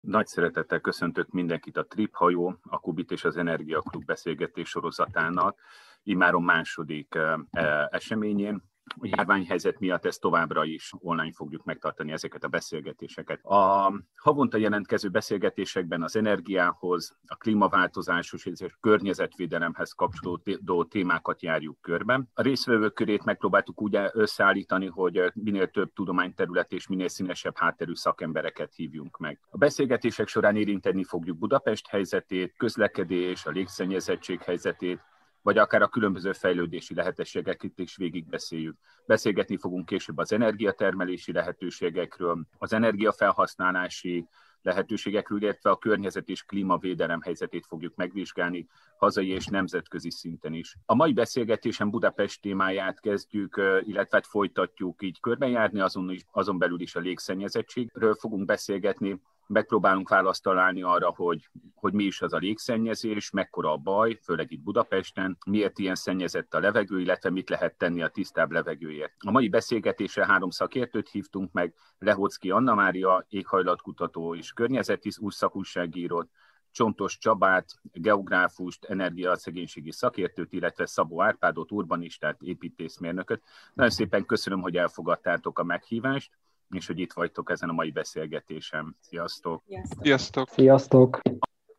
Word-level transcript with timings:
Nagy 0.00 0.26
szeretettel 0.26 0.80
köszöntök 0.80 1.30
mindenkit 1.30 1.76
a 1.76 1.86
Trip 1.86 2.14
hajó, 2.14 2.58
a 2.62 2.78
Kubit 2.78 3.10
és 3.10 3.24
az 3.24 3.36
Energia 3.36 3.80
Klub 3.80 4.04
beszélgetés 4.04 4.68
sorozatának, 4.68 5.60
imáron 6.02 6.42
második 6.42 7.14
eh, 7.14 7.34
eh, 7.50 7.86
eseményén. 7.90 8.62
A 9.00 9.08
járványhelyzet 9.16 9.78
miatt 9.78 10.04
ezt 10.04 10.20
továbbra 10.20 10.64
is 10.64 10.92
online 10.98 11.32
fogjuk 11.32 11.64
megtartani 11.64 12.12
ezeket 12.12 12.44
a 12.44 12.48
beszélgetéseket. 12.48 13.44
A 13.44 13.92
havonta 14.16 14.56
jelentkező 14.56 15.08
beszélgetésekben 15.08 16.02
az 16.02 16.16
energiához, 16.16 17.16
a 17.26 17.36
klímaváltozáshoz 17.36 18.46
és 18.46 18.60
a 18.60 18.76
környezetvédelemhez 18.80 19.92
kapcsolódó 19.92 20.84
témákat 20.84 21.42
járjuk 21.42 21.80
körbe. 21.80 22.22
A 22.34 22.42
részvevők 22.42 22.94
körét 22.94 23.24
megpróbáltuk 23.24 23.82
úgy 23.82 23.98
összeállítani, 24.12 24.86
hogy 24.86 25.32
minél 25.34 25.70
több 25.70 25.92
tudományterület 25.92 26.72
és 26.72 26.86
minél 26.86 27.08
színesebb 27.08 27.56
hátterű 27.56 27.94
szakembereket 27.94 28.74
hívjunk 28.74 29.18
meg. 29.18 29.40
A 29.50 29.56
beszélgetések 29.56 30.28
során 30.28 30.56
érinteni 30.56 31.04
fogjuk 31.04 31.38
Budapest 31.38 31.88
helyzetét, 31.88 32.54
közlekedés, 32.56 33.46
a 33.46 33.50
légszennyezettség 33.50 34.42
helyzetét, 34.42 35.00
vagy 35.48 35.58
akár 35.58 35.82
a 35.82 35.88
különböző 35.88 36.32
fejlődési 36.32 36.94
lehetőségeket 36.94 37.78
is 37.78 37.96
végigbeszéljük. 37.96 38.76
Beszélgetni 39.06 39.56
fogunk 39.56 39.86
később 39.86 40.18
az 40.18 40.32
energiatermelési 40.32 41.32
lehetőségekről, 41.32 42.46
az 42.58 42.72
energiafelhasználási 42.72 44.26
lehetőségekről, 44.62 45.42
illetve 45.42 45.70
a 45.70 45.76
környezet 45.76 46.28
és 46.28 46.42
klímavédelem 46.42 47.20
helyzetét 47.20 47.66
fogjuk 47.66 47.94
megvizsgálni 47.94 48.66
hazai 48.98 49.28
és 49.28 49.46
nemzetközi 49.46 50.10
szinten 50.10 50.52
is. 50.52 50.76
A 50.86 50.94
mai 50.94 51.12
beszélgetésen 51.12 51.90
Budapest 51.90 52.40
témáját 52.40 53.00
kezdjük, 53.00 53.56
illetve 53.80 54.16
hát 54.16 54.26
folytatjuk 54.26 55.02
így 55.02 55.20
körbejárni, 55.20 55.80
azon, 55.80 56.10
is, 56.10 56.24
azon 56.30 56.58
belül 56.58 56.80
is 56.80 56.94
a 56.94 57.00
légszennyezettségről 57.00 58.14
fogunk 58.14 58.44
beszélgetni, 58.44 59.20
megpróbálunk 59.48 60.08
választ 60.08 60.42
találni 60.42 60.82
arra, 60.82 61.12
hogy, 61.16 61.48
hogy 61.74 61.92
mi 61.92 62.04
is 62.04 62.20
az 62.20 62.32
a 62.32 62.38
légszennyezés, 62.38 63.30
mekkora 63.30 63.72
a 63.72 63.76
baj, 63.76 64.18
főleg 64.22 64.52
itt 64.52 64.62
Budapesten, 64.62 65.38
miért 65.46 65.78
ilyen 65.78 65.94
szennyezett 65.94 66.54
a 66.54 66.60
levegő, 66.60 67.00
illetve 67.00 67.30
mit 67.30 67.48
lehet 67.48 67.76
tenni 67.76 68.02
a 68.02 68.08
tisztább 68.08 68.50
levegőért. 68.50 69.12
A 69.18 69.30
mai 69.30 69.48
beszélgetésre 69.48 70.26
három 70.26 70.50
szakértőt 70.50 71.08
hívtunk 71.08 71.52
meg, 71.52 71.74
Lehocki 71.98 72.50
Anna 72.50 72.74
Mária, 72.74 73.24
éghajlatkutató 73.28 74.34
és 74.34 74.52
környezeti 74.52 75.10
úrszakúságírót, 75.18 76.28
Csontos 76.70 77.18
Csabát, 77.18 77.66
geográfust, 77.92 78.84
energiaszegénységi 78.84 79.92
szakértőt, 79.92 80.52
illetve 80.52 80.86
Szabó 80.86 81.22
Árpádot, 81.22 81.72
urbanistát, 81.72 82.40
építészmérnököt. 82.40 83.42
Nagyon 83.74 83.90
szépen 83.90 84.24
köszönöm, 84.24 84.60
hogy 84.60 84.76
elfogadtátok 84.76 85.58
a 85.58 85.62
meghívást 85.62 86.30
és 86.70 86.86
hogy 86.86 86.98
itt 86.98 87.12
vagytok 87.12 87.50
ezen 87.50 87.68
a 87.68 87.72
mai 87.72 87.90
beszélgetésem. 87.90 88.96
Sziasztok! 89.00 89.62
Sziasztok! 90.00 90.48
Sziasztok! 90.48 91.20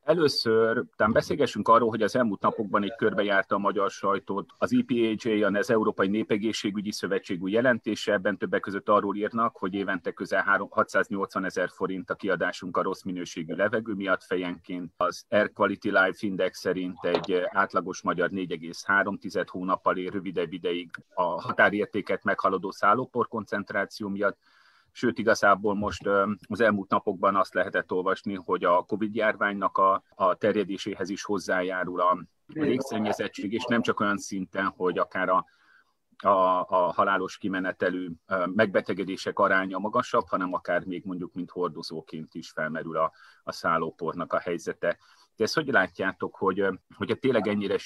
Először 0.10 0.84
talán 0.96 1.14
beszélgessünk 1.14 1.68
arról, 1.68 1.90
hogy 1.90 2.02
az 2.02 2.16
elmúlt 2.16 2.42
napokban 2.42 2.84
egy 2.84 2.96
körbejárta 2.96 3.56
a 3.56 3.58
magyar 3.58 3.90
sajtót. 3.90 4.50
Az 4.58 4.74
EPAJ, 4.74 5.44
az 5.44 5.70
Európai 5.70 6.08
Népegészségügyi 6.08 6.92
Szövetség 6.92 7.42
új 7.42 7.52
jelentése, 7.52 8.14
ebben 8.14 8.38
többek 8.38 8.62
között 8.62 8.90
arról 8.90 9.16
írnak, 9.16 9.58
hogy 9.58 9.74
évente 9.74 10.12
közel 10.12 10.68
680 10.70 11.46
ezer 11.46 11.70
forint 11.70 12.10
a 12.10 12.16
kiadásunk 12.16 12.78
a 12.78 12.82
rossz 12.82 13.04
minőségű 13.04 13.54
levegő 13.54 13.94
miatt 13.94 14.24
fejenként. 14.24 14.94
Az 14.98 15.26
Air 15.30 15.52
Quality 15.54 15.90
Life 15.90 16.18
Index 16.20 16.60
szerint 16.60 17.06
egy 17.06 17.42
átlagos 17.46 18.02
magyar 18.02 18.30
4,3 18.30 19.46
hónappal 19.50 19.98
ér 19.98 20.12
rövidebb 20.12 20.54
ideig 20.54 20.92
a 21.14 21.42
határértéket 21.42 22.24
meghaladó 22.24 22.72
szállópor 22.72 23.28
koncentráció 23.28 24.08
miatt 24.08 24.38
Sőt, 24.92 25.18
igazából 25.18 25.76
most 25.76 26.08
az 26.48 26.62
elmúlt 26.62 26.90
napokban 26.90 27.36
azt 27.36 27.54
lehetett 27.54 27.92
olvasni, 27.92 28.36
hogy 28.36 28.64
a 28.64 28.82
COVID-járványnak 28.84 29.78
a, 29.78 30.04
a 30.16 30.36
terjedéséhez 30.36 31.10
is 31.10 31.24
hozzájárul 31.24 32.02
a 32.02 32.18
légszennyezettség, 32.46 33.54
és 33.54 33.64
nem 33.64 33.82
csak 33.82 34.00
olyan 34.00 34.18
szinten, 34.18 34.68
hogy 34.68 34.98
akár 34.98 35.30
a, 35.30 35.46
a, 36.24 36.66
a 36.68 36.92
halálos 36.94 37.38
kimenetelű 37.38 38.10
megbetegedések 38.46 39.40
aránya 39.40 39.78
magasabb, 39.78 40.28
hanem 40.28 40.54
akár 40.54 40.86
még 40.86 41.06
mondjuk, 41.06 41.34
mint 41.34 41.50
hordozóként 41.50 42.34
is 42.34 42.52
felmerül 42.52 42.98
a, 42.98 43.12
a 43.44 43.52
szállópornak 43.52 44.34
a 44.34 44.40
helyzete. 44.40 44.98
De 45.36 45.44
ezt 45.44 45.56
hogy 45.56 45.68
látjátok, 45.68 46.36
hogy, 46.36 46.66
hogy 46.96 47.18
tényleg 47.20 47.48
ennyire, 47.48 47.78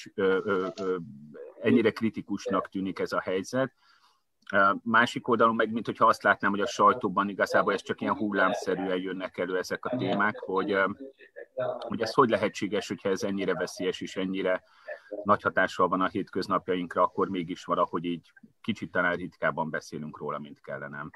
ennyire 1.60 1.90
kritikusnak 1.90 2.68
tűnik 2.68 2.98
ez 2.98 3.12
a 3.12 3.20
helyzet, 3.20 3.72
Másik 4.82 5.28
oldalon 5.28 5.54
meg, 5.54 5.72
mint 5.72 5.86
hogyha 5.86 6.06
azt 6.06 6.22
látnám, 6.22 6.50
hogy 6.50 6.60
a 6.60 6.66
sajtóban 6.66 7.28
igazából 7.28 7.72
ez 7.72 7.82
csak 7.82 8.00
ilyen 8.00 8.16
hullámszerűen 8.16 9.00
jönnek 9.00 9.38
elő 9.38 9.58
ezek 9.58 9.84
a 9.84 9.96
témák, 9.96 10.38
hogy, 10.38 10.76
hogy 11.78 12.00
ez 12.00 12.14
hogy 12.14 12.28
lehetséges, 12.28 12.88
hogyha 12.88 13.08
ez 13.08 13.22
ennyire 13.22 13.54
veszélyes 13.54 14.00
és 14.00 14.16
ennyire 14.16 14.62
nagy 15.24 15.42
hatással 15.42 15.88
van 15.88 16.00
a 16.00 16.08
hétköznapjainkra, 16.08 17.02
akkor 17.02 17.28
mégis 17.28 17.64
valahogy 17.64 18.04
így 18.04 18.32
kicsit 18.60 18.90
talán 18.90 19.16
ritkábban 19.16 19.70
beszélünk 19.70 20.18
róla, 20.18 20.38
mint 20.38 20.60
kellene. 20.60 21.06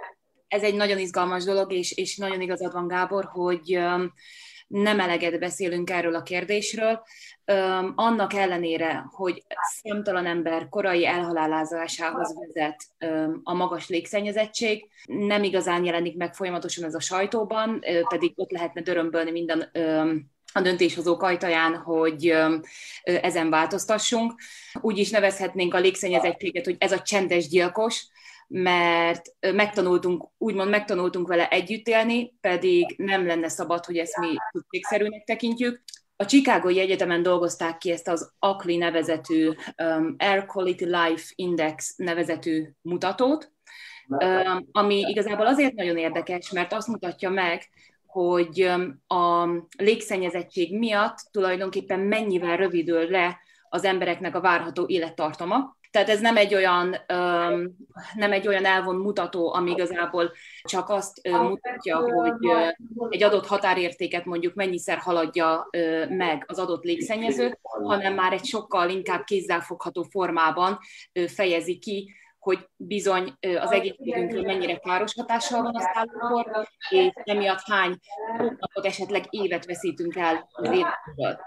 Ez 0.48 0.62
egy 0.62 0.74
nagyon 0.74 0.98
izgalmas 0.98 1.44
dolog, 1.44 1.72
és, 1.72 1.92
és 1.92 2.16
nagyon 2.16 2.40
igazad 2.40 2.72
van, 2.72 2.88
Gábor, 2.88 3.24
hogy 3.24 3.80
nem 4.68 5.00
eleget 5.00 5.38
beszélünk 5.38 5.90
erről 5.90 6.14
a 6.14 6.22
kérdésről. 6.22 7.02
Annak 7.94 8.34
ellenére, 8.34 9.04
hogy 9.10 9.42
számtalan 9.82 10.26
ember 10.26 10.68
korai 10.68 11.06
elhalálázásához 11.06 12.34
vezet 12.34 12.84
a 13.42 13.54
magas 13.54 13.88
légszennyezettség, 13.88 14.88
nem 15.06 15.42
igazán 15.42 15.84
jelenik 15.84 16.16
meg 16.16 16.34
folyamatosan 16.34 16.84
ez 16.84 16.94
a 16.94 17.00
sajtóban, 17.00 17.80
pedig 18.08 18.32
ott 18.36 18.50
lehetne 18.50 18.80
dörömbölni 18.80 19.30
minden 19.30 19.70
a 20.52 20.60
döntéshozók 20.60 21.22
ajtaján, 21.22 21.76
hogy 21.76 22.34
ezen 23.02 23.50
változtassunk. 23.50 24.34
Úgy 24.80 24.98
is 24.98 25.10
nevezhetnénk 25.10 25.74
a 25.74 25.78
légszennyezettséget, 25.78 26.64
hogy 26.64 26.76
ez 26.78 26.92
a 26.92 27.02
csendes 27.02 27.48
gyilkos, 27.48 28.06
mert 28.48 29.22
megtanultunk, 29.40 30.28
úgymond 30.38 30.70
megtanultunk 30.70 31.28
vele 31.28 31.48
együtt 31.48 31.86
élni, 31.86 32.34
pedig 32.40 32.94
nem 32.96 33.26
lenne 33.26 33.48
szabad, 33.48 33.84
hogy 33.84 33.96
ezt 33.96 34.18
mi 34.18 34.34
szükségszerűnek 34.52 35.24
tekintjük. 35.24 35.82
A 36.16 36.24
Chicagói 36.24 36.80
Egyetemen 36.80 37.22
dolgozták 37.22 37.78
ki 37.78 37.90
ezt 37.90 38.08
az 38.08 38.32
ACLI 38.38 38.76
nevezetű 38.76 39.50
um, 39.82 40.14
Air 40.18 40.46
Quality 40.46 40.84
Life 40.84 41.32
Index 41.34 41.94
nevezetű 41.96 42.68
mutatót, 42.80 43.52
um, 44.08 44.68
ami 44.72 44.98
igazából 44.98 45.46
azért 45.46 45.74
nagyon 45.74 45.96
érdekes, 45.96 46.50
mert 46.50 46.72
azt 46.72 46.88
mutatja 46.88 47.30
meg, 47.30 47.68
hogy 48.06 48.70
a 49.06 49.48
légszennyezettség 49.76 50.78
miatt 50.78 51.16
tulajdonképpen 51.30 52.00
mennyivel 52.00 52.56
rövidül 52.56 53.10
le 53.10 53.38
az 53.68 53.84
embereknek 53.84 54.34
a 54.34 54.40
várható 54.40 54.84
élettartama, 54.86 55.76
tehát 55.90 56.08
ez 56.08 56.20
nem 56.20 56.36
egy 56.36 56.54
olyan, 56.54 56.96
nem 58.14 58.32
egy 58.32 58.48
olyan 58.48 58.64
elvon 58.64 58.96
mutató, 58.96 59.54
ami 59.54 59.70
igazából 59.70 60.32
csak 60.62 60.88
azt 60.88 61.28
mutatja, 61.28 61.98
hogy 61.98 62.34
egy 63.08 63.22
adott 63.22 63.46
határértéket 63.46 64.24
mondjuk 64.24 64.54
mennyiszer 64.54 64.98
haladja 64.98 65.68
meg 66.08 66.44
az 66.46 66.58
adott 66.58 66.84
légszennyező, 66.84 67.58
hanem 67.62 68.14
már 68.14 68.32
egy 68.32 68.44
sokkal 68.44 68.90
inkább 68.90 69.24
kézzelfogható 69.24 70.02
formában 70.02 70.78
fejezi 71.26 71.78
ki, 71.78 72.12
hogy 72.38 72.68
bizony 72.76 73.32
az 73.60 73.70
egészségünkről 73.70 74.42
mennyire 74.42 74.76
káros 74.76 75.14
hatással 75.14 75.62
van 75.62 75.74
a 75.74 75.80
szállókor, 75.80 76.68
és 76.88 77.10
emiatt 77.24 77.62
hány 77.64 77.98
hónapot, 78.36 78.84
esetleg 78.84 79.24
évet 79.30 79.66
veszítünk 79.66 80.16
el 80.16 80.48
az 80.52 80.70
életből 80.70 81.38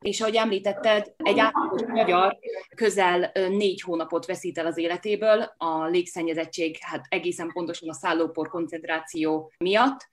és 0.00 0.20
ahogy 0.20 0.34
említetted, 0.34 1.12
egy 1.16 1.38
átlagos 1.38 1.82
magyar 1.86 2.38
közel 2.74 3.30
négy 3.34 3.80
hónapot 3.80 4.26
veszít 4.26 4.58
el 4.58 4.66
az 4.66 4.78
életéből 4.78 5.54
a 5.56 5.84
légszennyezettség, 5.84 6.76
hát 6.80 7.06
egészen 7.08 7.50
pontosan 7.52 7.88
a 7.88 7.92
szállópor 7.92 8.48
koncentráció 8.48 9.52
miatt. 9.58 10.08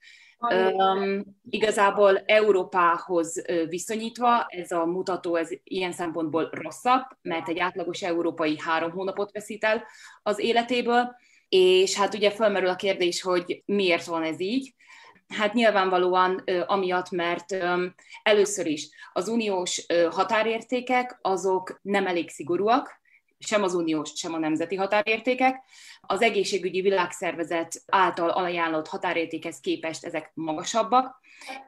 Um, 0.50 1.24
igazából 1.50 2.18
Európához 2.18 3.42
viszonyítva 3.68 4.46
ez 4.48 4.70
a 4.70 4.86
mutató 4.86 5.36
ez 5.36 5.48
ilyen 5.64 5.92
szempontból 5.92 6.48
rosszabb, 6.52 7.02
mert 7.22 7.48
egy 7.48 7.58
átlagos 7.58 8.02
európai 8.02 8.58
három 8.58 8.90
hónapot 8.90 9.32
veszít 9.32 9.64
el 9.64 9.84
az 10.22 10.38
életéből, 10.38 11.16
és 11.48 11.96
hát 11.96 12.14
ugye 12.14 12.30
felmerül 12.30 12.68
a 12.68 12.76
kérdés, 12.76 13.22
hogy 13.22 13.62
miért 13.66 14.04
van 14.04 14.22
ez 14.22 14.40
így. 14.40 14.74
Hát 15.36 15.52
nyilvánvalóan 15.52 16.44
amiatt, 16.66 17.10
mert 17.10 17.56
először 18.22 18.66
is 18.66 18.88
az 19.12 19.28
uniós 19.28 19.86
határértékek 20.10 21.18
azok 21.22 21.78
nem 21.82 22.06
elég 22.06 22.30
szigorúak, 22.30 23.00
sem 23.38 23.62
az 23.62 23.74
uniós, 23.74 24.10
sem 24.14 24.34
a 24.34 24.38
nemzeti 24.38 24.74
határértékek. 24.74 25.62
Az 26.00 26.22
egészségügyi 26.22 26.80
világszervezet 26.80 27.82
által 27.86 28.28
ajánlott 28.28 28.88
határértékhez 28.88 29.60
képest 29.60 30.04
ezek 30.04 30.30
magasabbak, 30.34 31.20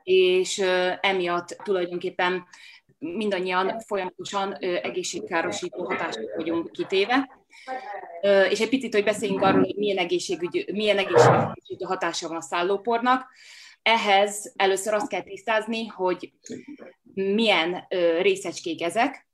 és 0.02 0.58
emiatt 1.00 1.56
tulajdonképpen 1.62 2.46
mindannyian 2.98 3.80
folyamatosan 3.80 4.52
egészségkárosító 4.58 5.84
hatások 5.84 6.34
vagyunk 6.36 6.72
kitéve. 6.72 7.30
És 8.50 8.60
egy 8.60 8.68
picit, 8.68 8.94
hogy 8.94 9.04
beszéljünk 9.04 9.42
arról, 9.42 9.60
hogy 9.60 9.76
milyen 9.76 9.98
egészségügyi, 9.98 10.66
milyen 10.72 10.98
egészségügyi 10.98 11.84
hatása 11.84 12.28
van 12.28 12.36
a 12.36 12.40
szállópornak. 12.40 13.26
Ehhez 13.82 14.52
először 14.56 14.94
azt 14.94 15.08
kell 15.08 15.22
tisztázni, 15.22 15.86
hogy 15.86 16.32
milyen 17.14 17.86
részecskék 18.20 18.82
ezek, 18.82 19.28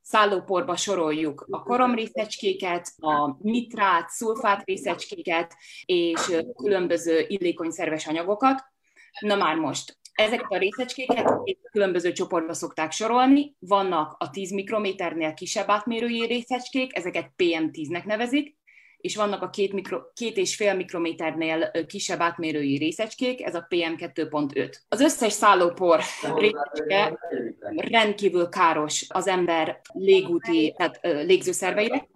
szállóporba 0.00 0.76
soroljuk 0.76 1.46
a 1.50 1.62
koromrészecskéket, 1.62 2.92
a 2.98 3.36
nitrát, 3.40 4.08
szulfát 4.08 4.64
részecskéket 4.64 5.54
és 5.84 6.20
különböző 6.56 7.24
illékony 7.28 7.70
szerves 7.70 8.06
anyagokat. 8.06 8.64
Na 9.20 9.36
már 9.36 9.56
most, 9.56 9.98
ezeket 10.18 10.52
a 10.52 10.58
részecskéket 10.58 11.32
különböző 11.70 12.12
csoportba 12.12 12.52
szokták 12.54 12.92
sorolni. 12.92 13.54
Vannak 13.58 14.16
a 14.18 14.30
10 14.30 14.50
mikrométernél 14.52 15.34
kisebb 15.34 15.68
átmérőjű 15.68 16.26
részecskék, 16.26 16.96
ezeket 16.96 17.32
PM10-nek 17.36 18.04
nevezik, 18.04 18.57
és 19.00 19.16
vannak 19.16 19.42
a 19.42 19.50
két, 19.50 19.72
mikro, 19.72 19.98
két 20.14 20.36
és 20.36 20.56
fél 20.56 20.74
mikrométernél 20.74 21.70
kisebb 21.86 22.20
átmérőjű 22.20 22.78
részecskék, 22.78 23.42
ez 23.42 23.54
a 23.54 23.66
PM2.5. 23.70 24.72
Az 24.88 25.00
összes 25.00 25.32
szállópor 25.32 26.00
részecske 26.36 27.18
rendkívül 27.76 28.48
káros 28.48 29.06
az 29.08 29.26
ember 29.26 29.80
légúti, 29.92 30.74
tehát 30.76 30.98
légzőszerveire, 31.02 32.08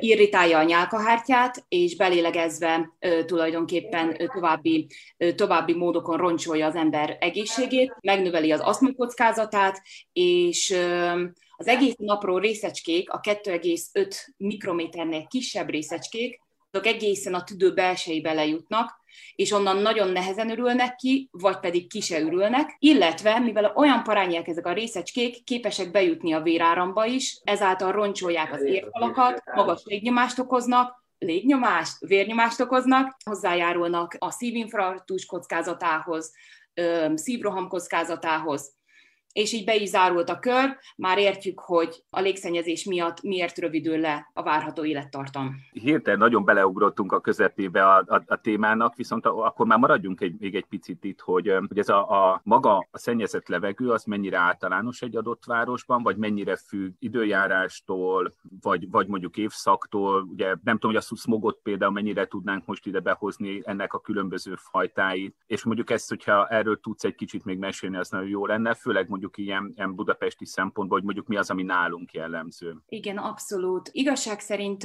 irritálja 0.00 0.58
a 0.58 0.62
nyálkahártyát, 0.62 1.64
és 1.68 1.96
belélegezve 1.96 2.90
tulajdonképpen 3.26 4.16
további, 4.34 4.86
további 5.34 5.74
módokon 5.74 6.16
roncsolja 6.16 6.66
az 6.66 6.74
ember 6.74 7.16
egészségét, 7.20 7.96
megnöveli 8.00 8.52
az 8.52 8.60
asztma 8.60 8.92
kockázatát, 8.92 9.82
és 10.12 10.76
az 11.56 11.66
egész 11.66 11.94
napról 11.96 12.40
részecskék, 12.40 13.10
a 13.10 13.20
2,5 13.20 14.16
mikrométernél 14.36 15.26
kisebb 15.26 15.70
részecskék, 15.70 16.42
azok 16.70 16.86
egészen 16.86 17.34
a 17.34 17.44
tüdő 17.44 17.74
belsejébe 17.74 18.32
lejutnak, 18.32 19.02
és 19.34 19.52
onnan 19.52 19.76
nagyon 19.76 20.08
nehezen 20.08 20.50
ürülnek 20.50 20.94
ki, 20.94 21.28
vagy 21.30 21.58
pedig 21.58 21.88
ki 21.88 22.00
se 22.00 22.20
ürülnek, 22.20 22.76
illetve 22.78 23.38
mivel 23.38 23.72
olyan 23.74 24.02
parányák 24.02 24.48
ezek 24.48 24.66
a 24.66 24.72
részecskék, 24.72 25.44
képesek 25.44 25.90
bejutni 25.90 26.32
a 26.32 26.42
véráramba 26.42 27.04
is, 27.04 27.40
ezáltal 27.44 27.92
roncsolják 27.92 28.52
az 28.52 28.62
érfalakat, 28.62 29.42
magas 29.54 29.82
légnyomást 29.84 30.38
okoznak, 30.38 31.04
légnyomást, 31.18 31.98
vérnyomást 31.98 32.60
okoznak, 32.60 33.16
hozzájárulnak 33.24 34.16
a 34.18 34.30
szívinfarktus 34.30 35.26
kockázatához, 35.26 36.32
szívroham 37.14 37.68
kockázatához, 37.68 38.74
és 39.34 39.52
így 39.52 39.64
be 39.64 39.74
is 39.74 39.88
zárult 39.88 40.28
a 40.28 40.38
kör, 40.38 40.76
már 40.96 41.18
értjük, 41.18 41.60
hogy 41.60 42.04
a 42.10 42.20
légszennyezés 42.20 42.84
miatt 42.84 43.22
miért 43.22 43.58
rövidül 43.58 43.98
le 43.98 44.30
a 44.32 44.42
várható 44.42 44.84
élettartam. 44.84 45.54
Hirtelen 45.72 46.18
nagyon 46.18 46.44
beleugrottunk 46.44 47.12
a 47.12 47.20
közepébe 47.20 47.86
a, 47.86 48.04
a, 48.06 48.22
a 48.26 48.40
témának, 48.40 48.96
viszont 48.96 49.26
akkor 49.26 49.66
már 49.66 49.78
maradjunk 49.78 50.20
egy, 50.20 50.34
még 50.38 50.54
egy 50.54 50.64
picit 50.64 51.04
itt, 51.04 51.20
hogy, 51.20 51.52
hogy 51.68 51.78
ez 51.78 51.88
a, 51.88 52.30
a 52.30 52.40
maga 52.44 52.86
a 52.90 52.98
szennyezett 52.98 53.48
levegő, 53.48 53.90
az 53.90 54.04
mennyire 54.04 54.38
általános 54.38 55.02
egy 55.02 55.16
adott 55.16 55.44
városban, 55.44 56.02
vagy 56.02 56.16
mennyire 56.16 56.56
függ 56.56 56.92
időjárástól, 56.98 58.32
vagy, 58.60 58.90
vagy 58.90 59.06
mondjuk 59.06 59.36
évszaktól, 59.36 60.22
ugye 60.22 60.46
nem 60.46 60.78
tudom, 60.78 60.94
hogy 60.94 61.04
a 61.10 61.16
smogot 61.16 61.58
például 61.62 61.92
mennyire 61.92 62.26
tudnánk 62.26 62.66
most 62.66 62.86
ide 62.86 63.00
behozni 63.00 63.62
ennek 63.64 63.92
a 63.92 64.00
különböző 64.00 64.54
fajtáit, 64.56 65.36
és 65.46 65.64
mondjuk 65.64 65.90
ezt, 65.90 66.08
hogyha 66.08 66.46
erről 66.46 66.80
tudsz 66.80 67.04
egy 67.04 67.14
kicsit 67.14 67.44
még 67.44 67.58
mesélni, 67.58 67.96
az 67.96 68.10
nagyon 68.10 68.28
jó 68.28 68.46
lenne, 68.46 68.74
főleg 68.74 69.08
mondjuk 69.08 69.23
mondjuk 69.24 69.48
ilyen, 69.48 69.72
ilyen 69.76 69.94
budapesti 69.94 70.46
szempontból, 70.46 70.96
hogy 70.96 71.06
mondjuk 71.06 71.26
mi 71.26 71.36
az, 71.36 71.50
ami 71.50 71.62
nálunk 71.62 72.12
jellemző. 72.12 72.76
Igen, 72.88 73.18
abszolút. 73.18 73.88
Igazság 73.92 74.40
szerint 74.40 74.84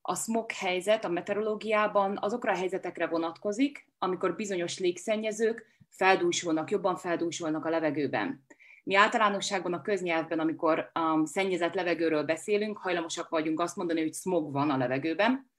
a 0.00 0.14
smog 0.14 0.52
helyzet 0.52 1.04
a 1.04 1.08
meteorológiában 1.08 2.18
azokra 2.20 2.52
a 2.52 2.56
helyzetekre 2.56 3.06
vonatkozik, 3.06 3.88
amikor 3.98 4.34
bizonyos 4.34 4.78
légszennyezők 4.78 5.64
feldúsolnak, 5.88 6.70
jobban 6.70 6.96
feldúsolnak 6.96 7.64
a 7.64 7.70
levegőben. 7.70 8.44
Mi 8.84 8.94
általánosságban 8.94 9.72
a 9.72 9.82
köznyelvben, 9.82 10.38
amikor 10.38 10.90
a 10.92 11.26
szennyezett 11.26 11.74
levegőről 11.74 12.22
beszélünk, 12.22 12.78
hajlamosak 12.78 13.28
vagyunk 13.28 13.60
azt 13.60 13.76
mondani, 13.76 14.00
hogy 14.00 14.14
smog 14.14 14.52
van 14.52 14.70
a 14.70 14.76
levegőben, 14.76 15.50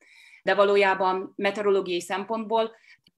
de 0.44 0.56
valójában 0.56 1.34
meteorológiai 1.36 2.02
szempontból 2.02 2.72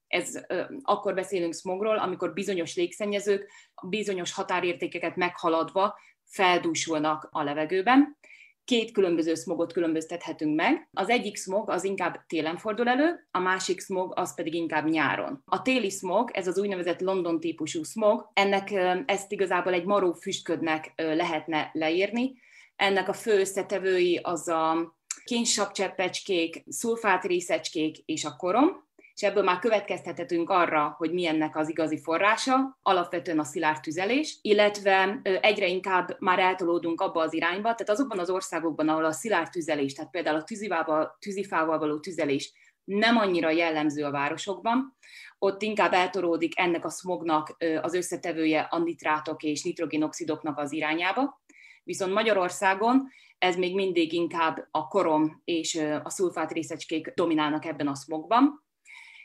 ez 0.10 0.42
akkor 0.82 1.14
beszélünk 1.14 1.54
smogról, 1.54 1.98
amikor 1.98 2.34
bizonyos 2.34 2.76
légszennyezők 2.76 3.52
bizonyos 3.88 4.34
határértékeket 4.34 5.16
meghaladva 5.16 6.00
feldúsulnak 6.26 7.28
a 7.32 7.44
levegőben. 7.44 8.18
Két 8.64 8.92
különböző 8.92 9.34
smogot 9.34 9.74
különböztethetünk 9.74 10.56
meg. 10.56 10.90
Az 10.94 11.10
egyik 11.10 11.38
smog 11.38 11.70
az 11.70 11.84
inkább 11.84 12.26
télen 12.28 12.58
fordul 12.58 12.88
elő, 12.88 13.28
a 13.32 13.40
másik 13.40 13.82
smog 13.82 14.14
az 14.16 14.36
pedig 14.36 14.54
inkább 14.54 14.90
nyáron. 14.90 15.42
A 15.46 15.62
téli 15.62 15.90
smog, 15.90 16.32
ez 16.34 16.48
az 16.48 16.60
úgynevezett 16.60 17.00
London 17.00 17.40
típusú 17.40 17.84
smog, 17.84 18.30
ennek 18.34 18.72
ezt 19.06 19.32
igazából 19.32 19.74
egy 19.74 19.86
maró 19.86 20.14
füstködnek 20.14 20.94
lehetne 20.96 21.70
leírni. 21.74 22.34
Ennek 22.76 23.10
a 23.10 23.14
fő 23.14 23.40
összetevői 23.40 24.20
az 24.24 24.48
a 24.48 24.96
kénysapcseppecskék, 25.24 26.64
szulfátrészecskék 26.68 27.98
és 27.98 28.26
a 28.26 28.36
korom, 28.36 28.89
és 29.20 29.26
ebből 29.26 29.44
már 29.44 29.60
következtethetünk 29.60 30.50
arra, 30.50 30.96
hogy 30.98 31.12
milyennek 31.12 31.56
az 31.56 31.70
igazi 31.70 32.02
forrása, 32.02 32.80
alapvetően 32.82 33.40
a 33.40 33.44
szilárd 33.44 33.82
tüzelés, 33.82 34.38
illetve 34.42 35.20
egyre 35.42 35.68
inkább 35.68 36.16
már 36.20 36.40
eltolódunk 36.40 37.02
abba 37.02 37.22
az 37.22 37.34
irányba, 37.34 37.62
tehát 37.62 37.90
azokban 37.90 38.20
az 38.20 38.30
országokban, 38.30 38.90
ahol 38.90 39.06
a 39.06 39.12
szilárd 39.12 39.50
tüzelés, 39.50 39.94
tehát 39.94 40.12
például 40.12 40.36
a 40.36 40.44
tűzifával, 40.44 41.18
tűzifával 41.20 41.80
való 41.80 42.00
tüzelés 42.00 42.54
nem 42.84 43.18
annyira 43.18 43.50
jellemző 43.50 44.04
a 44.04 44.12
városokban, 44.12 44.98
ott 45.38 45.62
inkább 45.62 45.94
eltoródik 45.94 46.60
ennek 46.60 46.86
a 46.86 46.90
smognak 46.90 47.56
az 47.82 47.94
összetevője 47.94 48.62
a 48.62 48.78
nitrátok 48.78 49.44
és 49.44 49.64
nitrogénoxidoknak 49.64 50.58
az 50.58 50.72
irányába. 50.72 51.42
Viszont 51.84 52.14
Magyarországon 52.14 53.08
ez 53.38 53.56
még 53.56 53.76
mindig 53.76 54.14
inkább 54.14 54.68
a 54.72 54.88
korom 54.88 55.42
és 55.46 55.76
a 56.04 56.10
szulfát 56.10 56.52
részecskék 56.52 57.12
dominálnak 57.16 57.66
ebben 57.66 57.88
a 57.88 57.96
smogban. 57.96 58.68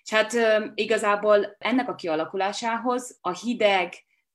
És 0.04 0.10
hát 0.10 0.36
igazából 0.74 1.56
ennek 1.58 1.88
a 1.88 1.94
kialakulásához 1.94 3.18
a 3.20 3.38
hideg, 3.38 3.92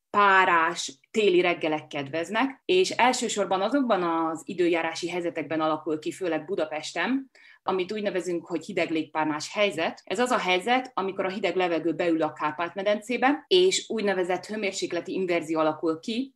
párás, 0.09 0.99
téli 1.11 1.41
reggelek 1.41 1.87
kedveznek, 1.87 2.61
és 2.65 2.89
elsősorban 2.89 3.61
azokban 3.61 4.03
az 4.03 4.41
időjárási 4.45 5.09
helyzetekben 5.09 5.61
alakul 5.61 5.99
ki, 5.99 6.11
főleg 6.11 6.45
Budapesten, 6.45 7.31
amit 7.63 7.91
úgy 7.91 8.01
nevezünk, 8.01 8.45
hogy 8.45 8.65
hideg 8.65 8.89
légpárnás 8.89 9.53
helyzet. 9.53 10.01
Ez 10.03 10.19
az 10.19 10.31
a 10.31 10.37
helyzet, 10.37 10.91
amikor 10.93 11.25
a 11.25 11.29
hideg 11.29 11.55
levegő 11.55 11.93
beül 11.93 12.21
a 12.21 12.33
Kárpát-medencébe, 12.33 13.45
és 13.47 13.85
úgynevezett 13.89 14.45
hőmérsékleti 14.45 15.13
inverzió 15.13 15.59
alakul 15.59 15.99
ki, 15.99 16.35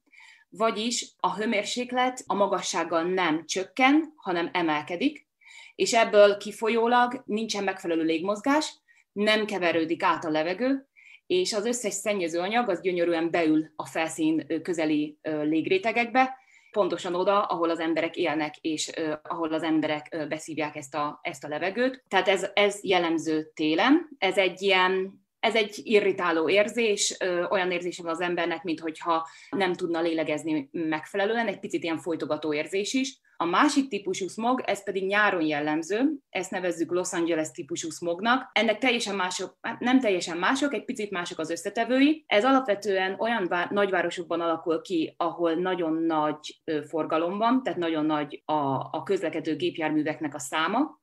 vagyis 0.50 1.14
a 1.20 1.36
hőmérséklet 1.36 2.24
a 2.26 2.34
magassággal 2.34 3.04
nem 3.04 3.46
csökken, 3.46 4.14
hanem 4.16 4.50
emelkedik, 4.54 5.28
és 5.76 5.94
ebből 5.94 6.38
kifolyólag 6.38 7.24
nincsen 7.26 7.64
megfelelő 7.64 8.04
légmozgás, 8.04 8.82
nem 9.14 9.46
keverődik 9.46 10.04
át 10.04 10.26
a 10.26 10.30
levegő, 10.30 10.88
és 11.26 11.54
az 11.54 11.66
összes 11.66 11.94
szennyező 11.94 12.40
anyag 12.40 12.70
az 12.70 12.82
gyönyörűen 12.82 13.32
beül 13.32 13.72
a 13.76 13.86
felszín 13.86 14.62
közeli 14.62 15.18
légrétegekbe, 15.22 16.38
pontosan 16.72 17.16
oda, 17.16 17.42
ahol 17.42 17.70
az 17.70 17.80
emberek 17.80 18.16
élnek, 18.16 18.58
és 18.62 18.92
ahol 19.24 19.54
az 19.54 19.64
emberek 19.64 20.26
beszívják 20.30 20.76
ezt 20.76 20.96
a, 20.96 21.20
ezt 21.22 21.44
a 21.44 21.48
levegőt. 21.48 22.04
Tehát 22.08 22.28
ez, 22.28 22.50
ez 22.54 22.84
jellemző 22.84 23.52
télen. 23.54 24.10
Ez 24.18 24.38
egy 24.38 24.62
ilyen 24.62 25.23
ez 25.44 25.56
egy 25.56 25.80
irritáló 25.84 26.50
érzés, 26.50 27.18
olyan 27.50 27.72
érzés 27.72 27.98
van 27.98 28.12
az 28.12 28.22
embernek, 28.22 28.64
mintha 28.64 29.28
nem 29.50 29.74
tudna 29.74 30.02
lélegezni 30.02 30.70
megfelelően, 30.72 31.48
egy 31.48 31.60
picit 31.60 31.84
ilyen 31.84 31.98
folytogató 31.98 32.54
érzés 32.54 32.94
is. 32.94 33.20
A 33.38 33.46
másik 33.46 33.88
típusú 33.88 34.28
smog, 34.28 34.62
ez 34.66 34.84
pedig 34.84 35.06
nyáron 35.06 35.42
jellemző, 35.42 36.14
ezt 36.30 36.52
nevezzük 36.52 36.92
Los 36.92 37.14
Angeles 37.14 37.52
típusú 37.52 37.90
smognak. 37.90 38.50
Ennek 38.54 38.78
teljesen 38.78 39.16
mások, 39.16 39.58
hát 39.62 39.80
nem 39.80 40.00
teljesen 40.00 40.38
mások, 40.38 40.74
egy 40.74 40.86
picit 40.86 41.12
mások 41.12 41.40
az 41.40 41.50
összetevői. 41.50 42.24
Ez 42.28 42.46
alapvetően 42.46 43.16
olyan 43.20 43.48
vár, 43.48 43.70
nagyvárosokban 43.70 44.42
alakul 44.42 44.82
ki, 44.82 45.14
ahol 45.18 45.54
nagyon 45.54 45.94
nagy 45.94 46.62
forgalom 46.88 47.38
van, 47.38 47.64
tehát 47.64 47.80
nagyon 47.80 48.06
nagy 48.06 48.42
a, 48.46 48.54
a 48.92 49.04
közlekedő 49.06 49.56
gépjárműveknek 49.56 50.34
a 50.36 50.40
száma, 50.40 51.02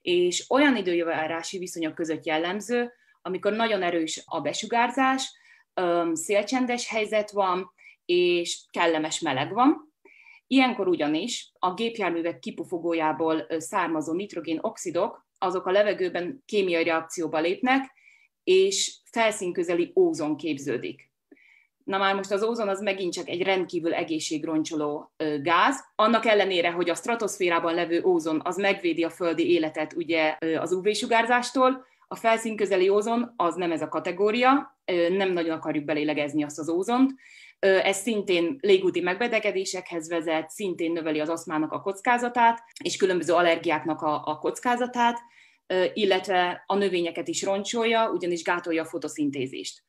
és 0.00 0.44
olyan 0.48 0.76
időjárási 0.76 1.58
viszonyok 1.58 1.94
között 1.94 2.26
jellemző, 2.26 2.92
amikor 3.22 3.52
nagyon 3.52 3.82
erős 3.82 4.22
a 4.26 4.40
besugárzás, 4.40 5.32
szélcsendes 6.12 6.88
helyzet 6.88 7.30
van, 7.30 7.72
és 8.04 8.60
kellemes 8.70 9.20
meleg 9.20 9.52
van. 9.52 9.94
Ilyenkor 10.46 10.88
ugyanis 10.88 11.50
a 11.58 11.74
gépjárművek 11.74 12.38
kipufogójából 12.38 13.46
származó 13.58 14.12
nitrogén-oxidok, 14.12 15.26
azok 15.38 15.66
a 15.66 15.70
levegőben 15.70 16.42
kémiai 16.46 16.84
reakcióba 16.84 17.40
lépnek, 17.40 17.92
és 18.44 18.96
felszínközeli 19.10 19.92
ózon 19.96 20.36
képződik. 20.36 21.10
Na 21.84 21.98
már 21.98 22.14
most 22.14 22.30
az 22.30 22.42
ózon 22.42 22.68
az 22.68 22.80
megint 22.80 23.12
csak 23.12 23.28
egy 23.28 23.42
rendkívül 23.42 23.94
egészségroncsoló 23.94 25.12
gáz. 25.42 25.84
Annak 25.94 26.26
ellenére, 26.26 26.70
hogy 26.70 26.90
a 26.90 26.94
stratoszférában 26.94 27.74
levő 27.74 28.02
ózon 28.04 28.40
az 28.44 28.56
megvédi 28.56 29.04
a 29.04 29.10
földi 29.10 29.50
életet 29.50 29.92
ugye 29.92 30.36
az 30.58 30.72
UV-sugárzástól, 30.72 31.86
A 32.12 32.16
felszín 32.16 32.56
közeli 32.56 32.88
ózon 32.88 33.32
az 33.36 33.54
nem 33.54 33.72
ez 33.72 33.82
a 33.82 33.88
kategória, 33.88 34.78
nem 35.10 35.32
nagyon 35.32 35.56
akarjuk 35.56 35.84
belélegezni 35.84 36.44
azt 36.44 36.58
az 36.58 36.68
ózont. 36.68 37.14
Ez 37.58 37.96
szintén 37.96 38.58
légúti 38.60 39.00
megbetegedésekhez 39.00 40.08
vezet, 40.08 40.50
szintén 40.50 40.92
növeli 40.92 41.20
az 41.20 41.28
aszmának 41.28 41.72
a 41.72 41.80
kockázatát, 41.80 42.62
és 42.84 42.96
különböző 42.96 43.32
allergiáknak 43.32 44.02
a, 44.02 44.22
a 44.26 44.38
kockázatát, 44.38 45.18
illetve 45.94 46.64
a 46.66 46.74
növényeket 46.74 47.28
is 47.28 47.42
roncsolja, 47.42 48.10
ugyanis 48.10 48.42
gátolja 48.42 48.82
a 48.82 48.86
fotoszintézist. 48.86 49.82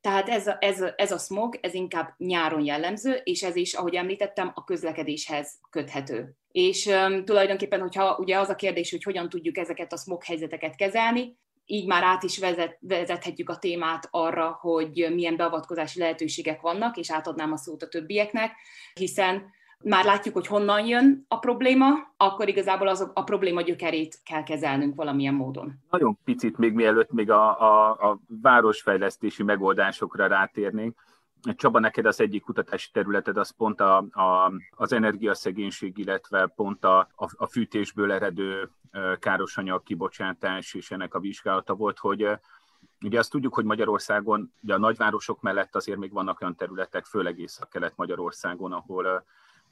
Tehát 0.00 0.28
ez 0.28 0.46
a, 0.46 0.56
ez, 0.60 0.80
a, 0.80 0.94
ez 0.96 1.12
a 1.12 1.18
smog, 1.18 1.58
ez 1.60 1.74
inkább 1.74 2.14
nyáron 2.16 2.64
jellemző, 2.64 3.20
és 3.24 3.42
ez 3.42 3.56
is, 3.56 3.74
ahogy 3.74 3.94
említettem, 3.94 4.50
a 4.54 4.64
közlekedéshez 4.64 5.58
köthető. 5.70 6.36
És 6.50 6.86
um, 6.86 7.24
tulajdonképpen, 7.24 7.80
hogyha 7.80 8.16
ugye 8.16 8.38
az 8.38 8.48
a 8.48 8.54
kérdés, 8.54 8.90
hogy 8.90 9.02
hogyan 9.02 9.28
tudjuk 9.28 9.58
ezeket 9.58 9.92
a 9.92 9.96
smog 9.96 10.24
helyzeteket 10.24 10.76
kezelni, 10.76 11.36
így 11.66 11.86
már 11.86 12.02
át 12.02 12.22
is 12.22 12.38
vezet, 12.38 12.78
vezethetjük 12.80 13.50
a 13.50 13.58
témát 13.58 14.08
arra, 14.10 14.58
hogy 14.60 15.08
milyen 15.14 15.36
beavatkozási 15.36 15.98
lehetőségek 15.98 16.60
vannak, 16.60 16.96
és 16.96 17.12
átadnám 17.12 17.52
a 17.52 17.56
szót 17.56 17.82
a 17.82 17.88
többieknek, 17.88 18.52
hiszen 18.94 19.52
már 19.84 20.04
látjuk, 20.04 20.34
hogy 20.34 20.46
honnan 20.46 20.86
jön 20.86 21.24
a 21.28 21.38
probléma, 21.38 21.86
akkor 22.16 22.48
igazából 22.48 22.88
az 22.88 23.10
a 23.14 23.22
probléma 23.22 23.60
gyökerét 23.60 24.18
kell 24.24 24.42
kezelnünk 24.42 24.94
valamilyen 24.94 25.34
módon. 25.34 25.72
Nagyon 25.90 26.18
picit 26.24 26.58
még 26.58 26.72
mielőtt 26.72 27.12
még 27.12 27.30
a, 27.30 27.60
a, 27.60 27.90
a 27.90 28.18
városfejlesztési 28.42 29.42
megoldásokra 29.42 30.26
rátérnénk. 30.26 31.03
Csaba, 31.54 31.78
neked 31.78 32.06
az 32.06 32.20
egyik 32.20 32.42
kutatási 32.42 32.90
területed 32.92 33.36
az 33.36 33.50
pont 33.50 33.80
a, 33.80 33.96
a, 33.96 34.52
az 34.70 34.92
energiaszegénység, 34.92 35.98
illetve 35.98 36.46
pont 36.46 36.84
a, 36.84 36.98
a, 36.98 37.28
a 37.36 37.46
fűtésből 37.46 38.12
eredő 38.12 38.70
károsanyag 39.18 39.82
kibocsátás 39.82 40.74
és 40.74 40.90
ennek 40.90 41.14
a 41.14 41.20
vizsgálata 41.20 41.74
volt, 41.74 41.98
hogy 41.98 42.38
Ugye 43.04 43.18
azt 43.18 43.30
tudjuk, 43.30 43.54
hogy 43.54 43.64
Magyarországon, 43.64 44.52
ugye 44.62 44.74
a 44.74 44.78
nagyvárosok 44.78 45.40
mellett 45.40 45.76
azért 45.76 45.98
még 45.98 46.12
vannak 46.12 46.40
olyan 46.40 46.56
területek, 46.56 47.04
főleg 47.04 47.38
Észak-Kelet-Magyarországon, 47.38 48.72
ahol 48.72 49.24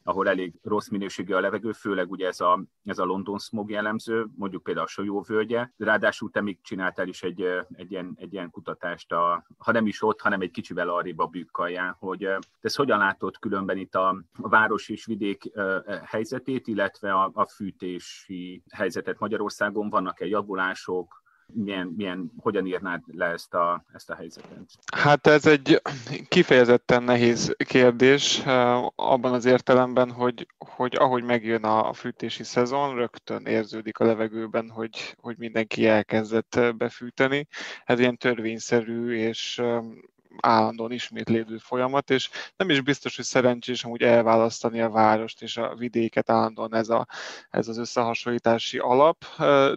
ahol 0.05 0.29
elég 0.29 0.55
rossz 0.63 0.89
minőségű 0.89 1.33
a 1.33 1.41
levegő, 1.41 1.73
főleg 1.73 2.11
ugye 2.11 2.27
ez 2.27 2.41
a, 2.41 2.65
ez 2.85 2.99
a 2.99 3.05
London 3.05 3.39
smog 3.39 3.71
jellemző, 3.71 4.27
mondjuk 4.37 4.63
például 4.63 4.87
a 4.87 4.89
Solyó 4.89 5.25
völgye. 5.29 5.69
Ráadásul 5.77 6.31
te 6.31 6.41
még 6.41 6.59
csináltál 6.63 7.09
is 7.09 7.23
egy, 7.23 7.43
egy, 7.73 7.91
ilyen, 7.91 8.13
egy 8.17 8.33
ilyen 8.33 8.51
kutatást, 8.51 9.13
a, 9.13 9.47
ha 9.59 9.73
nem 9.73 9.87
is 9.87 10.03
ott, 10.03 10.21
hanem 10.21 10.41
egy 10.41 10.51
kicsivel 10.51 10.89
arrébb 10.89 11.19
a 11.19 11.27
bükkalján, 11.27 11.97
hogy 11.99 12.29
ezt 12.61 12.77
hogyan 12.77 12.99
látod 12.99 13.39
különben 13.39 13.77
itt 13.77 13.95
a 13.95 14.25
város 14.33 14.89
és 14.89 15.05
vidék 15.05 15.53
helyzetét, 16.05 16.67
illetve 16.67 17.13
a, 17.13 17.31
a 17.35 17.47
fűtési 17.47 18.63
helyzetet 18.71 19.19
Magyarországon, 19.19 19.91
vannak-e 19.91 20.27
javulások, 20.27 21.22
milyen, 21.55 21.95
milyen, 21.97 22.33
hogyan 22.39 22.67
írnád 22.67 23.03
le 23.07 23.27
ezt 23.27 23.55
a, 23.55 23.85
ezt 23.93 24.11
a 24.11 24.15
helyzetet? 24.15 24.71
Hát 24.97 25.27
ez 25.27 25.47
egy 25.47 25.83
kifejezetten 26.29 27.03
nehéz 27.03 27.55
kérdés 27.57 28.39
eh, 28.39 28.85
abban 28.95 29.33
az 29.33 29.45
értelemben, 29.45 30.11
hogy, 30.11 30.47
hogy 30.59 30.95
ahogy 30.95 31.23
megjön 31.25 31.65
a 31.65 31.93
fűtési 31.93 32.43
szezon, 32.43 32.95
rögtön 32.95 33.47
érződik 33.47 33.99
a 33.99 34.05
levegőben, 34.05 34.71
hogy, 34.71 35.17
hogy 35.21 35.39
mindenki 35.39 35.87
elkezdett 35.87 36.61
befűteni. 36.77 37.49
Ez 37.85 37.99
ilyen 37.99 38.17
törvényszerű 38.17 39.17
és 39.17 39.59
eh, 39.59 39.83
állandóan 40.41 40.93
ismétlődő 40.93 41.57
folyamat, 41.57 42.11
és 42.11 42.31
nem 42.57 42.71
is 42.71 42.81
biztos, 42.81 43.17
hogy 43.17 43.25
szerencsés 43.25 43.85
amúgy 43.85 44.03
elválasztani 44.03 44.81
a 44.81 44.91
várost 44.91 45.43
és 45.43 45.57
a 45.57 45.75
vidéket 45.75 46.31
állandóan 46.31 46.75
ez, 46.75 46.89
a, 46.89 47.07
ez 47.51 47.69
az 47.69 47.79
összehasonlítási 47.79 48.79
alap, 48.79 49.25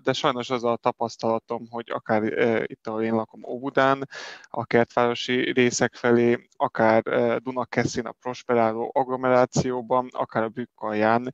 de 0.04 0.14
sajnos 0.14 0.50
az 0.50 0.64
a 0.64 0.76
tapasztalatom, 0.76 1.68
hogy 1.70 1.92
akár 1.94 2.24
itt, 2.68 2.88
ahol 2.88 3.04
én 3.04 3.14
lakom 3.14 3.44
Óbudán, 3.44 4.10
a 4.50 4.66
kertvárosi 4.66 5.52
részek 5.52 5.96
felé, 5.96 6.48
akár 6.58 7.04
Dunakeszin 7.40 8.06
a 8.06 8.12
prosperáló 8.12 8.92
agglomerációban, 8.94 10.08
akár 10.12 10.44
a 10.44 10.50
Bükkalján 10.50 11.32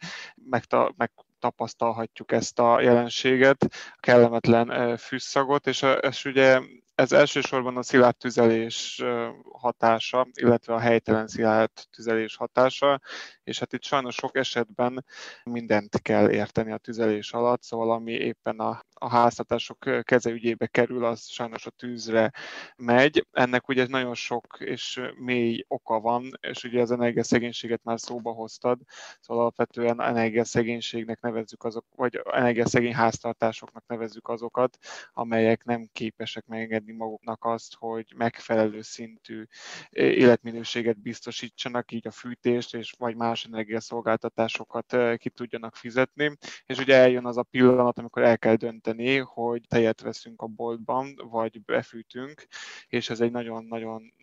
megta, 0.49 0.93
meg 0.97 1.11
tapasztalhatjuk 1.41 2.31
ezt 2.31 2.59
a 2.59 2.81
jelenséget, 2.81 3.63
a 3.71 3.97
kellemetlen 3.99 4.97
fűszagot, 4.97 5.67
és, 5.67 5.85
és 6.01 6.25
ugye 6.25 6.59
ez 7.01 7.11
elsősorban 7.11 7.77
a 7.77 7.83
szilárd 7.83 8.17
tüzelés 8.17 9.03
hatása, 9.51 10.27
illetve 10.33 10.73
a 10.73 10.79
helytelen 10.79 11.27
szilárd 11.27 11.71
tüzelés 11.89 12.35
hatása, 12.35 13.01
és 13.43 13.59
hát 13.59 13.73
itt 13.73 13.83
sajnos 13.83 14.15
sok 14.15 14.35
esetben 14.35 15.05
mindent 15.43 16.01
kell 16.01 16.29
érteni 16.29 16.71
a 16.71 16.77
tüzelés 16.77 17.31
alatt, 17.31 17.63
szóval 17.63 17.91
ami 17.91 18.11
éppen 18.11 18.59
a, 18.59 18.81
a 19.03 19.09
háztatások 19.09 20.03
kezeügyébe 20.03 20.67
kerül, 20.67 21.05
az 21.05 21.27
sajnos 21.27 21.65
a 21.65 21.69
tűzre 21.69 22.31
megy. 22.75 23.27
Ennek 23.31 23.67
ugye 23.67 23.87
nagyon 23.87 24.13
sok 24.13 24.57
és 24.59 25.01
mély 25.17 25.65
oka 25.67 25.99
van, 25.99 26.29
és 26.41 26.63
ugye 26.63 26.81
az 26.81 26.91
energiaszegénységet 26.91 27.83
már 27.83 27.99
szóba 27.99 28.31
hoztad, 28.31 28.79
szóval 29.19 29.43
alapvetően 29.43 30.01
energiaszegénységnek 30.01 31.21
nevezzük 31.21 31.63
azok, 31.63 31.85
vagy 31.95 32.21
energiaszegény 32.31 32.93
háztartásoknak 32.93 33.83
nevezzük 33.87 34.27
azokat, 34.27 34.77
amelyek 35.13 35.63
nem 35.63 35.89
képesek 35.93 36.45
megengedni 36.45 36.91
maguknak 36.91 37.45
azt, 37.45 37.75
hogy 37.75 38.13
megfelelő 38.15 38.81
szintű 38.81 39.43
életminőséget 39.89 41.01
biztosítsanak, 41.01 41.91
így 41.91 42.07
a 42.07 42.11
fűtést 42.11 42.75
és 42.75 42.93
vagy 42.97 43.15
más 43.15 43.45
energiaszolgáltatásokat 43.45 44.97
ki 45.17 45.29
tudjanak 45.29 45.75
fizetni, 45.75 46.37
és 46.65 46.77
ugye 46.77 46.95
eljön 46.95 47.25
az 47.25 47.37
a 47.37 47.43
pillanat, 47.43 47.99
amikor 47.99 48.23
el 48.23 48.37
kell 48.37 48.55
dönteni, 48.55 48.89
hogy 49.19 49.61
tejet 49.67 50.01
veszünk 50.01 50.41
a 50.41 50.47
boltban, 50.47 51.21
vagy 51.29 51.61
befűtünk, 51.61 52.47
és 52.87 53.09
ez 53.09 53.21
egy 53.21 53.31
nagyon-nagyon 53.31 54.13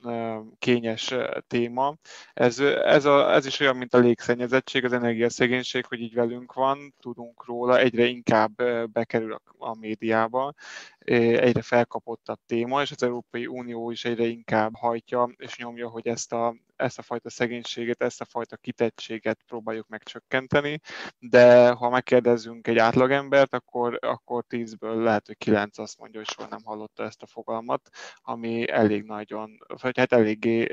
kényes 0.59 1.15
téma. 1.47 1.97
Ez, 2.35 2.59
ez, 2.61 3.05
a, 3.05 3.35
ez 3.35 3.47
is 3.47 3.61
olyan, 3.61 3.77
mint 3.77 3.95
a 3.95 3.99
légszennyezettség, 3.99 4.85
az 4.85 4.93
energiaszegénység, 4.93 5.85
hogy 5.87 6.01
így 6.01 6.15
velünk 6.15 6.53
van, 6.53 6.95
tudunk 7.01 7.45
róla, 7.45 7.79
egyre 7.79 8.05
inkább 8.05 8.55
bekerül 8.93 9.33
a, 9.33 9.41
a 9.59 9.77
médiába, 9.79 10.55
egyre 10.99 11.63
felkapottabb 11.63 12.39
téma, 12.47 12.83
és 12.83 12.91
az 12.91 13.03
Európai 13.03 13.47
Unió 13.47 13.91
is 13.91 14.05
egyre 14.05 14.25
inkább 14.25 14.75
hajtja 14.77 15.31
és 15.37 15.57
nyomja, 15.57 15.89
hogy 15.89 16.07
ezt 16.07 16.33
a, 16.33 16.55
ezt 16.79 16.99
a 16.99 17.03
fajta 17.03 17.31
szegénységet, 17.31 18.03
ezt 18.03 18.21
a 18.21 18.25
fajta 18.25 18.57
kitettséget 18.57 19.43
próbáljuk 19.47 19.89
megcsökkenteni, 19.89 20.81
de 21.19 21.71
ha 21.71 21.89
megkérdezünk 21.89 22.67
egy 22.67 22.79
átlagembert, 22.79 23.55
akkor, 23.55 23.99
akkor 24.01 24.45
tízből 24.45 25.03
lehet, 25.03 25.27
hogy 25.27 25.37
kilenc 25.37 25.79
azt 25.79 25.99
mondja, 25.99 26.21
hogy 26.21 26.29
soha 26.29 26.49
nem 26.49 26.65
hallotta 26.65 27.05
ezt 27.05 27.23
a 27.23 27.27
fogalmat, 27.27 27.89
ami 28.17 28.71
elég 28.71 29.03
nagyon, 29.03 29.59
vagy 29.83 29.99
hát 29.99 30.13
eléggé 30.13 30.67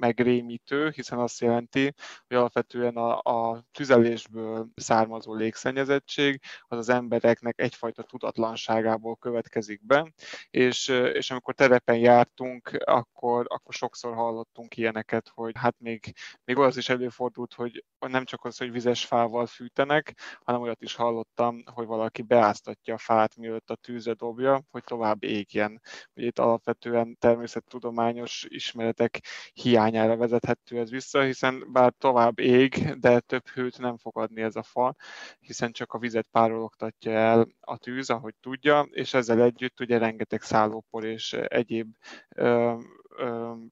megrémítő, 0.00 0.90
hiszen 0.94 1.18
azt 1.18 1.40
jelenti, 1.40 1.94
hogy 2.26 2.36
alapvetően 2.36 2.96
a, 2.96 3.18
a 3.18 3.64
tüzelésből 3.72 4.68
származó 4.74 5.34
légszennyezettség 5.34 6.40
az 6.62 6.78
az 6.78 6.88
embereknek 6.88 7.60
egyfajta 7.60 8.02
tudatlanságából 8.02 9.16
következik 9.16 9.86
be, 9.86 10.12
és, 10.50 10.88
és 10.88 11.30
amikor 11.30 11.54
terepen 11.54 11.96
jártunk, 11.96 12.70
akkor, 12.84 13.46
akkor 13.48 13.74
sokszor 13.74 14.14
hallottunk 14.14 14.76
ilyeneket, 14.76 15.30
hogy 15.34 15.52
hát 15.58 15.74
még, 15.78 16.12
még 16.44 16.56
az 16.56 16.76
is 16.76 16.88
előfordult, 16.88 17.54
hogy 17.54 17.84
nem 17.98 18.24
csak 18.24 18.44
az, 18.44 18.58
hogy 18.58 18.72
vizes 18.72 19.04
fával 19.04 19.46
fűtenek, 19.46 20.14
hanem 20.44 20.60
olyat 20.60 20.82
is 20.82 20.94
hallottam, 20.94 21.62
hogy 21.74 21.86
valaki 21.86 22.22
beáztatja 22.22 22.94
a 22.94 22.98
fát, 22.98 23.36
mielőtt 23.36 23.70
a 23.70 23.74
tűzre 23.74 24.12
dobja, 24.12 24.62
hogy 24.70 24.84
tovább 24.84 25.22
égjen. 25.22 25.80
Ugye 26.14 26.26
itt 26.26 26.38
alapvetően 26.38 27.16
természettudományos 27.18 28.46
ismeretek 28.48 29.20
hiány 29.52 29.89
hiányára 29.90 30.16
vezethető 30.16 30.78
ez 30.78 30.90
vissza, 30.90 31.22
hiszen 31.22 31.64
bár 31.72 31.92
tovább 31.98 32.38
ég, 32.38 32.94
de 33.00 33.20
több 33.20 33.46
hőt 33.48 33.78
nem 33.78 33.96
fog 33.96 34.18
adni 34.18 34.42
ez 34.42 34.56
a 34.56 34.62
fa, 34.62 34.94
hiszen 35.40 35.72
csak 35.72 35.92
a 35.92 35.98
vizet 35.98 36.26
párologtatja 36.30 37.12
el 37.12 37.48
a 37.60 37.76
tűz, 37.76 38.10
ahogy 38.10 38.34
tudja, 38.40 38.86
és 38.90 39.14
ezzel 39.14 39.42
együtt 39.42 39.80
ugye 39.80 39.98
rengeteg 39.98 40.42
szállópor 40.42 41.04
és 41.04 41.32
egyéb 41.32 41.88
ö, 42.28 42.74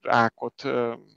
rákot 0.00 0.62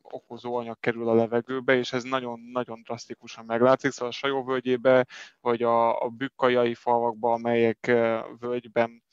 okozó 0.01 0.55
anyag 0.55 0.79
kerül 0.79 1.10
a 1.10 1.13
levegőbe, 1.13 1.75
és 1.75 1.93
ez 1.93 2.03
nagyon-nagyon 2.03 2.81
drasztikusan 2.81 3.46
meglátszik. 3.46 3.91
Szóval 3.91 4.10
a 4.10 4.12
Sajó 4.12 4.43
völgyébe, 4.43 5.05
vagy 5.41 5.63
a, 5.63 6.03
a 6.03 6.10
bükkajai 6.10 6.74
falvakban, 6.74 7.34
amelyek 7.34 7.91
völgyben 8.39 9.03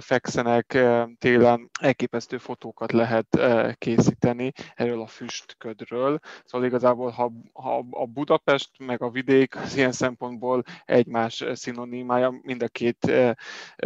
fekszenek 0.00 0.78
télen, 1.18 1.70
elképesztő 1.80 2.38
fotókat 2.38 2.92
lehet 2.92 3.38
készíteni 3.78 4.52
erről 4.74 5.00
a 5.00 5.06
füstködről. 5.06 6.18
Szóval 6.44 6.66
igazából, 6.66 7.10
ha, 7.10 7.32
ha 7.52 7.84
a 7.90 8.06
Budapest 8.06 8.70
meg 8.78 9.02
a 9.02 9.10
vidék 9.10 9.56
az 9.56 9.76
ilyen 9.76 9.92
szempontból 9.92 10.62
egymás 10.84 11.44
szinonimája, 11.52 12.40
mind 12.42 12.62
a 12.62 12.68
két 12.68 13.12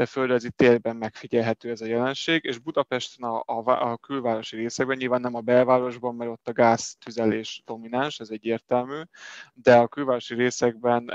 földrajzi 0.07 0.51
térben 0.51 0.97
megfigyelhető 0.97 1.71
ez 1.71 1.81
a 1.81 1.87
jelenség, 1.87 2.45
és 2.45 2.59
Budapesten 2.59 3.29
a, 3.29 3.43
a, 3.47 3.91
a 3.91 3.97
külvárosi 3.97 4.57
részekben, 4.57 4.97
nyilván 4.97 5.21
nem 5.21 5.35
a 5.35 5.41
belvárosban, 5.41 6.15
mert 6.15 6.31
ott 6.31 6.49
a 6.49 6.53
gáztüzelés 6.53 7.63
domináns, 7.67 8.19
ez 8.21 8.29
egyértelmű, 8.31 9.01
de 9.55 9.77
a 9.77 9.89
külvárosi 9.89 10.35
részekben 10.35 11.13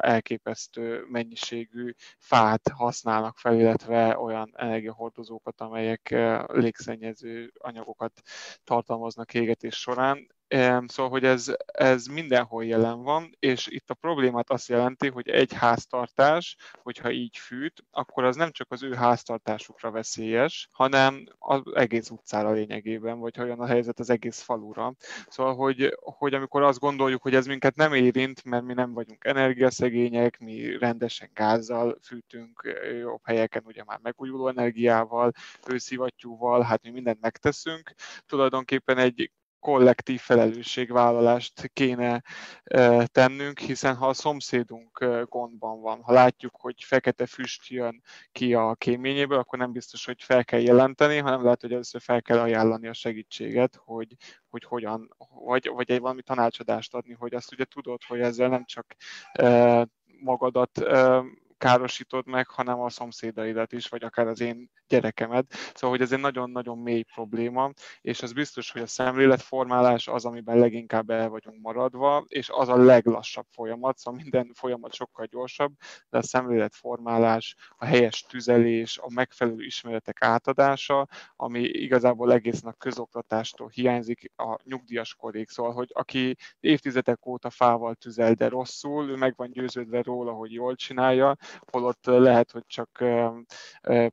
elképesztő 0.00 1.04
mennyiségű 1.08 1.92
fát 2.18 2.70
használnak 2.74 3.38
fel, 3.38 3.54
illetve 3.54 3.85
illetve 3.88 4.18
olyan 4.18 4.52
energiahordozókat, 4.56 5.60
amelyek 5.60 6.14
légszennyező 6.46 7.52
anyagokat 7.58 8.22
tartalmaznak 8.64 9.34
égetés 9.34 9.74
során. 9.74 10.26
Szóval, 10.48 11.08
hogy 11.10 11.24
ez, 11.24 11.52
ez 11.66 12.06
mindenhol 12.06 12.64
jelen 12.64 13.02
van, 13.02 13.36
és 13.38 13.66
itt 13.66 13.90
a 13.90 13.94
problémát 13.94 14.50
azt 14.50 14.68
jelenti, 14.68 15.08
hogy 15.08 15.28
egy 15.28 15.52
háztartás, 15.52 16.56
hogyha 16.82 17.10
így 17.10 17.36
fűt, 17.36 17.84
akkor 17.90 18.24
az 18.24 18.36
nem 18.36 18.50
csak 18.50 18.66
az 18.70 18.82
ő 18.82 18.94
háztartásukra 18.94 19.90
veszélyes, 19.90 20.68
hanem 20.72 21.24
az 21.38 21.62
egész 21.74 22.10
utcára 22.10 22.50
lényegében, 22.52 23.18
vagy 23.18 23.36
ha 23.36 23.42
olyan 23.42 23.60
a 23.60 23.66
helyzet 23.66 24.00
az 24.00 24.10
egész 24.10 24.40
falura. 24.40 24.94
Szóval, 25.28 25.54
hogy, 25.54 25.96
hogy 26.00 26.34
amikor 26.34 26.62
azt 26.62 26.78
gondoljuk, 26.78 27.22
hogy 27.22 27.34
ez 27.34 27.46
minket 27.46 27.76
nem 27.76 27.92
érint, 27.92 28.44
mert 28.44 28.64
mi 28.64 28.72
nem 28.72 28.92
vagyunk 28.92 29.24
energiaszegények, 29.24 30.38
mi 30.38 30.78
rendesen 30.78 31.30
gázzal 31.32 31.98
fűtünk, 32.02 32.78
jobb 33.00 33.20
helyeken 33.24 33.62
ugye 33.66 33.84
már 33.84 33.98
megújuló 34.02 34.48
energiával, 34.48 35.32
őszivattyúval, 35.68 36.62
hát 36.62 36.82
mi 36.82 36.90
mindent 36.90 37.20
megteszünk. 37.20 37.94
Tulajdonképpen 38.26 38.98
egy 38.98 39.30
kollektív 39.60 40.20
felelősségvállalást 40.20 41.70
kéne 41.72 42.22
tennünk, 43.04 43.58
hiszen 43.58 43.94
ha 43.94 44.08
a 44.08 44.12
szomszédunk 44.12 45.04
gondban 45.24 45.80
van, 45.80 46.02
ha 46.02 46.12
látjuk, 46.12 46.56
hogy 46.60 46.74
fekete 46.82 47.26
füst 47.26 47.68
jön 47.68 48.02
ki 48.32 48.54
a 48.54 48.74
kéményéből, 48.74 49.38
akkor 49.38 49.58
nem 49.58 49.72
biztos, 49.72 50.04
hogy 50.04 50.22
fel 50.22 50.44
kell 50.44 50.60
jelenteni, 50.60 51.16
hanem 51.16 51.42
lehet, 51.42 51.60
hogy 51.60 51.72
először 51.72 52.00
fel 52.00 52.22
kell 52.22 52.38
ajánlani 52.38 52.88
a 52.88 52.92
segítséget, 52.92 53.80
hogy, 53.84 54.16
hogy 54.48 54.64
hogyan, 54.64 55.16
vagy, 55.44 55.68
vagy 55.68 55.90
egy 55.90 56.00
valami 56.00 56.22
tanácsadást 56.22 56.94
adni, 56.94 57.12
hogy 57.12 57.34
azt 57.34 57.52
ugye 57.52 57.64
tudod, 57.64 58.00
hogy 58.06 58.20
ezzel 58.20 58.48
nem 58.48 58.64
csak 58.64 58.96
magadat 60.20 60.80
károsítod 61.58 62.26
meg, 62.26 62.48
hanem 62.48 62.80
a 62.80 62.90
szomszédaidat 62.90 63.72
is, 63.72 63.88
vagy 63.88 64.04
akár 64.04 64.26
az 64.26 64.40
én 64.40 64.70
gyerekemet. 64.88 65.52
Szóval, 65.52 65.90
hogy 65.90 66.00
ez 66.00 66.12
egy 66.12 66.20
nagyon-nagyon 66.20 66.78
mély 66.78 67.02
probléma, 67.02 67.70
és 68.00 68.22
az 68.22 68.32
biztos, 68.32 68.70
hogy 68.70 68.82
a 68.82 68.86
szemléletformálás 68.86 70.08
az, 70.08 70.24
amiben 70.24 70.58
leginkább 70.58 71.10
el 71.10 71.28
vagyunk 71.28 71.62
maradva, 71.62 72.24
és 72.28 72.48
az 72.50 72.68
a 72.68 72.76
leglassabb 72.76 73.46
folyamat, 73.50 73.98
szóval 73.98 74.20
minden 74.22 74.50
folyamat 74.54 74.94
sokkal 74.94 75.26
gyorsabb, 75.26 75.72
de 76.10 76.18
a 76.18 76.22
szemléletformálás, 76.22 77.56
a 77.76 77.84
helyes 77.84 78.22
tüzelés, 78.22 78.98
a 78.98 79.06
megfelelő 79.14 79.64
ismeretek 79.64 80.22
átadása, 80.22 81.06
ami 81.36 81.60
igazából 81.60 82.32
egésznek 82.32 82.76
közoktatástól 82.76 83.68
hiányzik 83.68 84.32
a 84.36 84.58
nyugdíjas 84.64 85.14
korig. 85.14 85.48
Szóval, 85.48 85.72
hogy 85.72 85.90
aki 85.94 86.36
évtizedek 86.60 87.26
óta 87.26 87.50
fával 87.50 87.94
tüzel, 87.94 88.34
de 88.34 88.48
rosszul, 88.48 89.08
ő 89.08 89.16
meg 89.16 89.34
van 89.36 89.50
győződve 89.50 90.02
róla, 90.02 90.32
hogy 90.32 90.52
jól 90.52 90.74
csinálja, 90.74 91.36
holott 91.72 92.04
lehet, 92.04 92.50
hogy 92.50 92.64
csak 92.66 93.04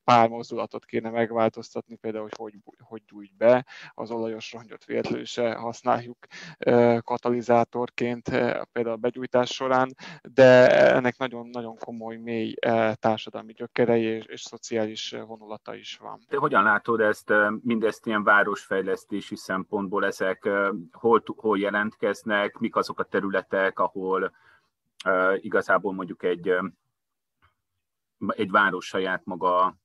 pár 0.03 0.29
mozdulatot 0.29 0.85
kéne 0.85 1.09
megváltoztatni, 1.09 1.95
például, 1.95 2.29
hogy 2.37 2.53
hogy, 2.63 2.75
hogy 2.79 3.01
gyújt 3.05 3.37
be, 3.37 3.65
az 3.93 4.11
olajos 4.11 4.53
rongyot 4.53 4.85
véletlenül 4.85 5.25
se 5.25 5.53
használjuk 5.53 6.17
katalizátorként 7.01 8.29
például 8.71 8.95
a 8.95 8.95
begyújtás 8.95 9.49
során, 9.49 9.95
de 10.21 10.69
ennek 10.93 11.17
nagyon-nagyon 11.17 11.77
komoly, 11.77 12.15
mély 12.15 12.53
társadalmi 12.93 13.53
gyökerei 13.53 14.03
és, 14.03 14.25
és 14.25 14.41
szociális 14.41 15.15
vonulata 15.27 15.75
is 15.75 15.97
van. 15.97 16.19
Te 16.27 16.37
hogyan 16.37 16.63
látod 16.63 16.99
ezt, 16.99 17.33
mindezt 17.61 18.05
ilyen 18.05 18.23
városfejlesztési 18.23 19.35
szempontból, 19.35 20.05
ezek 20.05 20.49
hol, 20.91 21.23
hol 21.35 21.59
jelentkeznek, 21.59 22.57
mik 22.57 22.75
azok 22.75 22.99
a 22.99 23.03
területek, 23.03 23.79
ahol 23.79 24.31
igazából 25.35 25.93
mondjuk 25.93 26.23
egy 26.23 26.53
egy 28.27 28.51
város 28.51 28.85
saját 28.85 29.25
maga 29.25 29.77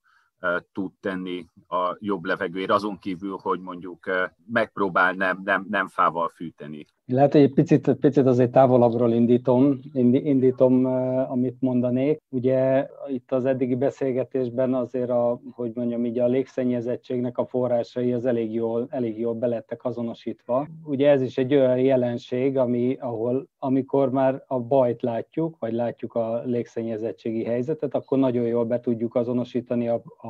tud 0.71 0.91
tenni 0.99 1.45
a 1.67 1.97
jobb 1.99 2.23
levegőért, 2.23 2.71
azon 2.71 2.97
kívül, 2.99 3.37
hogy 3.41 3.59
mondjuk 3.59 4.09
megpróbál 4.51 5.13
nem, 5.13 5.41
nem, 5.43 5.67
nem 5.69 5.87
fával 5.87 6.27
fűteni. 6.27 6.85
Lehet, 7.11 7.31
hogy 7.31 7.41
egy 7.41 7.53
picit, 7.53 7.91
picit 7.99 8.25
azért 8.25 8.51
távolabbról 8.51 9.11
indítom, 9.11 9.79
indítom, 9.93 10.85
amit 11.29 11.55
mondanék. 11.59 12.21
Ugye 12.29 12.87
itt 13.07 13.31
az 13.31 13.45
eddigi 13.45 13.75
beszélgetésben 13.75 14.73
azért, 14.73 15.09
a, 15.09 15.39
hogy 15.51 15.71
mondjam, 15.75 16.05
így 16.05 16.19
a 16.19 16.27
légszennyezettségnek 16.27 17.37
a 17.37 17.45
forrásai 17.45 18.13
az 18.13 18.25
elég 18.25 18.53
jól, 18.53 18.87
elég 18.89 19.19
jól 19.19 19.33
belettek 19.33 19.85
azonosítva. 19.85 20.67
Ugye 20.83 21.09
ez 21.09 21.21
is 21.21 21.37
egy 21.37 21.55
olyan 21.55 21.77
jelenség, 21.77 22.57
ami, 22.57 22.97
ahol 22.99 23.47
amikor 23.59 24.11
már 24.11 24.43
a 24.47 24.59
bajt 24.59 25.01
látjuk, 25.01 25.55
vagy 25.59 25.73
látjuk 25.73 26.13
a 26.13 26.41
légszennyezettségi 26.45 27.43
helyzetet, 27.43 27.95
akkor 27.95 28.17
nagyon 28.17 28.45
jól 28.45 28.65
be 28.65 28.79
tudjuk 28.79 29.15
azonosítani 29.15 29.87
a, 29.87 30.01
a 30.17 30.28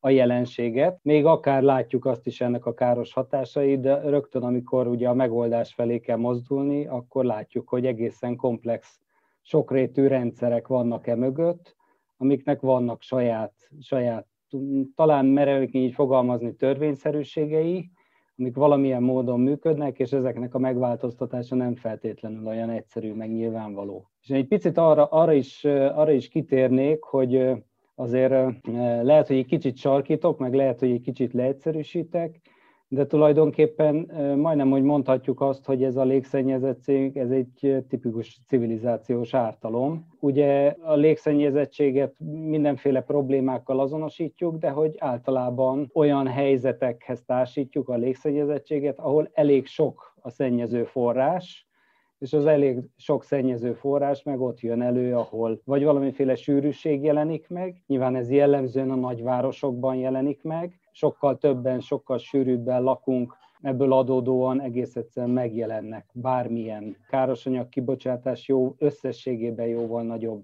a 0.00 0.10
jelenséget. 0.10 0.98
Még 1.02 1.26
akár 1.26 1.62
látjuk 1.62 2.04
azt 2.04 2.26
is 2.26 2.40
ennek 2.40 2.66
a 2.66 2.74
káros 2.74 3.12
hatásait, 3.12 3.80
de 3.80 4.00
rögtön, 4.00 4.42
amikor 4.42 4.86
ugye 4.86 5.08
a 5.08 5.14
megoldás 5.14 5.74
felé 5.74 5.98
kell 5.98 6.16
mozdulni, 6.16 6.86
akkor 6.86 7.24
látjuk, 7.24 7.68
hogy 7.68 7.86
egészen 7.86 8.36
komplex, 8.36 9.00
sokrétű 9.42 10.06
rendszerek 10.06 10.66
vannak 10.66 11.06
e 11.06 11.14
mögött, 11.14 11.76
amiknek 12.16 12.60
vannak 12.60 13.02
saját, 13.02 13.52
saját 13.80 14.26
talán 14.94 15.26
merevik 15.26 15.74
így 15.74 15.94
fogalmazni 15.94 16.54
törvényszerűségei, 16.54 17.90
amik 18.38 18.56
valamilyen 18.56 19.02
módon 19.02 19.40
működnek, 19.40 19.98
és 19.98 20.12
ezeknek 20.12 20.54
a 20.54 20.58
megváltoztatása 20.58 21.54
nem 21.54 21.74
feltétlenül 21.74 22.46
olyan 22.46 22.70
egyszerű, 22.70 23.12
meg 23.12 23.32
nyilvánvaló. 23.32 24.10
És 24.22 24.28
egy 24.28 24.46
picit 24.46 24.78
arra, 24.78 25.04
arra, 25.04 25.32
is, 25.32 25.64
arra 25.64 26.10
is 26.10 26.28
kitérnék, 26.28 27.02
hogy 27.02 27.52
azért 28.00 28.34
lehet, 29.02 29.26
hogy 29.26 29.36
egy 29.36 29.46
kicsit 29.46 29.76
sarkítok, 29.76 30.38
meg 30.38 30.54
lehet, 30.54 30.78
hogy 30.78 30.90
egy 30.90 31.00
kicsit 31.00 31.32
leegyszerűsítek, 31.32 32.40
de 32.88 33.06
tulajdonképpen 33.06 33.94
majdnem, 34.36 34.70
hogy 34.70 34.82
mondhatjuk 34.82 35.40
azt, 35.40 35.64
hogy 35.64 35.82
ez 35.84 35.96
a 35.96 36.04
légszennyezettség, 36.04 37.16
ez 37.16 37.30
egy 37.30 37.84
tipikus 37.88 38.40
civilizációs 38.46 39.34
ártalom. 39.34 40.06
Ugye 40.20 40.76
a 40.80 40.94
légszennyezettséget 40.94 42.14
mindenféle 42.48 43.00
problémákkal 43.00 43.80
azonosítjuk, 43.80 44.56
de 44.56 44.70
hogy 44.70 44.94
általában 44.98 45.90
olyan 45.94 46.26
helyzetekhez 46.26 47.22
társítjuk 47.26 47.88
a 47.88 47.96
légszennyezettséget, 47.96 48.98
ahol 48.98 49.30
elég 49.32 49.66
sok 49.66 50.14
a 50.20 50.30
szennyező 50.30 50.84
forrás, 50.84 51.68
és 52.20 52.32
az 52.32 52.46
elég 52.46 52.78
sok 52.96 53.24
szennyező 53.24 53.72
forrás 53.72 54.22
meg 54.22 54.40
ott 54.40 54.60
jön 54.60 54.82
elő, 54.82 55.16
ahol 55.16 55.60
vagy 55.64 55.84
valamiféle 55.84 56.34
sűrűség 56.34 57.02
jelenik 57.02 57.48
meg, 57.48 57.82
nyilván 57.86 58.16
ez 58.16 58.30
jellemzően 58.30 58.90
a 58.90 58.94
nagyvárosokban 58.94 59.96
jelenik 59.96 60.42
meg, 60.42 60.80
sokkal 60.92 61.38
többen, 61.38 61.80
sokkal 61.80 62.18
sűrűbben 62.18 62.82
lakunk, 62.82 63.36
ebből 63.60 63.92
adódóan 63.92 64.60
egész 64.60 64.96
egyszerűen 64.96 65.32
megjelennek 65.32 66.06
bármilyen 66.12 66.96
károsanyag 67.08 67.68
kibocsátás 67.68 68.48
jó, 68.48 68.74
összességében 68.78 69.66
jóval 69.66 70.02
nagyobb 70.02 70.42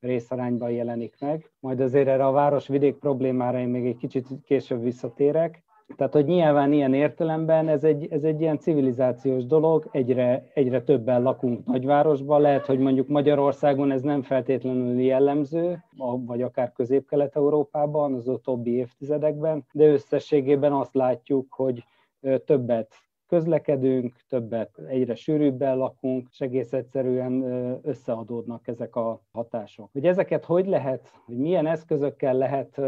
részarányban 0.00 0.70
jelenik 0.70 1.16
meg. 1.20 1.50
Majd 1.60 1.80
azért 1.80 2.08
erre 2.08 2.26
a 2.26 2.32
városvidék 2.32 2.94
problémára 2.94 3.58
én 3.58 3.68
még 3.68 3.86
egy 3.86 3.96
kicsit 3.96 4.26
később 4.44 4.82
visszatérek. 4.82 5.63
Tehát, 5.96 6.12
hogy 6.12 6.24
nyilván 6.24 6.72
ilyen 6.72 6.94
értelemben 6.94 7.68
ez 7.68 7.84
egy, 7.84 8.06
ez 8.10 8.22
egy 8.22 8.40
ilyen 8.40 8.58
civilizációs 8.58 9.46
dolog, 9.46 9.88
egyre, 9.90 10.50
egyre 10.54 10.82
többen 10.82 11.22
lakunk 11.22 11.66
nagyvárosban, 11.66 12.40
lehet, 12.40 12.66
hogy 12.66 12.78
mondjuk 12.78 13.08
Magyarországon 13.08 13.90
ez 13.90 14.02
nem 14.02 14.22
feltétlenül 14.22 15.00
jellemző, 15.00 15.84
vagy 16.26 16.42
akár 16.42 16.72
Közép-Kelet-Európában 16.72 18.14
az 18.14 18.28
utóbbi 18.28 18.70
évtizedekben, 18.70 19.66
de 19.72 19.86
összességében 19.86 20.72
azt 20.72 20.94
látjuk, 20.94 21.52
hogy 21.54 21.84
többet 22.44 23.03
közlekedünk, 23.26 24.14
többet, 24.28 24.78
egyre 24.88 25.14
sűrűbben 25.14 25.76
lakunk, 25.76 26.28
és 26.30 26.40
egész 26.40 26.72
egyszerűen 26.72 27.42
összeadódnak 27.82 28.68
ezek 28.68 28.96
a 28.96 29.20
hatások. 29.32 29.88
Hogy 29.92 30.06
ezeket 30.06 30.44
hogy 30.44 30.66
lehet, 30.66 31.12
hogy 31.26 31.36
milyen 31.36 31.66
eszközökkel 31.66 32.34
lehet 32.34 32.80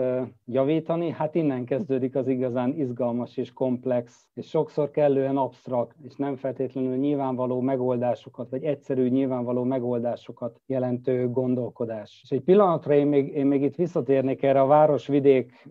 javítani, 0.45 1.11
hát 1.11 1.35
innen 1.35 1.65
kezdődik 1.65 2.17
az 2.17 2.29
igazán 2.29 2.75
izgalmas 2.79 3.37
és 3.37 3.53
komplex, 3.53 4.29
és 4.35 4.49
sokszor 4.49 4.91
kellően 4.91 5.37
absztrakt, 5.37 5.97
és 6.03 6.15
nem 6.17 6.37
feltétlenül 6.37 6.97
nyilvánvaló 6.97 7.61
megoldásokat, 7.61 8.51
vagy 8.51 8.65
egyszerű 8.65 9.09
nyilvánvaló 9.09 9.63
megoldásokat 9.63 10.61
jelentő 10.67 11.31
gondolkodás. 11.31 12.21
És 12.23 12.31
egy 12.31 12.43
pillanatra 12.43 12.95
én 12.95 13.07
még, 13.07 13.35
én 13.35 13.47
még 13.47 13.63
itt 13.63 13.75
visszatérnék 13.75 14.43
erre 14.43 14.61
a 14.61 14.67
város-vidék 14.67 15.69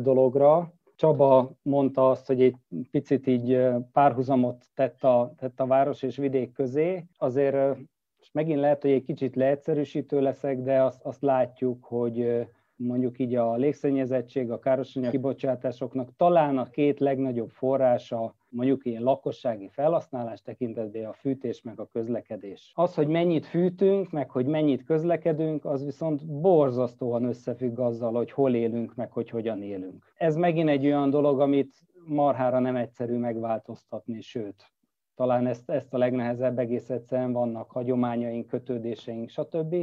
dologra, 0.00 0.72
Csaba 0.98 1.50
mondta 1.62 2.10
azt, 2.10 2.26
hogy 2.26 2.42
egy 2.42 2.56
picit 2.90 3.26
így 3.26 3.60
párhuzamot 3.92 4.64
tett 4.74 5.04
a, 5.04 5.32
tett 5.36 5.60
a 5.60 5.66
város 5.66 6.02
és 6.02 6.16
vidék 6.16 6.52
közé. 6.52 7.04
Azért 7.16 7.78
és 8.20 8.30
megint 8.32 8.60
lehet, 8.60 8.82
hogy 8.82 8.90
egy 8.90 9.04
kicsit 9.04 9.36
leegyszerűsítő 9.36 10.20
leszek, 10.20 10.58
de 10.58 10.82
azt, 10.82 11.02
azt 11.02 11.22
látjuk, 11.22 11.84
hogy 11.84 12.46
mondjuk 12.76 13.18
így 13.18 13.34
a 13.34 13.54
légszennyezettség, 13.54 14.50
a 14.50 14.58
károsanyag 14.58 15.10
kibocsátásoknak 15.10 16.16
talán 16.16 16.58
a 16.58 16.70
két 16.70 17.00
legnagyobb 17.00 17.50
forrása 17.50 18.34
mondjuk 18.48 18.84
ilyen 18.84 19.02
lakossági 19.02 19.68
felhasználás 19.68 20.42
tekintetben 20.42 21.04
a 21.04 21.12
fűtés 21.12 21.62
meg 21.62 21.80
a 21.80 21.86
közlekedés. 21.86 22.72
Az, 22.74 22.94
hogy 22.94 23.08
mennyit 23.08 23.46
fűtünk, 23.46 24.10
meg 24.10 24.30
hogy 24.30 24.46
mennyit 24.46 24.84
közlekedünk, 24.84 25.64
az 25.64 25.84
viszont 25.84 26.26
borzasztóan 26.40 27.24
összefügg 27.24 27.78
azzal, 27.78 28.12
hogy 28.12 28.30
hol 28.30 28.54
élünk, 28.54 28.94
meg 28.94 29.12
hogy 29.12 29.30
hogyan 29.30 29.62
élünk. 29.62 30.12
Ez 30.16 30.36
megint 30.36 30.68
egy 30.68 30.86
olyan 30.86 31.10
dolog, 31.10 31.40
amit 31.40 31.74
marhára 32.06 32.58
nem 32.58 32.76
egyszerű 32.76 33.16
megváltoztatni, 33.16 34.20
sőt, 34.20 34.72
talán 35.14 35.46
ezt, 35.46 35.70
ezt 35.70 35.94
a 35.94 35.98
legnehezebb 35.98 36.58
egész 36.58 36.90
egyszerűen 36.90 37.32
vannak 37.32 37.70
hagyományaink, 37.70 38.46
kötődéseink, 38.46 39.28
stb. 39.28 39.76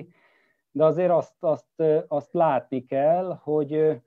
De 0.71 0.85
azért 0.85 1.11
azt, 1.11 1.35
azt, 1.39 1.83
azt 2.07 2.33
látni 2.33 2.85
kell, 2.85 3.39
hogy 3.43 4.01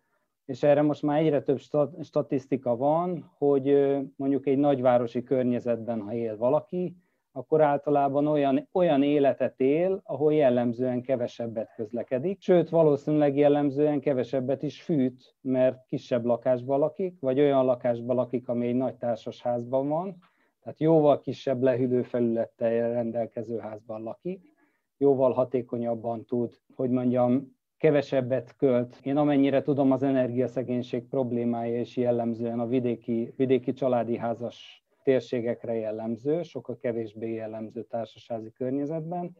és 0.49 0.63
erre 0.63 0.83
most 0.83 1.03
már 1.03 1.21
egyre 1.21 1.43
több 1.43 1.59
statisztika 2.03 2.77
van, 2.77 3.31
hogy 3.39 3.97
mondjuk 4.17 4.47
egy 4.47 4.59
nagyvárosi 4.59 5.23
környezetben, 5.23 6.01
ha 6.01 6.15
él 6.15 6.37
valaki, 6.37 6.97
akkor 7.33 7.61
általában 7.61 8.27
olyan, 8.27 8.69
olyan 8.73 9.03
életet 9.03 9.61
él, 9.61 10.01
ahol 10.05 10.35
jellemzően 10.35 11.03
kevesebbet 11.03 11.75
közlekedik, 11.75 12.41
sőt 12.41 12.69
valószínűleg 12.69 13.37
jellemzően 13.37 14.01
kevesebbet 14.01 14.63
is 14.63 14.83
fűt, 14.83 15.37
mert 15.41 15.87
kisebb 15.87 16.25
lakásban 16.25 16.79
lakik, 16.79 17.21
vagy 17.21 17.41
olyan 17.41 17.65
lakásban 17.65 18.17
lakik, 18.17 18.49
ami 18.49 18.67
egy 18.67 18.77
nagy 18.77 18.95
társasházban 18.95 19.89
van, 19.89 20.17
tehát 20.63 20.81
jóval 20.81 21.21
kisebb 21.21 21.63
lehűlőfelülettel 21.63 22.93
rendelkező 22.93 23.59
házban 23.59 24.03
lakik, 24.03 24.53
jóval 24.97 25.33
hatékonyabban 25.33 26.25
tud, 26.25 26.59
hogy 26.75 26.91
mondjam, 26.91 27.58
kevesebbet 27.79 28.57
költ. 28.57 28.99
Én 29.03 29.17
amennyire 29.17 29.63
tudom, 29.63 29.93
az 29.93 30.03
energiaszegénység 30.03 31.09
problémája 31.09 31.81
is 31.81 31.97
jellemzően 31.97 32.61
a 32.61 32.67
vidéki, 32.67 33.33
vidéki 33.37 33.73
családi 33.73 34.17
házas 34.17 34.85
térségekre 35.03 35.75
jellemző, 35.75 36.43
sokkal 36.43 36.77
kevésbé 36.77 37.33
jellemző 37.33 37.83
társasági 37.83 38.53
környezetben. 38.53 39.37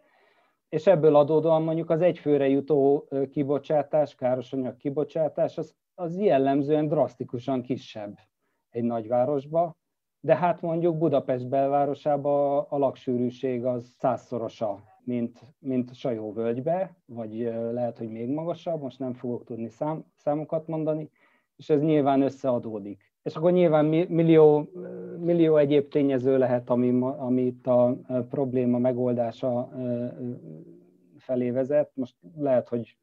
És 0.69 0.87
ebből 0.87 1.17
adódóan 1.17 1.63
mondjuk 1.63 1.91
az 1.91 2.01
egyfőre 2.01 2.49
jutó 2.49 3.09
kibocsátás, 3.31 4.15
károsanyag 4.15 4.77
kibocsátás, 4.77 5.59
az, 5.59 5.75
az 5.95 6.21
jellemzően 6.21 6.89
drasztikusan 6.89 7.63
kisebb 7.63 8.19
egy 8.71 8.85
nagyvárosba, 8.85 9.77
de 10.21 10.37
hát 10.37 10.61
mondjuk 10.61 10.99
Budapest 10.99 11.49
belvárosában 11.49 12.67
a 12.69 12.79
laksűrűség 12.79 13.65
az 13.65 13.95
százszorosa 13.99 14.83
mint, 15.09 15.41
mint 15.59 15.95
Sajóvölgybe, 15.95 16.97
vagy 17.07 17.53
lehet, 17.73 17.99
hogy 17.99 18.09
még 18.09 18.29
magasabb, 18.29 18.81
most 18.81 18.99
nem 18.99 19.13
fogok 19.15 19.45
tudni 19.45 19.69
szám, 19.69 20.05
számokat 20.15 20.67
mondani, 20.67 21.11
és 21.57 21.71
ez 21.71 21.81
nyilván 21.81 22.23
összeadódik. 22.23 23.13
És 23.23 23.37
akkor 23.37 23.53
nyilván 23.53 23.85
millió, 23.85 24.71
millió 25.19 25.57
egyéb 25.57 25.89
tényező 25.89 26.39
lehet, 26.39 26.71
ami, 26.71 27.01
ami 27.01 27.43
itt 27.43 27.67
a 27.67 27.99
probléma 28.29 28.79
megoldása 28.79 29.71
felé 31.17 31.51
vezet. 31.51 31.91
Most 31.95 32.17
lehet, 32.37 32.69
hogy 32.69 32.97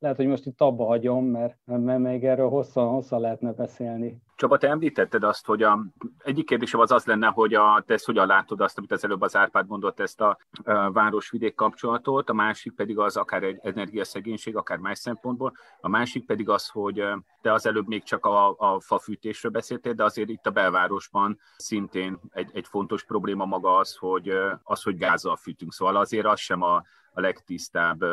lehet, 0.00 0.16
hogy 0.16 0.26
most 0.26 0.46
itt 0.46 0.60
abba 0.60 0.84
hagyom, 0.84 1.24
mert, 1.24 1.56
mert 1.64 1.98
még 1.98 2.24
erről 2.24 2.48
hosszan, 2.48 2.88
hosszan 2.88 3.20
lehetne 3.20 3.52
beszélni. 3.52 4.22
Csaba, 4.36 4.58
te 4.58 4.68
említetted 4.68 5.22
azt, 5.24 5.46
hogy 5.46 5.62
a, 5.62 5.86
egyik 6.18 6.46
kérdésem 6.46 6.80
az 6.80 6.90
az 6.90 7.04
lenne, 7.04 7.26
hogy 7.26 7.54
a, 7.54 7.82
te 7.86 7.94
ezt 7.94 8.04
hogyan 8.04 8.26
látod 8.26 8.60
azt, 8.60 8.78
amit 8.78 8.92
az 8.92 9.04
előbb 9.04 9.20
az 9.20 9.36
Árpád 9.36 9.66
mondott, 9.66 10.00
ezt 10.00 10.20
a, 10.20 10.38
a 10.64 10.90
város-vidék 10.92 11.54
kapcsolatot, 11.54 12.30
a 12.30 12.32
másik 12.32 12.74
pedig 12.74 12.98
az 12.98 13.16
akár 13.16 13.42
egy 13.42 13.58
energiaszegénység, 13.62 14.56
akár 14.56 14.78
más 14.78 14.98
szempontból, 14.98 15.52
a 15.80 15.88
másik 15.88 16.26
pedig 16.26 16.48
az, 16.48 16.68
hogy 16.68 17.02
te 17.40 17.52
az 17.52 17.66
előbb 17.66 17.86
még 17.86 18.02
csak 18.02 18.26
a, 18.26 18.54
a 18.58 18.80
fafűtésről 18.80 19.52
beszéltél, 19.52 19.92
de 19.92 20.04
azért 20.04 20.28
itt 20.28 20.46
a 20.46 20.50
belvárosban 20.50 21.38
szintén 21.56 22.18
egy, 22.30 22.50
egy 22.52 22.66
fontos 22.66 23.04
probléma 23.04 23.44
maga 23.44 23.76
az, 23.76 23.96
hogy, 23.96 24.32
az, 24.62 24.82
hogy 24.82 24.96
gázzal 24.96 25.36
fűtünk. 25.36 25.72
Szóval 25.72 25.96
azért 25.96 26.26
az 26.26 26.40
sem 26.40 26.62
a, 26.62 26.82
a 27.12 27.20
legtisztább 27.20 28.04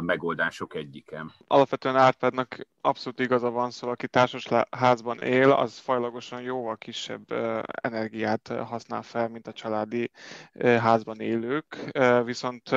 megoldások 0.00 0.74
egyikem. 0.74 1.32
Alapvetően 1.46 1.96
Árpádnak 1.96 2.68
abszolút 2.80 3.20
igaza 3.20 3.50
van, 3.50 3.70
szóval 3.70 3.94
aki 3.94 4.08
társas 4.08 4.48
házban 4.70 5.18
él, 5.18 5.50
az 5.50 5.78
fajlagosan 5.78 6.40
jóval 6.40 6.76
kisebb 6.76 7.32
energiát 7.82 8.48
használ 8.48 9.02
fel, 9.02 9.28
mint 9.28 9.46
a 9.46 9.52
családi 9.52 10.10
házban 10.62 11.20
élők. 11.20 11.90
Viszont, 12.24 12.68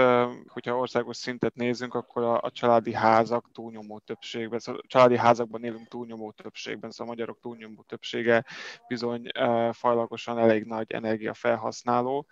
hogyha 0.47 0.77
országos 0.77 1.17
szintet 1.17 1.55
nézünk, 1.55 1.93
akkor 1.93 2.23
a, 2.23 2.51
családi 2.51 2.93
házak 2.93 3.49
túlnyomó 3.53 3.99
többségben, 3.99 4.59
szóval 4.59 4.81
a 4.83 4.87
családi 4.87 5.17
házakban 5.17 5.63
élünk 5.63 5.87
túlnyomó 5.87 6.31
többségben, 6.31 6.91
szóval 6.91 7.07
a 7.07 7.15
magyarok 7.15 7.39
túlnyomó 7.41 7.83
többsége 7.87 8.45
bizony 8.87 9.27
fajlagosan 9.71 10.37
elég 10.37 10.63
nagy 10.63 10.91
energiafelhasználó. 10.91 12.25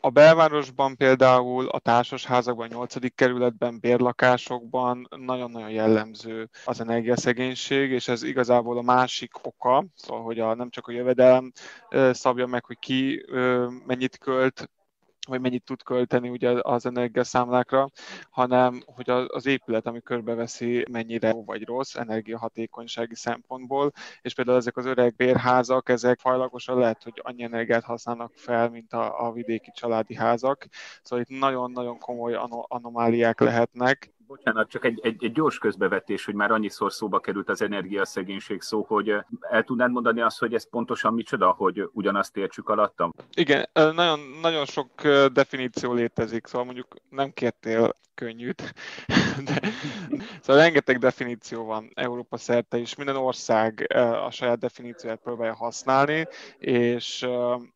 A 0.00 0.10
belvárosban 0.10 0.96
például 0.96 1.68
a 1.68 1.78
társasházakban, 1.78 2.66
a 2.66 2.74
8. 2.74 3.14
kerületben, 3.14 3.80
bérlakásokban 4.08 5.08
nagyon-nagyon 5.16 5.70
jellemző 5.70 6.48
az 6.64 6.80
energiaszegénység, 6.80 7.90
és 7.90 8.08
ez 8.08 8.22
igazából 8.22 8.78
a 8.78 8.82
másik 8.82 9.46
oka, 9.46 9.84
szóval 9.94 10.22
hogy 10.22 10.38
a, 10.38 10.54
nem 10.54 10.70
csak 10.70 10.86
a 10.86 10.92
jövedelem 10.92 11.52
szabja 12.10 12.46
meg, 12.46 12.64
hogy 12.64 12.78
ki 12.78 13.24
mennyit 13.86 14.18
költ 14.18 14.70
vagy 15.28 15.40
mennyit 15.40 15.64
tud 15.64 15.82
költeni 15.82 16.28
ugye 16.28 16.50
az 16.60 16.86
energiaszámlákra, 16.86 17.90
hanem 18.30 18.82
hogy 18.86 19.10
az 19.10 19.46
épület, 19.46 19.86
ami 19.86 20.00
körbeveszi, 20.00 20.84
mennyire 20.90 21.28
jó 21.28 21.44
vagy 21.44 21.64
rossz 21.64 21.94
energiahatékonysági 21.94 23.14
szempontból, 23.14 23.92
és 24.20 24.34
például 24.34 24.56
ezek 24.56 24.76
az 24.76 24.86
öreg 24.86 25.14
bérházak, 25.16 25.88
ezek 25.88 26.18
fajlagosan 26.18 26.78
lehet, 26.78 27.02
hogy 27.02 27.20
annyi 27.24 27.42
energiát 27.42 27.84
használnak 27.84 28.32
fel, 28.34 28.68
mint 28.68 28.92
a, 28.92 29.26
a 29.26 29.32
vidéki 29.32 29.70
családi 29.74 30.14
házak, 30.14 30.66
szóval 31.02 31.24
itt 31.28 31.38
nagyon-nagyon 31.38 31.98
komoly 31.98 32.34
anomáliák 32.68 33.40
lehetnek, 33.40 34.12
Bocsánat, 34.28 34.68
csak 34.68 34.84
egy, 34.84 35.00
egy, 35.02 35.24
egy 35.24 35.32
gyors 35.32 35.58
közbevetés, 35.58 36.24
hogy 36.24 36.34
már 36.34 36.50
annyiszor 36.50 36.92
szóba 36.92 37.20
került 37.20 37.48
az 37.48 37.62
energiaszegénység 37.62 38.60
szó, 38.60 38.84
hogy 38.88 39.14
el 39.40 39.62
tudnád 39.64 39.90
mondani 39.90 40.20
azt, 40.20 40.38
hogy 40.38 40.54
ez 40.54 40.68
pontosan 40.68 41.14
micsoda, 41.14 41.50
hogy 41.50 41.88
ugyanazt 41.92 42.36
értsük 42.36 42.68
alattam? 42.68 43.12
Igen, 43.34 43.68
nagyon, 43.72 44.20
nagyon 44.40 44.64
sok 44.64 44.90
definíció 45.32 45.92
létezik, 45.92 46.46
szóval 46.46 46.64
mondjuk 46.64 46.96
nem 47.08 47.32
kértél 47.32 47.92
könnyűt, 48.18 48.74
de 49.46 49.60
szóval 50.40 50.62
rengeteg 50.62 50.98
definíció 50.98 51.64
van 51.64 51.90
Európa 51.94 52.36
szerte, 52.36 52.78
és 52.78 52.94
minden 52.94 53.16
ország 53.16 53.86
a 54.24 54.30
saját 54.30 54.58
definícióját 54.58 55.20
próbálja 55.20 55.54
használni, 55.54 56.26
és 56.58 57.26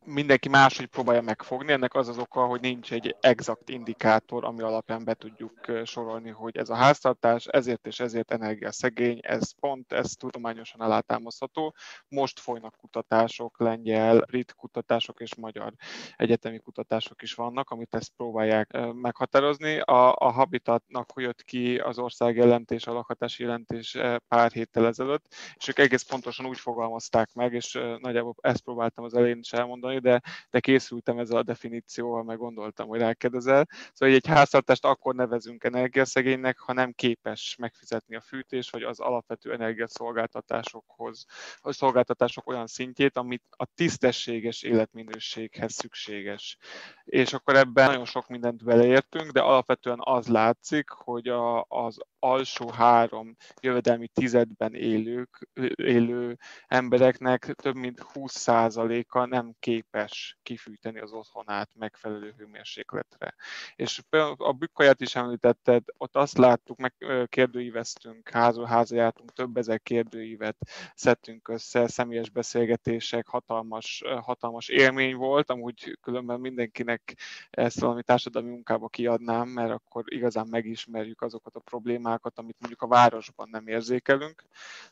mindenki 0.04 0.48
máshogy 0.48 0.86
próbálja 0.86 1.22
megfogni. 1.22 1.72
Ennek 1.72 1.94
az 1.94 2.08
az 2.08 2.18
oka, 2.18 2.46
hogy 2.46 2.60
nincs 2.60 2.92
egy 2.92 3.16
exakt 3.20 3.68
indikátor, 3.68 4.44
ami 4.44 4.62
alapján 4.62 5.04
be 5.04 5.14
tudjuk 5.14 5.54
sorolni, 5.84 6.30
hogy 6.30 6.56
ez 6.56 6.70
a 6.70 6.74
háztartás 6.74 7.46
ezért 7.46 7.86
és 7.86 8.00
ezért 8.00 8.32
energiaszegény, 8.32 9.18
ez 9.22 9.54
pont, 9.60 9.92
ez 9.92 10.10
tudományosan 10.10 10.80
alátámasztható. 10.80 11.74
Most 12.08 12.40
folynak 12.40 12.74
kutatások, 12.80 13.58
lengyel, 13.58 14.18
brit 14.18 14.54
kutatások 14.54 15.20
és 15.20 15.34
magyar 15.34 15.72
egyetemi 16.16 16.58
kutatások 16.58 17.22
is 17.22 17.34
vannak, 17.34 17.70
amit 17.70 17.94
ezt 17.94 18.12
próbálják 18.16 18.78
meghatározni. 18.92 19.78
A, 19.78 20.14
a 20.14 20.31
Habitatnak 20.32 21.12
jött 21.16 21.42
ki 21.42 21.78
az 21.78 21.98
ország 21.98 22.36
jelentés, 22.36 22.86
a 22.86 22.92
lakhatási 22.92 23.42
jelentés 23.42 23.98
pár 24.28 24.52
héttel 24.52 24.86
ezelőtt, 24.86 25.34
és 25.54 25.68
ők 25.68 25.78
egész 25.78 26.02
pontosan 26.02 26.46
úgy 26.46 26.58
fogalmazták 26.58 27.32
meg, 27.32 27.52
és 27.52 27.72
nagyjából 27.98 28.34
ezt 28.40 28.62
próbáltam 28.62 29.04
az 29.04 29.14
elején 29.14 29.38
is 29.38 29.52
elmondani, 29.52 29.98
de, 29.98 30.22
de 30.50 30.60
készültem 30.60 31.18
ezzel 31.18 31.36
a 31.36 31.42
definícióval, 31.42 32.22
meg 32.22 32.38
gondoltam, 32.38 32.88
hogy 32.88 33.00
rákérdezel. 33.00 33.68
Szóval 33.92 34.14
egy 34.14 34.26
háztartást 34.26 34.84
akkor 34.84 35.14
nevezünk 35.14 35.64
energiaszegény, 35.64 36.30
szegénynek, 36.32 36.58
ha 36.58 36.72
nem 36.72 36.92
képes 36.92 37.56
megfizetni 37.58 38.16
a 38.16 38.20
fűtés, 38.20 38.70
vagy 38.70 38.82
az 38.82 39.00
alapvető 39.00 39.52
energiaszolgáltatásokhoz, 39.52 41.24
a 41.60 41.72
szolgáltatások 41.72 42.48
olyan 42.48 42.66
szintjét, 42.66 43.16
amit 43.16 43.42
a 43.50 43.66
tisztességes 43.74 44.62
életminőséghez 44.62 45.72
szükséges. 45.72 46.56
És 47.04 47.32
akkor 47.32 47.56
ebben 47.56 47.86
nagyon 47.86 48.04
sok 48.04 48.28
mindent 48.28 48.64
beleértünk, 48.64 49.30
de 49.30 49.40
alapvetően 49.40 49.98
az 50.00 50.21
látszik, 50.28 50.88
hogy 50.88 51.28
a, 51.28 51.64
az 51.68 51.98
alsó 52.18 52.68
három 52.70 53.36
jövedelmi 53.60 54.08
tizedben 54.08 54.74
élők, 54.74 55.48
élő 55.76 56.38
embereknek 56.66 57.44
több 57.44 57.74
mint 57.74 58.06
20%-a 58.14 59.24
nem 59.24 59.54
képes 59.58 60.38
kifűteni 60.42 61.00
az 61.00 61.12
otthonát 61.12 61.70
megfelelő 61.74 62.34
hőmérsékletre. 62.38 63.34
És 63.76 64.02
a 64.36 64.52
bükkaját 64.52 65.00
is 65.00 65.14
említetted, 65.14 65.82
ott 65.96 66.16
azt 66.16 66.38
láttuk, 66.38 66.78
meg 66.78 66.94
kérdőíveztünk, 67.26 68.28
házról 68.28 68.66
házra 68.66 68.96
jártunk, 68.96 69.32
több 69.32 69.56
ezer 69.56 69.80
kérdőívet 69.80 70.56
szedtünk 70.94 71.48
össze, 71.48 71.88
személyes 71.88 72.30
beszélgetések, 72.30 73.26
hatalmas, 73.26 74.02
hatalmas 74.20 74.68
élmény 74.68 75.14
volt, 75.14 75.50
amúgy 75.50 75.98
különben 76.00 76.40
mindenkinek 76.40 77.16
ezt 77.50 77.80
valami 77.80 78.02
társadalmi 78.02 78.50
munkába 78.50 78.88
kiadnám, 78.88 79.48
mert 79.48 79.70
akkor 79.70 80.04
igazán 80.12 80.46
megismerjük 80.50 81.22
azokat 81.22 81.56
a 81.56 81.60
problémákat, 81.60 82.38
amit 82.38 82.56
mondjuk 82.58 82.82
a 82.82 82.86
városban 82.86 83.48
nem 83.50 83.66
érzékelünk, 83.66 84.44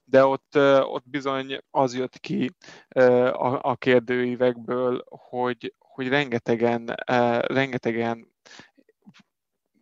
de 0.05 0.25
ott, 0.25 0.57
ott 0.83 1.09
bizony 1.09 1.59
az 1.71 1.95
jött 1.95 2.19
ki 2.19 2.51
a, 3.33 3.71
a 3.71 3.77
kérdőívekből, 3.77 5.05
hogy, 5.09 5.75
hogy 5.79 6.09
rengetegen, 6.09 6.95
rengetegen 7.47 8.29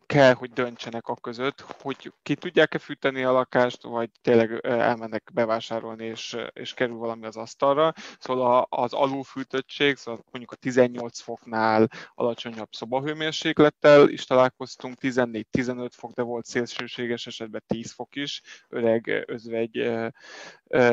kell, 0.08 0.34
hogy 0.34 0.52
döntsenek 0.52 1.08
a 1.08 1.14
között, 1.14 1.60
hogy 1.60 2.12
ki 2.22 2.34
tudják-e 2.34 2.78
fűteni 2.78 3.24
a 3.24 3.32
lakást, 3.32 3.82
vagy 3.82 4.10
tényleg 4.22 4.60
elmennek 4.66 5.30
bevásárolni, 5.32 6.04
és, 6.04 6.36
és 6.52 6.74
kerül 6.74 6.96
valami 6.96 7.26
az 7.26 7.36
asztalra. 7.36 7.92
Szóval 8.18 8.66
az 8.70 8.92
alulfűtöttség, 8.92 9.96
szóval 9.96 10.24
mondjuk 10.30 10.52
a 10.52 10.56
18 10.56 11.20
foknál 11.20 11.88
alacsonyabb 12.14 12.68
szobahőmérséklettel 12.70 14.08
is 14.08 14.24
találkoztunk, 14.24 14.96
14-15 15.00 15.88
fok, 15.90 16.12
de 16.12 16.22
volt 16.22 16.46
szélsőséges 16.46 17.26
esetben 17.26 17.62
10 17.66 17.92
fok 17.92 18.16
is, 18.16 18.42
öreg 18.68 19.24
özvegy 19.26 19.90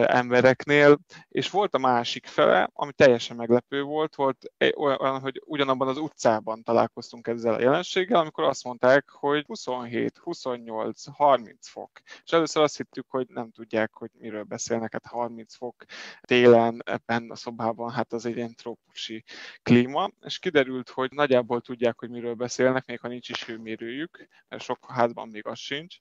embereknél, 0.05 0.97
és 1.29 1.49
volt 1.49 1.75
a 1.75 1.77
másik 1.77 2.25
fele, 2.25 2.69
ami 2.73 2.91
teljesen 2.91 3.35
meglepő 3.35 3.81
volt, 3.81 4.15
volt 4.15 4.51
olyan, 4.75 5.19
hogy 5.19 5.41
ugyanabban 5.45 5.87
az 5.87 5.97
utcában 5.97 6.63
találkoztunk 6.63 7.27
ezzel 7.27 7.53
a 7.53 7.61
jelenséggel, 7.61 8.19
amikor 8.19 8.43
azt 8.43 8.63
mondták, 8.63 9.04
hogy 9.09 9.45
27, 9.45 10.17
28, 10.17 11.03
30 11.15 11.67
fok. 11.67 11.91
És 12.23 12.31
először 12.31 12.63
azt 12.63 12.77
hittük, 12.77 13.05
hogy 13.09 13.27
nem 13.29 13.51
tudják, 13.51 13.93
hogy 13.93 14.09
miről 14.13 14.43
beszélnek, 14.43 14.91
hát 14.91 15.05
30 15.05 15.55
fok 15.55 15.75
télen 16.21 16.81
ebben 16.85 17.31
a 17.31 17.35
szobában, 17.35 17.91
hát 17.91 18.13
az 18.13 18.25
egy 18.25 18.35
ilyen 18.35 18.55
trópusi 18.55 19.23
klíma, 19.63 20.09
és 20.21 20.39
kiderült, 20.39 20.89
hogy 20.89 21.11
nagyjából 21.11 21.61
tudják, 21.61 21.99
hogy 21.99 22.09
miről 22.09 22.33
beszélnek, 22.33 22.85
még 22.85 22.99
ha 22.99 23.07
nincs 23.07 23.29
is 23.29 23.45
hőmérőjük, 23.45 24.27
mert 24.49 24.63
sok 24.63 24.91
házban 24.91 25.27
még 25.27 25.47
az 25.47 25.59
sincs, 25.59 25.97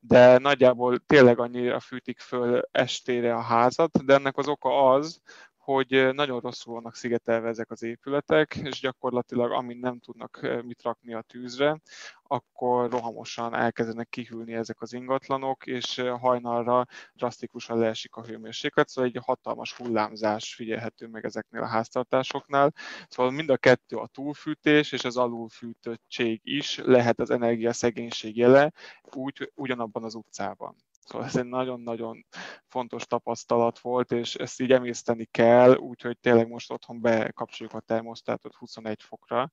de 0.00 0.38
nagyjából 0.38 0.98
tényleg 1.06 1.38
annyira 1.38 1.80
fűtik 1.80 2.18
föl 2.18 2.62
estére 2.70 3.34
a 3.34 3.40
házat, 3.40 4.04
de 4.04 4.14
ennek 4.14 4.36
az 4.36 4.48
oka 4.48 4.90
az, 4.90 5.22
hogy 5.72 6.14
nagyon 6.14 6.40
rosszul 6.40 6.74
vannak 6.74 6.94
szigetelve 6.94 7.48
ezek 7.48 7.70
az 7.70 7.82
épületek, 7.82 8.54
és 8.54 8.80
gyakorlatilag 8.80 9.52
amint 9.52 9.80
nem 9.80 9.98
tudnak 9.98 10.48
mit 10.64 10.82
rakni 10.82 11.14
a 11.14 11.20
tűzre, 11.20 11.80
akkor 12.22 12.90
rohamosan 12.90 13.54
elkezdenek 13.54 14.08
kihűlni 14.08 14.54
ezek 14.54 14.80
az 14.80 14.92
ingatlanok, 14.92 15.66
és 15.66 16.02
hajnalra 16.20 16.86
drasztikusan 17.14 17.78
leesik 17.78 18.14
a 18.14 18.24
hőmérséklet, 18.24 18.88
szóval 18.88 19.10
egy 19.10 19.20
hatalmas 19.24 19.74
hullámzás 19.76 20.54
figyelhető 20.54 21.06
meg 21.06 21.24
ezeknél 21.24 21.62
a 21.62 21.66
háztartásoknál. 21.66 22.72
Szóval 23.08 23.32
mind 23.32 23.50
a 23.50 23.56
kettő 23.56 23.96
a 23.96 24.06
túlfűtés 24.06 24.92
és 24.92 25.04
az 25.04 25.16
alulfűtöttség 25.16 26.40
is 26.44 26.78
lehet 26.84 27.20
az 27.20 27.30
energiaszegénység 27.30 28.36
jele, 28.36 28.72
úgy, 29.14 29.52
ugyanabban 29.54 30.04
az 30.04 30.14
utcában. 30.14 30.76
Szóval 31.08 31.26
ez 31.26 31.36
egy 31.36 31.46
nagyon-nagyon 31.46 32.26
fontos 32.66 33.06
tapasztalat 33.06 33.78
volt, 33.78 34.12
és 34.12 34.34
ezt 34.34 34.60
így 34.60 34.72
emészteni 34.72 35.24
kell, 35.24 35.76
úgyhogy 35.76 36.18
tényleg 36.18 36.48
most 36.48 36.72
otthon 36.72 37.00
bekapcsoljuk 37.00 37.74
a 37.74 37.80
termosztátot 37.80 38.54
21 38.54 39.02
fokra, 39.02 39.50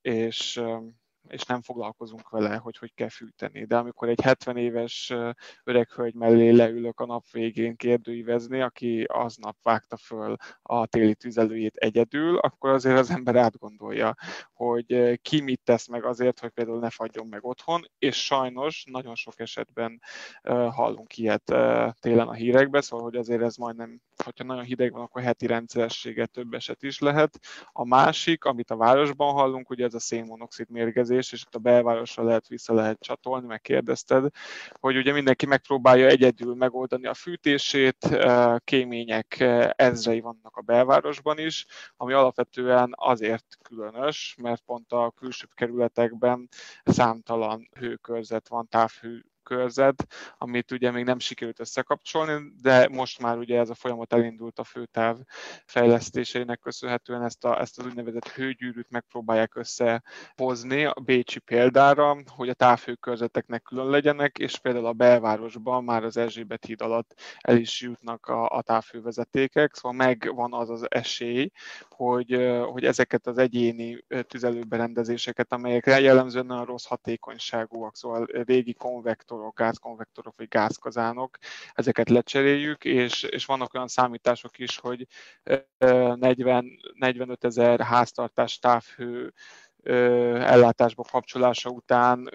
és 0.00 0.60
és 1.28 1.42
nem 1.42 1.62
foglalkozunk 1.62 2.28
vele, 2.28 2.56
hogy 2.56 2.76
hogy 2.76 2.94
kell 2.94 3.08
fűteni. 3.08 3.64
De 3.64 3.76
amikor 3.76 4.08
egy 4.08 4.20
70 4.20 4.56
éves 4.56 5.14
öreg 5.64 5.92
hölgy 5.92 6.14
mellé 6.14 6.50
leülök 6.50 7.00
a 7.00 7.06
nap 7.06 7.24
végén 7.30 7.76
kérdőívezni, 7.76 8.60
aki 8.60 9.02
aznap 9.02 9.56
vágta 9.62 9.96
föl 9.96 10.36
a 10.62 10.86
téli 10.86 11.14
tüzelőjét 11.14 11.76
egyedül, 11.76 12.36
akkor 12.38 12.70
azért 12.70 12.98
az 12.98 13.10
ember 13.10 13.36
átgondolja, 13.36 14.14
hogy 14.52 15.20
ki 15.22 15.40
mit 15.40 15.60
tesz 15.64 15.88
meg 15.88 16.04
azért, 16.04 16.40
hogy 16.40 16.50
például 16.50 16.78
ne 16.78 16.90
fagyjon 16.90 17.26
meg 17.26 17.44
otthon, 17.44 17.90
és 17.98 18.24
sajnos 18.24 18.84
nagyon 18.90 19.14
sok 19.14 19.40
esetben 19.40 20.02
hallunk 20.70 21.16
ilyet 21.16 21.44
télen 22.00 22.28
a 22.28 22.32
hírekbe, 22.32 22.80
szóval 22.80 23.04
hogy 23.04 23.16
azért 23.16 23.42
ez 23.42 23.56
majdnem, 23.56 24.00
hogyha 24.24 24.44
nagyon 24.44 24.64
hideg 24.64 24.92
van, 24.92 25.02
akkor 25.02 25.22
heti 25.22 25.46
rendszeressége 25.46 26.26
több 26.26 26.52
eset 26.52 26.82
is 26.82 26.98
lehet. 26.98 27.38
A 27.72 27.86
másik, 27.86 28.44
amit 28.44 28.70
a 28.70 28.76
városban 28.76 29.32
hallunk, 29.32 29.70
ugye 29.70 29.84
ez 29.84 29.94
a 29.94 30.00
szénmonoxid 30.00 30.70
mérgezés, 30.70 31.17
kérdés, 31.18 31.32
és 31.32 31.42
itt 31.46 31.54
a 31.54 31.58
belvárosra 31.58 32.24
lehet 32.24 32.48
vissza 32.48 32.74
lehet 32.74 33.00
csatolni, 33.00 33.46
meg 33.46 33.60
kérdezted, 33.60 34.30
hogy 34.80 34.96
ugye 34.96 35.12
mindenki 35.12 35.46
megpróbálja 35.46 36.06
egyedül 36.06 36.54
megoldani 36.54 37.06
a 37.06 37.14
fűtését, 37.14 38.04
eh, 38.04 38.56
kémények 38.64 39.40
eh, 39.40 39.70
ezrei 39.76 40.20
vannak 40.20 40.56
a 40.56 40.60
belvárosban 40.60 41.38
is, 41.38 41.66
ami 41.96 42.12
alapvetően 42.12 42.92
azért 42.96 43.58
különös, 43.62 44.36
mert 44.42 44.62
pont 44.64 44.92
a 44.92 45.12
külsőbb 45.16 45.50
kerületekben 45.54 46.48
számtalan 46.84 47.68
hőkörzet 47.78 48.48
van, 48.48 48.68
távhő 48.68 49.24
körzet, 49.48 50.06
amit 50.38 50.70
ugye 50.70 50.90
még 50.90 51.04
nem 51.04 51.18
sikerült 51.18 51.60
összekapcsolni, 51.60 52.52
de 52.62 52.88
most 52.88 53.20
már 53.20 53.38
ugye 53.38 53.58
ez 53.58 53.70
a 53.70 53.74
folyamat 53.74 54.12
elindult 54.12 54.58
a 54.58 54.64
főtáv 54.64 55.16
fejlesztéseinek 55.66 56.58
köszönhetően. 56.58 57.24
Ezt, 57.24 57.44
a, 57.44 57.60
ezt 57.60 57.78
az 57.78 57.86
úgynevezett 57.86 58.28
hőgyűrűt 58.28 58.90
megpróbálják 58.90 59.54
összehozni 59.54 60.84
a 60.84 60.94
Bécsi 61.04 61.38
példára, 61.38 62.16
hogy 62.26 62.48
a 62.48 62.54
távhőkörzeteknek 62.54 63.62
külön 63.62 63.90
legyenek, 63.90 64.38
és 64.38 64.58
például 64.58 64.86
a 64.86 64.92
belvárosban 64.92 65.84
már 65.84 66.04
az 66.04 66.16
Erzsébet 66.16 66.64
híd 66.64 66.80
alatt 66.80 67.14
el 67.40 67.56
is 67.56 67.80
jutnak 67.80 68.26
a, 68.26 68.48
a 68.48 68.62
távhővezetékek, 68.62 69.74
szóval 69.74 69.96
megvan 69.96 70.52
az 70.52 70.70
az 70.70 70.86
esély, 70.88 71.50
hogy, 71.88 72.48
hogy 72.70 72.84
ezeket 72.84 73.26
az 73.26 73.38
egyéni 73.38 74.04
tüzelőberendezéseket, 74.22 75.52
amelyek 75.52 75.86
jellemzően 75.86 76.46
nagyon 76.46 76.64
rossz 76.64 76.86
hatékonyságúak, 76.86 77.96
szóval 77.96 78.24
régi 78.24 78.74
konvektor 78.74 79.37
konvektorok, 79.38 79.56
gázkonvektorok 79.56 80.36
vagy 80.36 80.48
gázkazánok, 80.48 81.38
ezeket 81.72 82.08
lecseréljük, 82.08 82.84
és, 82.84 83.22
és 83.22 83.44
vannak 83.44 83.74
olyan 83.74 83.88
számítások 83.88 84.58
is, 84.58 84.78
hogy 84.78 85.06
40-45 85.78 87.44
ezer 87.44 87.80
háztartás 87.80 88.58
távhő 88.58 89.32
ellátásba 89.82 91.02
kapcsolása 91.02 91.70
után 91.70 92.28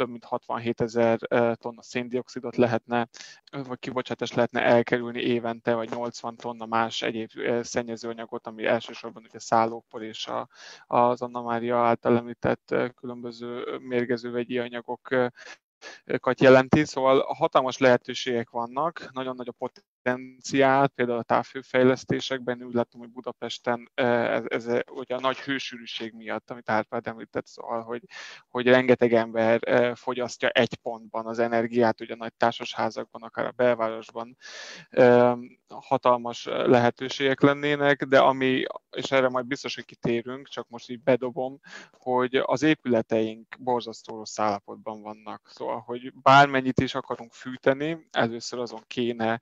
több 0.00 0.08
mint 0.08 0.24
67 0.24 0.80
ezer 0.80 1.18
tonna 1.54 1.82
széndiokszidot 1.82 2.56
lehetne, 2.56 3.08
vagy 3.50 3.78
kibocsátást 3.78 4.34
lehetne 4.34 4.62
elkerülni 4.62 5.20
évente, 5.20 5.74
vagy 5.74 5.90
80 5.90 6.36
tonna 6.36 6.66
más 6.66 7.02
egyéb 7.02 7.30
szennyezőanyagot, 7.62 8.46
ami 8.46 8.64
elsősorban 8.64 9.22
ugye 9.28 9.38
szállópor 9.38 10.02
és 10.02 10.26
a, 10.26 10.48
az 10.86 11.22
Anna 11.22 11.42
Mária 11.42 11.76
által 11.78 12.16
említett 12.16 12.74
különböző 12.94 13.78
mérgező 13.78 14.30
vegyi 14.30 14.58
anyagok 14.58 15.08
jelenti, 16.40 16.84
szóval 16.84 17.34
hatalmas 17.34 17.78
lehetőségek 17.78 18.50
vannak, 18.50 19.08
nagyon 19.12 19.34
nagy 19.36 19.48
a 19.48 19.52
potenciál, 19.52 19.99
például 20.02 21.18
a 21.18 21.22
távhőfejlesztésekben, 21.22 22.62
úgy 22.62 22.74
látom, 22.74 23.00
hogy 23.00 23.10
Budapesten 23.10 23.90
ez, 23.94 24.44
ez 24.48 24.66
ugye 24.90 25.14
a 25.14 25.20
nagy 25.20 25.38
hősűrűség 25.38 26.12
miatt, 26.12 26.50
amit 26.50 26.70
Árpád 26.70 27.06
említett, 27.06 27.46
szóval, 27.46 27.82
hogy, 27.82 28.02
hogy 28.48 28.66
rengeteg 28.66 29.12
ember 29.12 29.60
fogyasztja 29.96 30.48
egy 30.48 30.74
pontban 30.74 31.26
az 31.26 31.38
energiát, 31.38 32.00
ugye 32.00 32.12
a 32.12 32.16
nagy 32.16 32.34
társasházakban, 32.34 33.22
akár 33.22 33.46
a 33.46 33.50
belvárosban 33.56 34.36
hatalmas 35.68 36.44
lehetőségek 36.44 37.40
lennének, 37.40 38.04
de 38.04 38.18
ami, 38.18 38.64
és 38.90 39.10
erre 39.10 39.28
majd 39.28 39.46
biztos, 39.46 39.74
hogy 39.74 39.84
kitérünk, 39.84 40.48
csak 40.48 40.68
most 40.68 40.90
így 40.90 41.02
bedobom, 41.02 41.60
hogy 41.90 42.34
az 42.44 42.62
épületeink 42.62 43.56
borzasztó 43.58 44.16
rossz 44.16 44.38
állapotban 44.38 45.02
vannak. 45.02 45.48
Szóval, 45.50 45.82
hogy 45.86 46.12
bármennyit 46.14 46.80
is 46.80 46.94
akarunk 46.94 47.32
fűteni, 47.32 48.08
először 48.10 48.58
azon 48.58 48.82
kéne 48.86 49.40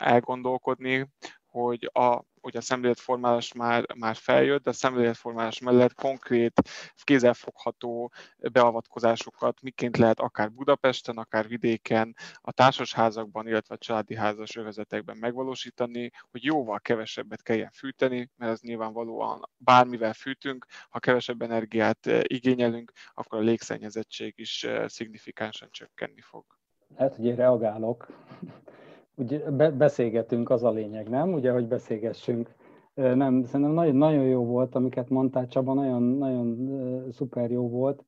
elgondolkodni, 0.00 1.08
hogy 1.50 1.90
a, 1.92 2.24
hogy 2.40 2.56
a 2.56 2.60
szemléletformálás 2.60 3.52
már, 3.52 3.84
már 3.94 4.16
feljött, 4.16 4.62
de 4.62 4.70
a 4.70 4.72
szemléletformálás 4.72 5.60
mellett 5.60 5.94
konkrét, 5.94 6.60
kézzelfogható 7.04 8.12
beavatkozásokat 8.52 9.60
miként 9.62 9.96
lehet 9.96 10.20
akár 10.20 10.52
Budapesten, 10.52 11.16
akár 11.16 11.48
vidéken, 11.48 12.16
a 12.40 12.52
társasházakban, 12.52 13.46
illetve 13.48 13.74
a 13.74 13.78
családi 13.78 14.14
házas 14.14 14.56
övezetekben 14.56 15.16
megvalósítani, 15.16 16.10
hogy 16.30 16.44
jóval 16.44 16.80
kevesebbet 16.80 17.42
kelljen 17.42 17.70
fűteni, 17.70 18.30
mert 18.36 18.52
ez 18.52 18.60
nyilvánvalóan 18.60 19.48
bármivel 19.56 20.12
fűtünk, 20.12 20.66
ha 20.88 20.98
kevesebb 20.98 21.42
energiát 21.42 22.06
eh, 22.06 22.20
igényelünk, 22.22 22.92
akkor 23.14 23.38
a 23.38 23.42
légszennyezettség 23.42 24.34
is 24.36 24.64
eh, 24.64 24.88
szignifikánsan 24.88 25.68
csökkenni 25.70 26.20
fog. 26.20 26.44
Lehet, 26.96 27.16
hogy 27.16 27.24
én 27.24 27.36
reagálok 27.36 28.06
úgy 29.20 29.44
beszélgetünk, 29.76 30.50
az 30.50 30.64
a 30.64 30.70
lényeg, 30.70 31.08
nem? 31.08 31.32
Ugye, 31.32 31.52
hogy 31.52 31.66
beszélgessünk. 31.66 32.54
Nem, 32.94 33.44
szerintem 33.44 33.74
nagyon, 33.74 33.96
nagyon 33.96 34.24
jó 34.24 34.44
volt, 34.44 34.74
amiket 34.74 35.08
mondtál, 35.08 35.46
Csaba, 35.46 35.74
nagyon, 35.74 36.02
nagyon 36.02 36.56
szuper 37.10 37.50
jó 37.50 37.68
volt. 37.68 38.04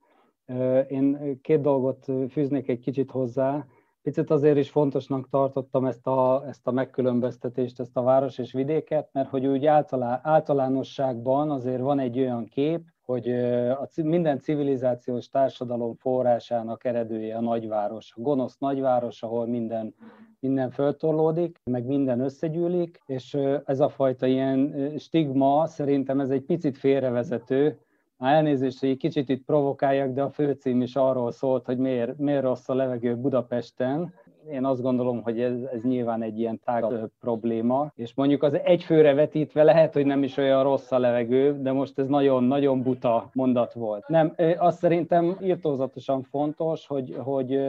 Én 0.88 1.38
két 1.42 1.61
dolgot 1.61 2.07
fűznék 2.31 2.68
egy 2.68 2.79
kicsit 2.79 3.11
hozzá. 3.11 3.66
Picit 4.03 4.31
azért 4.31 4.57
is 4.57 4.70
fontosnak 4.70 5.29
tartottam 5.29 5.85
ezt 5.85 6.07
a, 6.07 6.44
ezt 6.46 6.66
a 6.66 6.72
megkülönböztetést, 6.72 7.81
ezt 7.81 7.96
a 7.96 8.03
város 8.03 8.38
és 8.38 8.53
vidéket, 8.53 9.09
mert 9.12 9.29
hogy 9.29 9.46
úgy 9.46 9.66
általá, 9.66 10.20
általánosságban 10.22 11.51
azért 11.51 11.81
van 11.81 11.98
egy 11.98 12.18
olyan 12.18 12.44
kép, 12.44 12.91
hogy 13.04 13.30
a, 13.70 13.88
minden 14.02 14.40
civilizációs 14.40 15.28
társadalom 15.28 15.94
forrásának 15.94 16.84
eredője 16.84 17.36
a 17.36 17.40
nagyváros, 17.40 18.12
a 18.16 18.20
gonosz 18.20 18.58
nagyváros, 18.58 19.22
ahol 19.22 19.46
minden, 19.46 19.94
minden 20.40 20.70
föltorlódik, 20.70 21.60
meg 21.64 21.84
minden 21.84 22.20
összegyűlik, 22.20 23.02
és 23.06 23.38
ez 23.64 23.80
a 23.80 23.88
fajta 23.88 24.26
ilyen 24.26 24.92
stigma 24.98 25.66
szerintem 25.66 26.20
ez 26.20 26.30
egy 26.30 26.42
picit 26.42 26.78
félrevezető, 26.78 27.78
elnézést, 28.18 28.80
hogy 28.80 28.88
egy 28.88 28.96
kicsit 28.96 29.28
itt 29.28 29.44
provokáljak, 29.44 30.12
de 30.12 30.22
a 30.22 30.30
főcím 30.30 30.82
is 30.82 30.96
arról 30.96 31.32
szólt, 31.32 31.66
hogy 31.66 31.78
miért, 31.78 32.18
miért 32.18 32.42
rossz 32.42 32.68
a 32.68 32.74
levegő 32.74 33.16
Budapesten, 33.16 34.14
én 34.50 34.64
azt 34.64 34.83
gondolom, 34.83 35.22
hogy 35.22 35.40
ez, 35.40 35.62
ez 35.72 35.83
nyilván 35.83 36.22
egy 36.22 36.38
ilyen 36.38 36.61
tágabb 36.64 37.11
probléma, 37.20 37.92
és 37.94 38.14
mondjuk 38.14 38.42
az 38.42 38.59
egyfőre 38.64 39.14
vetítve 39.14 39.62
lehet, 39.62 39.92
hogy 39.92 40.07
nem 40.07 40.22
is 40.22 40.37
olyan 40.37 40.62
rossz 40.62 40.92
a 40.92 40.98
levegő, 40.98 41.59
de 41.62 41.72
most 41.72 41.98
ez 41.98 42.07
nagyon-nagyon 42.07 42.83
buta 42.83 43.31
mondat 43.33 43.72
volt. 43.72 44.09
Nem, 44.09 44.35
azt 44.59 44.78
szerintem 44.78 45.37
írtózatosan 45.42 46.22
fontos, 46.22 46.87
hogy, 46.87 47.16
hogy, 47.18 47.61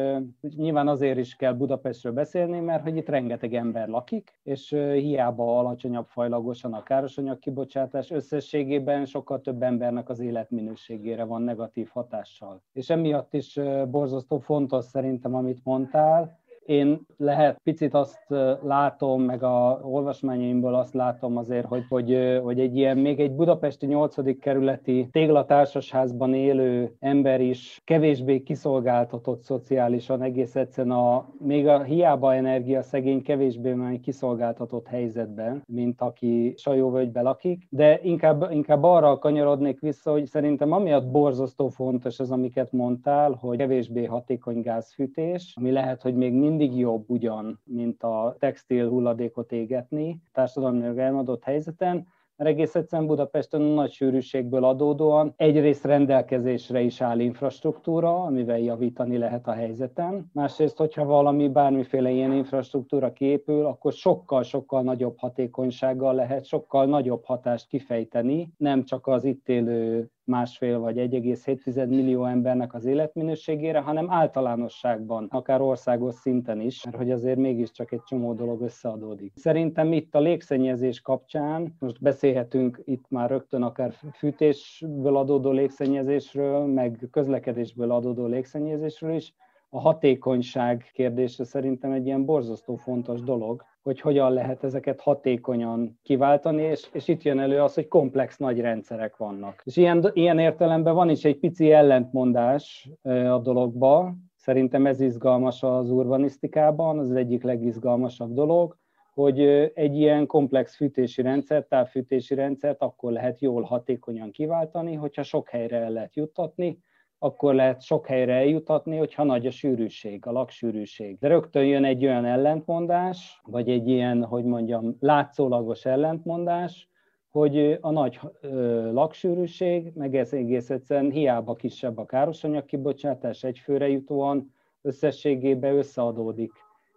nyilván 0.56 0.88
azért 0.88 1.18
is 1.18 1.36
kell 1.36 1.54
Budapestről 1.54 2.14
beszélni, 2.14 2.60
mert 2.60 2.84
hogy 2.84 2.98
itt 2.98 3.10
rengeteg 3.10 3.54
ember 3.54 3.88
lakik, 3.88 4.40
és 4.44 4.70
hiába 4.94 5.60
alacsonyabb 5.60 6.08
fajlagosan 6.08 6.74
a 6.74 6.84
károsanyag 6.84 7.40
kibocsátás, 7.40 8.12
összességében 8.12 9.06
sokkal 9.06 9.42
több 9.42 9.64
embernek 9.64 10.10
az 10.10 10.20
életminőségére 10.20 11.24
van 11.24 11.42
negatív 11.42 11.90
hatással. 11.94 12.62
És 12.74 12.90
emiatt 12.90 13.34
is 13.34 13.60
borzasztó 13.90 14.38
fontos 14.38 14.86
szerintem, 14.86 15.36
amit 15.36 15.60
mondtál, 15.64 16.42
én 16.66 17.02
lehet 17.18 17.60
picit 17.64 17.94
azt 17.94 18.26
látom, 18.62 19.22
meg 19.22 19.44
a 19.44 19.80
olvasmányaimból 19.84 20.76
azt 20.76 20.94
látom 20.94 21.38
azért, 21.38 21.66
hogy, 21.66 21.86
hogy, 21.90 22.40
hogy 22.44 22.60
egy 22.60 22.76
ilyen, 22.76 22.98
még 22.98 23.20
egy 23.20 23.32
budapesti 23.32 23.86
8. 23.86 24.40
kerületi 24.40 25.08
téglatársasházban 25.12 26.34
élő 26.34 26.96
ember 27.00 27.42
is 27.42 27.82
kevésbé 27.86 28.44
kiszolgáltatott 28.44 29.42
szociálisan, 29.42 30.22
egész 30.22 30.56
egyszerűen 30.56 30.96
a, 30.96 31.30
még 31.40 31.68
a 31.68 31.84
hiába 31.84 32.34
energia 32.34 32.82
szegény 32.82 33.22
kevésbé 33.22 33.74
már 33.74 34.00
kiszolgáltatott 34.00 34.88
helyzetben, 34.88 35.64
mint 35.66 36.02
aki 36.02 36.54
Sajóvölgybe 36.58 37.22
lakik, 37.22 37.68
de 37.70 38.00
inkább, 38.04 38.48
inkább 38.52 38.84
arra 38.84 39.20
kanyarodnék 39.20 39.80
vissza, 39.80 40.12
hogy 40.12 40.26
szerintem 40.26 40.72
amiatt 40.72 41.12
borzasztó 41.12 41.68
fontos 41.68 42.20
az, 42.20 42.32
amiket 42.32 42.72
mondtál, 42.72 43.32
hogy 43.32 43.58
kevésbé 43.58 44.06
hatékony 44.06 44.62
gázfűtés, 44.62 45.54
ami 45.56 45.72
lehet, 45.72 46.02
hogy 46.02 46.16
még 46.16 46.34
mind 46.34 46.53
mindig 46.56 46.80
jobb 46.80 47.04
ugyan, 47.08 47.60
mint 47.64 48.04
a 48.04 48.36
textil 48.40 48.90
hulladékot 48.90 49.52
égetni 49.52 50.22
társadalmi 50.32 51.00
elmondott 51.00 51.44
helyzeten, 51.44 52.08
mert 52.36 52.50
egész 52.50 52.76
egyszerűen 52.76 53.08
Budapesten 53.08 53.62
nagy 53.62 53.92
sűrűségből 53.92 54.64
adódóan 54.64 55.34
egyrészt 55.36 55.86
rendelkezésre 55.86 56.82
is 56.82 57.02
áll 57.02 57.20
infrastruktúra, 57.20 58.24
amivel 58.24 58.60
javítani 58.60 59.18
lehet 59.18 59.48
a 59.48 59.52
helyzeten. 59.52 60.30
Másrészt, 60.34 60.78
hogyha 60.78 61.06
valami 61.06 61.50
bármiféle 61.50 62.10
ilyen 62.10 62.34
infrastruktúra 62.34 63.14
kiépül, 63.14 63.66
akkor 63.66 63.94
sokkal-sokkal 63.94 64.82
nagyobb 64.82 65.18
hatékonysággal 65.18 66.16
lehet 66.16 66.46
sokkal 66.46 66.86
nagyobb 66.86 67.26
hatást 67.26 67.68
kifejteni, 67.68 68.54
nem 68.58 68.84
csak 68.84 69.08
az 69.08 69.24
itt 69.24 69.50
élő 69.50 70.10
másfél 70.26 70.80
vagy 70.80 70.98
1,7 70.98 71.88
millió 71.88 72.26
embernek 72.26 72.74
az 72.74 72.86
életminőségére, 72.86 73.80
hanem 73.80 74.12
általánosságban, 74.12 75.28
akár 75.30 75.62
országos 75.62 76.16
szinten 76.16 76.60
is, 76.62 76.86
mert 76.86 76.98
hogy 76.98 77.12
azért 77.12 77.38
mégiscsak 77.38 77.92
egy 77.92 78.04
csomó 78.04 78.34
dolog 78.34 78.62
összeadódik. 78.62 79.32
Szerintem 79.36 79.94
itt 79.94 80.16
a 80.16 80.20
légszennyezés 80.20 81.02
kapcsán, 81.02 81.76
most 81.80 82.02
beszélhetünk 82.02 82.82
itt 82.86 83.06
már 83.10 83.30
rögtön 83.30 83.62
akár 83.64 83.94
fűtésből 84.14 85.18
adódó 85.18 85.52
légszennyezésről, 85.52 86.66
meg 86.66 87.08
közlekedésből 87.12 87.92
adódó 87.92 88.26
légszennyezésről 88.26 89.14
is, 89.14 89.34
a 89.76 89.80
hatékonyság 89.80 90.90
kérdése 90.94 91.44
szerintem 91.44 91.92
egy 91.92 92.06
ilyen 92.06 92.26
borzasztó 92.26 92.76
fontos 92.76 93.22
dolog, 93.22 93.64
hogy 93.82 94.00
hogyan 94.02 94.34
lehet 94.34 94.64
ezeket 94.64 95.02
hatékonyan 95.02 96.00
kiváltani, 96.04 96.62
és, 96.62 96.90
és 96.92 97.08
itt 97.08 97.24
jön 97.24 97.40
elő 97.40 97.62
az, 97.62 97.74
hogy 97.74 97.88
komplex 97.88 98.38
nagy 98.38 98.60
rendszerek 98.60 99.18
vannak. 99.18 99.62
És 99.64 99.78
ilyen, 99.78 100.10
ilyen 100.14 100.40
értelemben 100.40 100.94
van 100.94 101.10
is 101.10 101.26
egy 101.26 101.40
pici 101.40 101.72
ellentmondás 101.72 102.90
a 103.04 103.40
dologba, 103.40 104.16
szerintem 104.36 104.86
ez 104.86 105.00
izgalmas 105.00 105.64
az 105.64 105.90
urbanisztikában, 105.90 107.00
az 107.00 107.12
egyik 107.12 107.44
legizgalmasabb 107.44 108.34
dolog, 108.34 108.78
hogy 109.14 109.40
egy 109.74 109.96
ilyen 109.96 110.26
komplex 110.26 110.76
fűtési 110.76 111.22
rendszer, 111.22 111.66
távfűtési 111.66 112.36
rendszert 112.36 112.82
akkor 112.82 113.12
lehet 113.12 113.40
jól 113.40 113.62
hatékonyan 113.62 114.32
kiváltani, 114.32 114.94
hogyha 114.94 115.24
sok 115.24 115.50
helyre 115.50 115.78
el 115.78 115.92
lehet 115.92 116.16
juttatni, 116.16 116.80
akkor 117.24 117.54
lehet 117.54 117.82
sok 117.82 118.08
helyre 118.08 118.34
eljutatni, 118.34 118.98
hogyha 118.98 119.24
nagy 119.24 119.46
a 119.46 119.52
sűrűség, 119.52 120.26
a 120.26 120.32
laksűrűség. 120.32 121.18
De 121.20 121.28
rögtön 121.28 121.66
jön 121.66 121.84
egy 121.84 122.06
olyan 122.06 122.26
ellentmondás, 122.26 123.42
vagy 123.46 123.70
egy 123.70 123.88
ilyen, 123.88 124.24
hogy 124.24 124.44
mondjam, 124.44 124.98
látszólagos 125.00 125.86
ellentmondás, 125.86 126.90
hogy 127.30 127.78
a 127.82 127.92
nagy 127.92 128.20
ö, 128.42 128.92
laksűrűség, 128.92 129.92
meg 129.96 130.16
ez 130.16 130.34
egész 130.34 130.70
egyszerűen 130.70 131.12
hiába 131.12 131.54
kisebb 131.54 131.98
a 131.98 132.06
károsanyag 132.06 132.66
kibocsátás 132.66 133.44
egyfőre 133.44 133.88
jutóan, 133.88 134.54
összességében 134.82 135.78
összeadódik, 135.78 136.52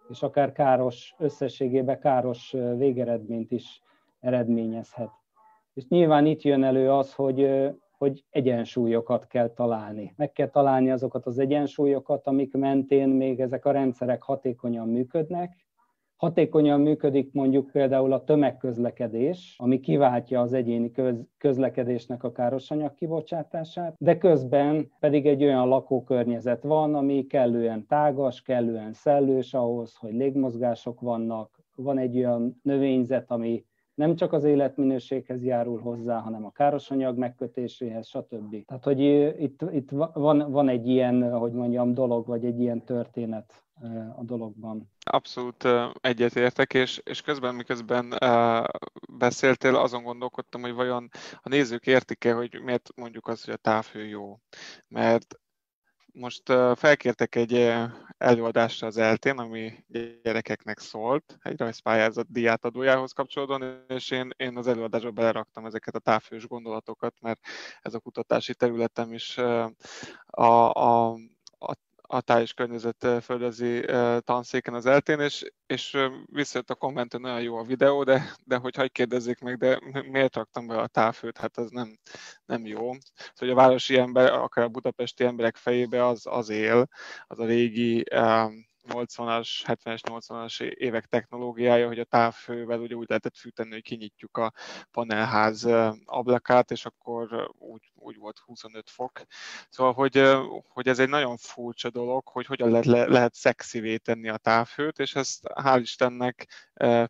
és 0.09 0.23
akár 0.23 0.51
káros, 0.51 1.15
összességében 1.17 1.99
káros 1.99 2.55
végeredményt 2.77 3.51
is 3.51 3.81
eredményezhet. 4.19 5.09
És 5.73 5.87
nyilván 5.87 6.25
itt 6.25 6.41
jön 6.41 6.63
elő 6.63 6.91
az, 6.91 7.13
hogy 7.13 7.69
hogy 7.97 8.23
egyensúlyokat 8.29 9.27
kell 9.27 9.49
találni. 9.49 10.13
Meg 10.15 10.31
kell 10.31 10.49
találni 10.49 10.91
azokat 10.91 11.25
az 11.25 11.39
egyensúlyokat, 11.39 12.27
amik 12.27 12.53
mentén 12.53 13.09
még 13.09 13.39
ezek 13.39 13.65
a 13.65 13.71
rendszerek 13.71 14.21
hatékonyan 14.21 14.87
működnek. 14.87 15.65
Hatékonyan 16.15 16.81
működik 16.81 17.33
mondjuk 17.33 17.71
például 17.71 18.13
a 18.13 18.23
tömegközlekedés, 18.23 19.55
ami 19.57 19.79
kiváltja 19.79 20.41
az 20.41 20.53
egyéni 20.53 20.91
közlekedésnek 21.37 22.23
a 22.23 22.31
károsanyag 22.31 22.93
kibocsátását, 22.93 23.95
de 23.97 24.17
közben 24.17 24.91
pedig 24.99 25.25
egy 25.27 25.43
olyan 25.43 25.67
lakókörnyezet 25.67 26.63
van, 26.63 26.95
ami 26.95 27.25
kellően 27.25 27.85
tágas, 27.87 28.41
kellően 28.41 28.93
szellős 28.93 29.53
ahhoz, 29.53 29.95
hogy 29.95 30.13
légmozgások 30.13 30.99
vannak, 30.99 31.59
van 31.75 31.97
egy 31.97 32.17
olyan 32.17 32.59
növényzet, 32.63 33.31
ami 33.31 33.65
nem 33.97 34.15
csak 34.15 34.33
az 34.33 34.43
életminőséghez 34.43 35.43
járul 35.43 35.79
hozzá, 35.79 36.19
hanem 36.19 36.45
a 36.45 36.51
károsanyag 36.51 37.17
megkötéséhez, 37.17 38.07
stb. 38.07 38.65
Tehát, 38.65 38.83
hogy 38.83 38.99
itt, 39.41 39.61
itt 39.71 39.89
van, 40.13 40.51
van 40.51 40.69
egy 40.69 40.87
ilyen, 40.87 41.37
hogy 41.37 41.51
mondjam, 41.51 41.93
dolog, 41.93 42.27
vagy 42.27 42.45
egy 42.45 42.59
ilyen 42.59 42.85
történet 42.85 43.63
a 44.17 44.23
dologban. 44.23 44.91
Abszolút 45.11 45.67
egyetértek, 46.01 46.73
és, 46.73 47.01
és 47.03 47.21
közben, 47.21 47.55
miközben 47.55 48.13
uh, 48.21 48.63
beszéltél, 49.17 49.75
azon 49.75 50.03
gondolkodtam, 50.03 50.61
hogy 50.61 50.73
vajon 50.73 51.09
a 51.41 51.49
nézők 51.49 51.87
értik-e, 51.87 52.33
hogy 52.33 52.61
miért 52.63 52.89
mondjuk 52.95 53.27
azt, 53.27 53.45
hogy 53.45 53.53
a 53.53 53.57
távhő 53.57 54.05
jó. 54.05 54.39
Mert 54.87 55.39
most 56.17 56.43
felkértek 56.75 57.35
egy 57.35 57.73
előadásra 58.17 58.87
az 58.87 58.97
eltén, 58.97 59.37
ami 59.37 59.73
gyerekeknek 60.23 60.79
szólt, 60.79 61.37
egy 61.41 61.59
rajzpályázat 61.59 62.31
diátadójához 62.31 63.11
kapcsolódóan, 63.11 63.85
és 63.87 64.11
én, 64.11 64.29
én 64.37 64.57
az 64.57 64.67
előadásba 64.67 65.11
beleraktam 65.11 65.65
ezeket 65.65 65.95
a 65.95 65.99
távfős 65.99 66.47
gondolatokat, 66.47 67.13
mert 67.21 67.39
ez 67.81 67.93
a 67.93 67.99
kutatási 67.99 68.53
területem 68.55 69.13
is 69.13 69.37
a, 70.25 70.73
a, 70.73 71.19
a 72.07 72.21
táj 72.21 72.41
és 72.41 72.53
környezet 72.53 73.07
földezi 73.21 73.85
tanszéken 74.19 74.73
az 74.73 74.85
eltén, 74.85 75.19
és, 75.19 75.51
és 75.65 75.97
visszajött 76.25 76.69
a 76.69 76.75
komment, 76.75 77.11
hogy 77.11 77.21
nagyon 77.21 77.41
jó 77.41 77.57
a 77.57 77.63
videó, 77.63 78.03
de, 78.03 78.35
de 78.45 78.55
hogy 78.55 78.75
hagyj 78.75 78.89
kérdezzék 78.89 79.39
meg, 79.39 79.57
de 79.57 79.79
miért 80.11 80.35
raktam 80.35 80.67
be 80.67 80.77
a 80.77 80.87
távfőt, 80.87 81.37
hát 81.37 81.57
ez 81.57 81.69
nem, 81.69 81.97
nem 82.45 82.65
jó. 82.65 82.91
Szóval, 82.91 83.33
hogy 83.37 83.49
a 83.49 83.55
városi 83.55 83.97
ember, 83.97 84.33
akár 84.33 84.65
a 84.65 84.69
budapesti 84.69 85.23
emberek 85.23 85.55
fejébe 85.55 86.05
az, 86.05 86.25
az 86.25 86.49
él, 86.49 86.87
az 87.27 87.39
a 87.39 87.45
régi 87.45 88.03
um, 88.15 88.65
80-as, 88.87 89.49
70-es, 89.63 89.99
80-as 90.03 90.61
évek 90.61 91.05
technológiája, 91.05 91.87
hogy 91.87 91.99
a 91.99 92.03
távfővel 92.03 92.79
ugye 92.79 92.95
úgy 92.95 93.07
lehetett 93.09 93.37
fűteni, 93.37 93.71
hogy 93.71 93.81
kinyitjuk 93.81 94.37
a 94.37 94.53
panelház 94.91 95.65
ablakát, 96.05 96.71
és 96.71 96.85
akkor 96.85 97.51
úgy, 97.57 97.91
úgy 97.95 98.17
volt 98.17 98.39
25 98.39 98.89
fok. 98.89 99.21
Szóval, 99.69 99.93
hogy, 99.93 100.37
hogy 100.67 100.87
ez 100.87 100.99
egy 100.99 101.09
nagyon 101.09 101.37
furcsa 101.37 101.89
dolog, 101.89 102.27
hogy 102.27 102.45
hogyan 102.45 102.69
lehet, 102.69 102.85
le, 102.85 103.05
lehet 103.07 103.33
szexivé 103.33 103.97
tenni 103.97 104.29
a 104.29 104.37
távfőt, 104.37 104.99
és 104.99 105.15
ezt 105.15 105.39
hál' 105.43 105.79
Istennek 105.81 106.47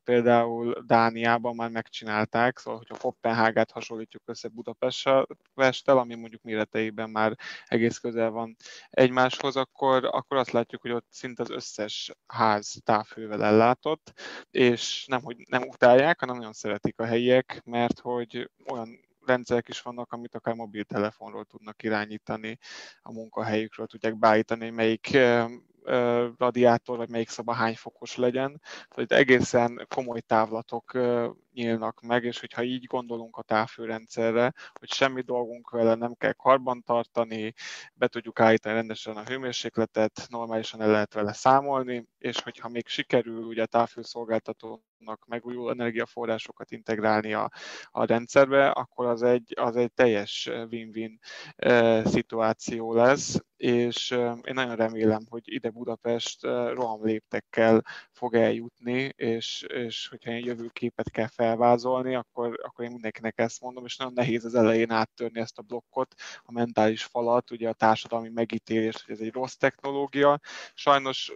például 0.03 0.83
Dániában 0.85 1.55
már 1.55 1.69
megcsinálták, 1.69 2.57
szóval, 2.57 2.79
hogyha 2.79 2.97
Kopenhágát 2.97 3.71
hasonlítjuk 3.71 4.23
össze 4.25 4.47
Budapesttel, 4.47 5.97
ami 5.97 6.15
mondjuk 6.15 6.41
méreteiben 6.41 7.09
már 7.09 7.35
egész 7.65 7.97
közel 7.97 8.29
van 8.29 8.55
egymáshoz, 8.89 9.55
akkor, 9.55 10.05
akkor 10.05 10.37
azt 10.37 10.51
látjuk, 10.51 10.81
hogy 10.81 10.91
ott 10.91 11.07
szinte 11.09 11.43
az 11.43 11.49
összes 11.49 12.11
ház 12.27 12.75
távfővel 12.83 13.43
ellátott, 13.43 14.13
és 14.51 15.05
nem, 15.07 15.21
hogy 15.23 15.37
nem 15.49 15.61
utálják, 15.61 16.19
hanem 16.19 16.35
nagyon 16.35 16.53
szeretik 16.53 16.99
a 16.99 17.05
helyiek, 17.05 17.61
mert 17.65 17.99
hogy 17.99 18.49
olyan 18.71 19.05
rendszerek 19.25 19.67
is 19.67 19.81
vannak, 19.81 20.11
amit 20.11 20.35
akár 20.35 20.55
mobiltelefonról 20.55 21.45
tudnak 21.45 21.83
irányítani, 21.83 22.57
a 23.01 23.11
munkahelyükről 23.11 23.87
tudják 23.87 24.17
beállítani, 24.17 24.69
melyik 24.69 25.17
radiátor, 26.37 26.97
vagy 26.97 27.09
melyik 27.09 27.29
szoba 27.29 27.53
hány 27.53 27.75
fokos 27.75 28.15
legyen. 28.15 28.61
Tehát 28.89 29.11
egészen 29.11 29.85
komoly 29.87 30.19
távlatok 30.19 30.91
nyílnak 31.57 32.01
meg, 32.01 32.23
és 32.23 32.39
hogyha 32.39 32.63
így 32.63 32.85
gondolunk 32.85 33.37
a 33.37 33.41
távfőrendszerre, 33.41 34.53
hogy 34.79 34.91
semmi 34.91 35.21
dolgunk 35.21 35.69
vele 35.69 35.95
nem 35.95 36.13
kell 36.13 36.33
karbantartani, 36.33 37.53
be 37.93 38.07
tudjuk 38.07 38.39
állítani 38.39 38.75
rendesen 38.75 39.17
a 39.17 39.23
hőmérsékletet, 39.23 40.25
normálisan 40.29 40.81
el 40.81 40.91
lehet 40.91 41.13
vele 41.13 41.33
számolni, 41.33 42.07
és 42.17 42.41
hogyha 42.41 42.69
még 42.69 42.87
sikerül 42.87 43.43
ugye 43.43 43.61
a 43.61 43.65
távfőszolgáltatónak 43.65 45.25
megújuló 45.27 45.69
energiaforrásokat 45.69 46.71
integrálni 46.71 47.33
a, 47.33 47.51
a 47.91 48.05
rendszerbe, 48.05 48.69
akkor 48.69 49.05
az 49.05 49.23
egy, 49.23 49.53
az 49.55 49.75
egy 49.75 49.93
teljes 49.93 50.51
win-win 50.69 51.19
e, 51.55 52.05
szituáció 52.05 52.93
lesz, 52.93 53.39
és 53.57 54.11
én 54.41 54.53
nagyon 54.53 54.75
remélem, 54.75 55.25
hogy 55.29 55.41
ide 55.45 55.69
Budapest 55.69 56.43
rohamléptekkel 56.43 57.83
fog 58.11 58.35
eljutni, 58.35 59.13
és, 59.15 59.61
és 59.61 60.07
hogyha 60.07 60.31
egy 60.31 60.45
jövőképet 60.45 61.09
kell 61.09 61.27
fel 61.27 61.46
felvázolni, 61.47 62.15
akkor, 62.15 62.59
akkor 62.63 62.85
én 62.85 62.91
mindenkinek 62.91 63.39
ezt 63.39 63.61
mondom, 63.61 63.85
és 63.85 63.97
nagyon 63.97 64.13
nehéz 64.13 64.45
az 64.45 64.55
elején 64.55 64.91
áttörni 64.91 65.39
ezt 65.39 65.57
a 65.57 65.61
blokkot, 65.61 66.15
a 66.43 66.51
mentális 66.51 67.03
falat, 67.03 67.51
ugye 67.51 67.69
a 67.69 67.73
társadalmi 67.73 68.29
megítélés, 68.29 69.03
hogy 69.03 69.15
ez 69.15 69.21
egy 69.21 69.33
rossz 69.33 69.53
technológia. 69.53 70.39
Sajnos 70.73 71.33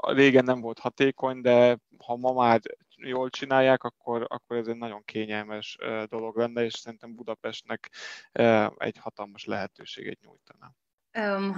régen 0.00 0.44
nem 0.44 0.60
volt 0.60 0.78
hatékony, 0.78 1.40
de 1.40 1.78
ha 2.04 2.16
ma 2.16 2.32
már 2.32 2.60
jól 2.96 3.30
csinálják, 3.30 3.82
akkor, 3.82 4.26
akkor 4.28 4.56
ez 4.56 4.66
egy 4.66 4.76
nagyon 4.76 5.04
kényelmes 5.04 5.78
dolog 6.08 6.36
lenne, 6.36 6.64
és 6.64 6.72
szerintem 6.74 7.14
Budapestnek 7.14 7.90
egy 8.76 8.96
hatalmas 8.98 9.44
lehetőséget 9.44 10.18
nyújtana. 10.20 10.74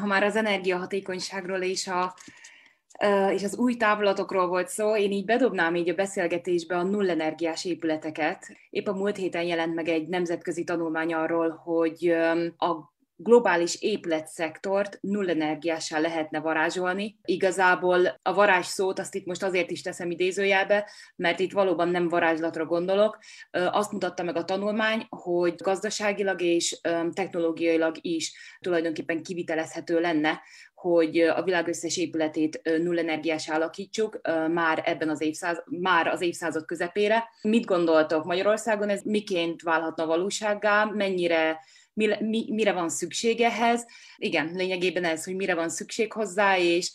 Ha 0.01 0.07
már 0.07 0.23
az 0.23 0.37
energiahatékonyságról 0.37 1.63
és 1.63 1.87
a 1.87 2.15
és 3.31 3.43
az 3.43 3.57
új 3.57 3.77
távlatokról 3.77 4.47
volt 4.47 4.69
szó, 4.69 4.97
én 4.97 5.11
így 5.11 5.25
bedobnám 5.25 5.75
így 5.75 5.89
a 5.89 5.95
beszélgetésbe 5.95 6.77
a 6.77 6.83
nullenergiás 6.83 7.65
épületeket. 7.65 8.57
Épp 8.71 8.87
a 8.87 8.93
múlt 8.93 9.17
héten 9.17 9.43
jelent 9.43 9.75
meg 9.75 9.89
egy 9.89 10.09
nemzetközi 10.09 10.65
tanulmány 10.65 11.15
arról, 11.15 11.51
hogy 11.51 12.09
a 12.57 12.94
globális 13.17 13.83
épületszektort 13.83 14.99
nullenergiással 15.01 16.01
lehetne 16.01 16.41
varázsolni. 16.41 17.19
Igazából 17.25 18.21
a 18.23 18.35
varázs 18.35 18.67
szót 18.67 18.99
azt 18.99 19.15
itt 19.15 19.27
most 19.27 19.43
azért 19.43 19.71
is 19.71 19.83
teszem 19.83 20.11
idézőjelbe, 20.11 20.91
mert 21.17 21.41
itt 21.41 21.53
valóban 21.53 21.89
nem 21.89 22.09
varázslatra 22.09 22.65
gondolok. 22.65 23.19
Azt 23.51 23.93
mutatta 23.93 24.23
meg 24.23 24.37
a 24.37 24.45
tanulmány, 24.45 25.07
hogy 25.09 25.55
gazdaságilag 25.57 26.41
és 26.41 26.81
technológiailag 27.13 27.97
is 28.01 28.57
tulajdonképpen 28.61 29.23
kivitelezhető 29.23 30.01
lenne, 30.01 30.41
hogy 30.75 31.21
a 31.21 31.43
világ 31.43 31.69
összes 31.69 31.97
épületét 31.97 32.61
nullenergiás 32.79 33.49
alakítsuk 33.49 34.21
már 34.53 34.83
ebben 34.85 35.09
az 35.09 35.21
évszázad, 35.21 35.65
már 35.67 36.07
az 36.07 36.21
évszázad 36.21 36.65
közepére. 36.65 37.25
Mit 37.43 37.65
gondoltok 37.65 38.25
Magyarországon, 38.25 38.89
ez 38.89 39.03
miként 39.03 39.63
válhatna 39.63 40.07
valósággá, 40.07 40.85
mennyire 40.85 41.61
mi, 41.95 42.09
mi, 42.21 42.47
mire 42.51 42.73
van 42.73 42.89
szükség 42.89 43.41
ehhez. 43.41 43.87
Igen, 44.17 44.51
lényegében 44.55 45.05
ez, 45.05 45.25
hogy 45.25 45.37
mire 45.37 45.55
van 45.55 45.69
szükség 45.69 46.13
hozzá, 46.13 46.59
és 46.59 46.93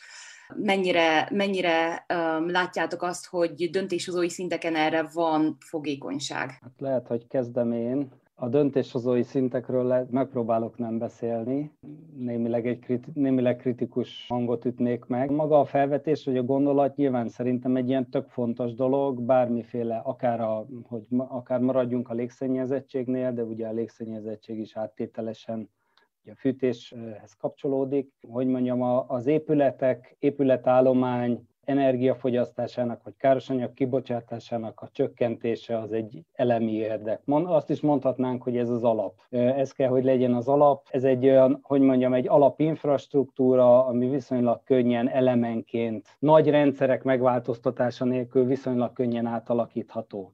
mennyire, 0.56 1.28
mennyire 1.32 2.06
um, 2.14 2.50
látjátok 2.50 3.02
azt, 3.02 3.26
hogy 3.26 3.70
döntéshozói 3.70 4.30
szinteken 4.30 4.76
erre 4.76 5.10
van 5.14 5.58
fogékonyság? 5.60 6.50
Hát 6.62 6.74
lehet, 6.78 7.08
hogy 7.08 7.28
kezdem 7.28 7.72
én. 7.72 8.12
A 8.42 8.48
döntéshozói 8.48 9.24
szintekről 9.24 9.84
le, 9.84 10.08
megpróbálok 10.10 10.78
nem 10.78 10.98
beszélni, 10.98 11.72
némileg 12.18 12.68
egy 12.68 12.80
kriti, 12.80 13.10
némileg 13.14 13.56
kritikus 13.56 14.26
hangot 14.28 14.66
ütnék 14.66 15.06
meg. 15.06 15.32
Maga 15.32 15.60
a 15.60 15.66
felvetés, 15.66 16.26
hogy 16.26 16.38
a 16.38 16.44
gondolat 16.44 16.96
nyilván 16.96 17.28
szerintem 17.30 17.76
egy 17.76 17.90
ilyen 17.90 18.10
tök 18.10 18.28
fontos 18.28 18.74
dolog, 18.74 19.22
bármiféle, 19.22 19.98
akár, 19.98 20.42
a, 20.42 20.66
hogy 20.88 21.04
akár 21.18 21.60
maradjunk 21.60 22.10
a 22.10 22.14
légszennyezettségnél, 22.14 23.34
de 23.34 23.44
ugye 23.44 23.68
a 23.68 23.74
légszennyezettség 23.74 24.60
is 24.60 24.78
áttételesen 24.78 25.70
a 26.26 26.36
fűtéshez 26.36 27.34
kapcsolódik. 27.38 28.12
Hogy 28.28 28.48
mondjam, 28.48 28.82
az 29.08 29.28
épületek, 29.28 30.16
épületállomány 30.20 31.48
energiafogyasztásának 31.70 33.04
vagy 33.04 33.14
károsanyag 33.18 33.74
kibocsátásának 33.74 34.82
a 34.82 34.90
csökkentése 34.92 35.80
az 35.80 35.92
egy 35.92 36.24
elemi 36.34 36.72
érdek. 36.72 37.22
Azt 37.26 37.70
is 37.70 37.82
mondhatnánk, 37.82 38.44
hogy 38.44 38.58
ez 38.58 38.70
az 38.70 38.84
alap. 38.84 39.14
Ez 39.30 39.72
kell, 39.72 39.90
hogy 39.90 40.04
legyen 40.04 40.34
az 40.34 40.48
alap. 40.48 40.88
Ez 40.92 41.04
egy 41.04 41.26
olyan, 41.26 41.60
hogy 41.62 41.82
mondjam, 41.82 42.14
egy 42.14 42.28
alapinfrastruktúra, 42.28 43.86
ami 43.86 44.10
viszonylag 44.10 44.64
könnyen 44.64 45.10
elemenként, 45.10 46.08
nagy 46.20 46.50
rendszerek 46.50 47.04
megváltoztatása 47.04 48.06
nélkül 48.06 48.46
viszonylag 48.46 48.94
könnyen 48.94 49.26
átalakítható. 49.26 50.34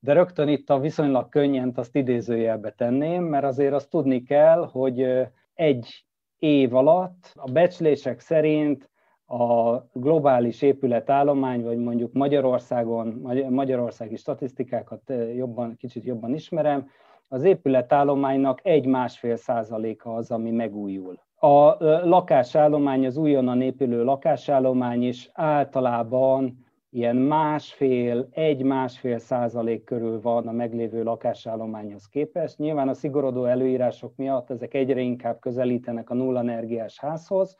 De 0.00 0.12
rögtön 0.12 0.48
itt 0.48 0.70
a 0.70 0.78
viszonylag 0.78 1.28
könnyen 1.28 1.72
azt 1.74 1.96
idézőjelbe 1.96 2.70
tenném, 2.70 3.22
mert 3.22 3.44
azért 3.44 3.72
azt 3.72 3.90
tudni 3.90 4.22
kell, 4.22 4.68
hogy 4.72 5.06
egy 5.54 6.04
év 6.38 6.74
alatt 6.74 7.32
a 7.34 7.50
becslések 7.50 8.20
szerint 8.20 8.90
a 9.26 9.76
globális 9.92 10.62
épületállomány, 10.62 11.62
vagy 11.62 11.78
mondjuk 11.78 12.12
Magyarországon, 12.12 13.26
magyarországi 13.50 14.16
statisztikákat 14.16 15.12
jobban, 15.36 15.76
kicsit 15.76 16.04
jobban 16.04 16.34
ismerem, 16.34 16.88
az 17.28 17.44
épületállománynak 17.44 18.60
egy-másfél 18.62 19.36
százaléka 19.36 20.14
az, 20.14 20.30
ami 20.30 20.50
megújul. 20.50 21.18
A 21.36 21.84
lakásállomány, 22.08 23.06
az 23.06 23.16
újonnan 23.16 23.60
épülő 23.60 24.04
lakásállomány 24.04 25.02
is 25.02 25.30
általában 25.32 26.64
ilyen 26.90 27.16
másfél, 27.16 28.28
egy-másfél 28.30 29.18
százalék 29.18 29.84
körül 29.84 30.20
van 30.20 30.48
a 30.48 30.52
meglévő 30.52 31.02
lakásállományhoz 31.02 32.06
képest. 32.06 32.58
Nyilván 32.58 32.88
a 32.88 32.94
szigorodó 32.94 33.44
előírások 33.44 34.16
miatt 34.16 34.50
ezek 34.50 34.74
egyre 34.74 35.00
inkább 35.00 35.40
közelítenek 35.40 36.10
a 36.10 36.14
nullenergiás 36.14 36.98
házhoz, 36.98 37.56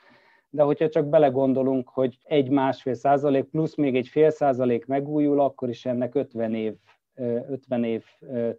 de 0.55 0.63
hogyha 0.63 0.89
csak 0.89 1.07
belegondolunk, 1.07 1.89
hogy 1.89 2.19
egy-másfél 2.25 2.95
százalék 2.95 3.45
plusz 3.45 3.77
még 3.77 3.97
egy 3.97 4.09
fél 4.09 4.31
százalék 4.31 4.87
megújul, 4.87 5.41
akkor 5.41 5.69
is 5.69 5.87
ennek 5.87 6.15
50 6.15 6.55
év, 6.55 6.75
50 7.15 7.85
év 7.85 8.05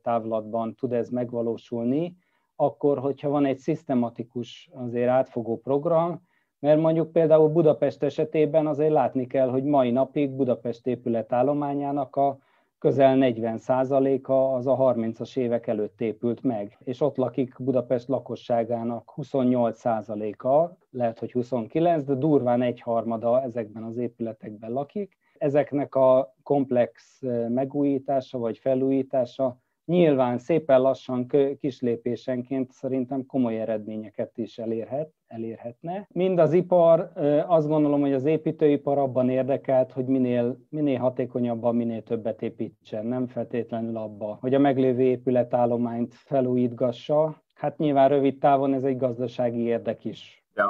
távlatban 0.02 0.76
tud 0.76 0.94
ez 0.94 1.10
megvalósulni, 1.10 2.16
akkor, 2.56 3.00
hogyha 3.00 3.30
van 3.30 3.46
egy 3.46 3.58
szisztematikus, 3.58 4.70
azért 4.74 5.10
átfogó 5.10 5.60
program, 5.60 6.22
mert 6.60 6.80
mondjuk 6.80 7.12
például 7.12 7.50
Budapest 7.50 8.04
esetében 8.04 8.68
azért 8.68 8.92
látni 8.92 9.28
kell, 9.28 9.50
hogy 9.50 9.64
mai 9.64 9.92
napig 9.92 10.32
Budapest 10.32 10.88
épületállományának 10.88 12.16
a 12.16 12.38
közel 12.80 13.18
40%-a 13.20 14.34
az 14.34 14.68
a 14.68 14.78
30-as 14.78 15.38
évek 15.38 15.68
előtt 15.68 16.02
épült 16.02 16.44
meg, 16.44 16.78
és 16.84 17.02
ott 17.02 17.16
lakik 17.16 17.56
Budapest 17.58 18.08
lakosságának 18.08 19.14
28%-a, 19.16 20.78
lehet, 20.92 21.20
hogy 21.20 21.32
29, 21.32 22.04
de 22.04 22.14
durván 22.14 22.62
egyharmada 22.62 23.42
ezekben 23.42 23.84
az 23.84 23.98
épületekben 23.98 24.72
lakik. 24.72 25.18
Ezeknek 25.38 25.96
a 25.96 26.36
komplex 26.44 27.22
megújítása 27.50 28.38
vagy 28.38 28.58
felújítása 28.58 29.64
nyilván 29.86 30.38
szépen 30.38 30.82
lassan, 30.82 31.28
kis 31.60 31.82
lépésenként 31.82 32.72
szerintem 32.72 33.26
komoly 33.26 33.62
eredményeket 33.62 34.38
is 34.38 34.58
elérhet, 34.58 35.14
elérhetne. 35.28 36.08
Mind 36.14 36.40
az 36.40 36.54
ipar, 36.54 37.12
azt 37.48 37.68
gondolom, 37.68 38.02
hogy 38.02 38.14
az 38.14 38.26
építőipar 38.26 38.98
abban 38.98 39.30
érdekelt, 39.30 39.92
hogy 39.92 40.06
minél, 40.06 40.58
minél 40.70 41.00
hatékonyabban, 41.00 41.76
minél 41.76 42.04
többet 42.04 42.42
építsen, 42.42 43.06
nem 43.06 43.28
feltétlenül 43.28 43.98
abba, 43.98 44.38
hogy 44.42 44.54
a 44.54 44.60
meglévő 44.60 45.02
épületállományt 45.02 46.14
felújítgassa. 46.14 47.44
Hát 47.54 47.78
nyilván 47.78 48.10
rövid 48.10 48.38
távon 48.38 48.74
ez 48.74 48.84
egy 48.84 48.98
gazdasági 48.98 49.60
érdek 49.60 50.06
is. 50.06 50.44
De 50.54 50.64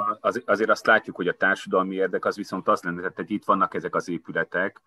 azért 0.44 0.70
azt 0.70 0.86
látjuk, 0.86 1.16
hogy 1.16 1.28
a 1.28 1.36
társadalmi 1.36 1.94
érdek 1.94 2.24
az 2.24 2.36
viszont 2.36 2.68
az 2.68 2.82
lenne, 2.82 3.12
hogy 3.14 3.30
itt 3.30 3.44
vannak 3.44 3.74
ezek 3.74 3.94
az 3.94 4.08
épületek, 4.08 4.80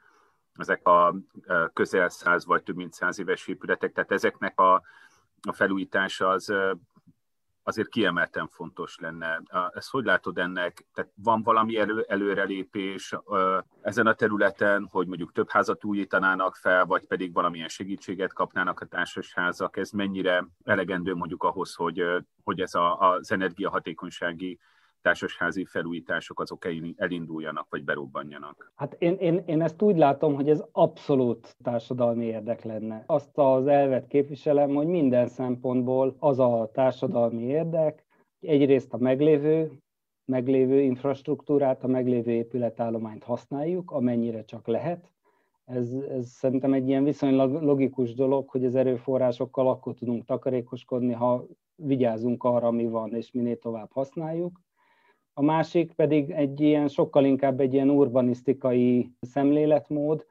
ezek 0.60 0.88
a 0.88 1.16
közel 1.74 2.10
száz 2.10 2.46
vagy 2.46 2.64
több 2.64 2.76
mint 2.76 2.94
száz 2.94 3.20
éves 3.20 3.48
épületek, 3.48 3.92
tehát 3.92 4.12
ezeknek 4.12 4.60
a, 4.60 4.74
a 5.42 5.54
felújítása 5.54 6.30
az 6.30 6.54
azért 7.70 7.90
kiemelten 7.90 8.48
fontos 8.48 8.98
lenne. 9.00 9.42
Ezt 9.74 9.90
hogy 9.90 10.06
látod 10.06 10.38
ennek? 10.38 10.86
Tehát 10.94 11.12
van 11.16 11.44
valami 11.44 11.78
elő, 11.78 12.06
előrelépés 12.08 13.16
ezen 13.82 14.08
a 14.08 14.14
területen, 14.14 14.88
hogy 14.92 15.08
mondjuk 15.08 15.32
több 15.32 15.50
házat 15.50 15.84
újítanának 15.84 16.56
fel, 16.56 16.86
vagy 16.86 17.04
pedig 17.04 17.34
valamilyen 17.34 17.68
segítséget 17.68 18.34
kapnának 18.34 18.80
a 18.80 18.86
társasházak? 18.86 19.78
Ez 19.78 19.92
mennyire 19.92 20.46
elegendő 20.64 21.14
mondjuk 21.16 21.44
ahhoz, 21.44 21.76
hogy, 21.76 22.04
hogy 22.44 22.62
ez 22.62 22.74
a, 22.76 23.00
az 23.00 23.32
energiahatékonysági 23.32 24.60
társasházi 25.02 25.66
felújítások 25.66 26.40
azok 26.40 26.68
elinduljanak, 26.96 27.68
vagy 27.70 27.84
berobbanjanak? 27.84 28.72
Hát 28.76 28.96
én, 29.00 29.16
én, 29.16 29.44
én 29.46 29.62
ezt 29.62 29.82
úgy 29.82 29.98
látom, 29.98 30.36
hogy 30.36 30.50
ez 30.50 30.64
abszolút 30.72 31.56
társadalmi 31.64 32.26
érdek 32.26 32.64
lenne. 32.64 33.04
Azt 33.06 33.38
az 33.38 33.68
elvet 33.68 34.08
képviselem, 34.08 34.70
hogy 34.70 34.88
minden 34.88 35.28
szempontból 35.28 36.16
az 36.20 36.40
a 36.40 36.70
társadalmi 36.74 37.44
érdek, 37.44 38.06
egyrészt 38.40 38.94
a 38.94 38.98
meglévő, 38.98 39.72
meglévő 40.26 40.82
infrastruktúrát, 40.82 41.84
a 41.84 41.88
meglévő 41.88 42.32
épületállományt 42.32 43.24
használjuk, 43.24 43.92
amennyire 43.92 44.44
csak 44.44 44.68
lehet, 44.68 45.12
ez, 45.70 45.94
ez 45.94 46.28
szerintem 46.28 46.74
egy 46.74 46.88
ilyen 46.88 47.04
viszonylag 47.04 47.62
logikus 47.62 48.14
dolog, 48.14 48.50
hogy 48.50 48.66
az 48.66 48.76
erőforrásokkal 48.76 49.68
akkor 49.68 49.94
tudunk 49.94 50.26
takarékoskodni, 50.26 51.14
ha 51.14 51.46
vigyázunk 51.76 52.44
arra, 52.44 52.68
ami 52.68 52.88
van, 52.88 53.14
és 53.14 53.32
minél 53.32 53.60
tovább 53.60 53.92
használjuk. 53.92 54.60
A 55.34 55.42
másik 55.42 55.94
pedig 55.94 56.32
egy 56.32 56.60
ilyen, 56.60 56.88
sokkal 56.88 57.26
inkább 57.26 57.60
egy 57.60 57.74
ilyen 57.74 57.90
urbanisztikai 57.90 59.12
szemléletmód, 59.22 60.26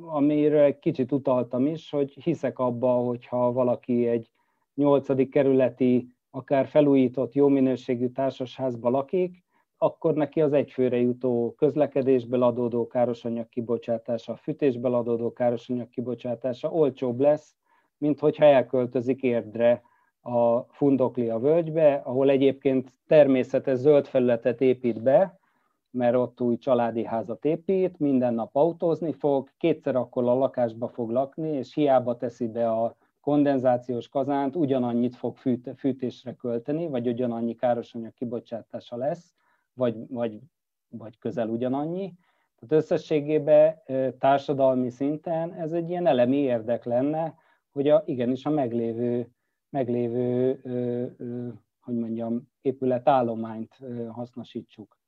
amiről 0.00 0.60
egy 0.60 0.78
kicsit 0.78 1.12
utaltam 1.12 1.66
is, 1.66 1.90
hogy 1.90 2.12
hiszek 2.22 2.58
abba, 2.58 2.92
hogyha 2.92 3.52
valaki 3.52 4.06
egy 4.06 4.30
nyolcadik 4.74 5.30
kerületi, 5.30 6.14
akár 6.30 6.66
felújított, 6.66 7.34
jó 7.34 7.48
minőségű 7.48 8.08
társasházba 8.08 8.90
lakik, 8.90 9.44
akkor 9.78 10.14
neki 10.14 10.40
az 10.40 10.52
egyfőre 10.52 10.96
jutó 10.96 11.54
közlekedésből 11.58 12.42
adódó 12.42 12.86
károsanyag 12.86 13.48
kibocsátása, 13.48 14.32
a 14.32 14.36
fűtésből 14.36 14.94
adódó 14.94 15.32
károsanyag 15.32 15.88
kibocsátása 15.88 16.70
olcsóbb 16.70 17.20
lesz, 17.20 17.54
mint 17.98 18.20
hogyha 18.20 18.44
elköltözik 18.44 19.22
érdre 19.22 19.82
a 20.26 20.66
Fundoklia 20.70 21.38
völgybe, 21.38 21.94
ahol 22.04 22.30
egyébként 22.30 22.90
természetes 23.06 23.78
zöld 23.78 24.06
felületet 24.06 24.60
épít 24.60 25.02
be, 25.02 25.38
mert 25.90 26.14
ott 26.14 26.40
új 26.40 26.56
családi 26.56 27.04
házat 27.04 27.44
épít, 27.44 27.98
minden 27.98 28.34
nap 28.34 28.56
autózni 28.56 29.12
fog, 29.12 29.50
kétszer 29.58 29.96
akkor 29.96 30.24
a 30.24 30.34
lakásba 30.34 30.88
fog 30.88 31.10
lakni, 31.10 31.48
és 31.48 31.74
hiába 31.74 32.16
teszi 32.16 32.48
be 32.48 32.70
a 32.70 32.96
kondenzációs 33.20 34.08
kazánt, 34.08 34.56
ugyanannyit 34.56 35.16
fog 35.16 35.36
fűtésre 35.76 36.34
költeni, 36.34 36.88
vagy 36.88 37.08
ugyanannyi 37.08 37.54
károsanyag 37.54 38.12
kibocsátása 38.12 38.96
lesz, 38.96 39.34
vagy, 39.74 39.96
vagy, 40.08 40.38
vagy 40.88 41.18
közel 41.18 41.48
ugyanannyi. 41.48 42.14
Tehát 42.58 42.84
összességében 42.84 43.82
társadalmi 44.18 44.90
szinten 44.90 45.52
ez 45.52 45.72
egy 45.72 45.88
ilyen 45.88 46.06
elemi 46.06 46.36
érdek 46.36 46.84
lenne, 46.84 47.34
hogy 47.72 47.88
a, 47.88 48.02
igenis 48.06 48.44
a 48.44 48.50
meglévő, 48.50 49.30
meglévő 49.76 50.60
hogy 51.80 51.94
mondjam, 51.94 52.48
épületállományt 52.60 53.78
hasznosítsuk. 54.08 54.98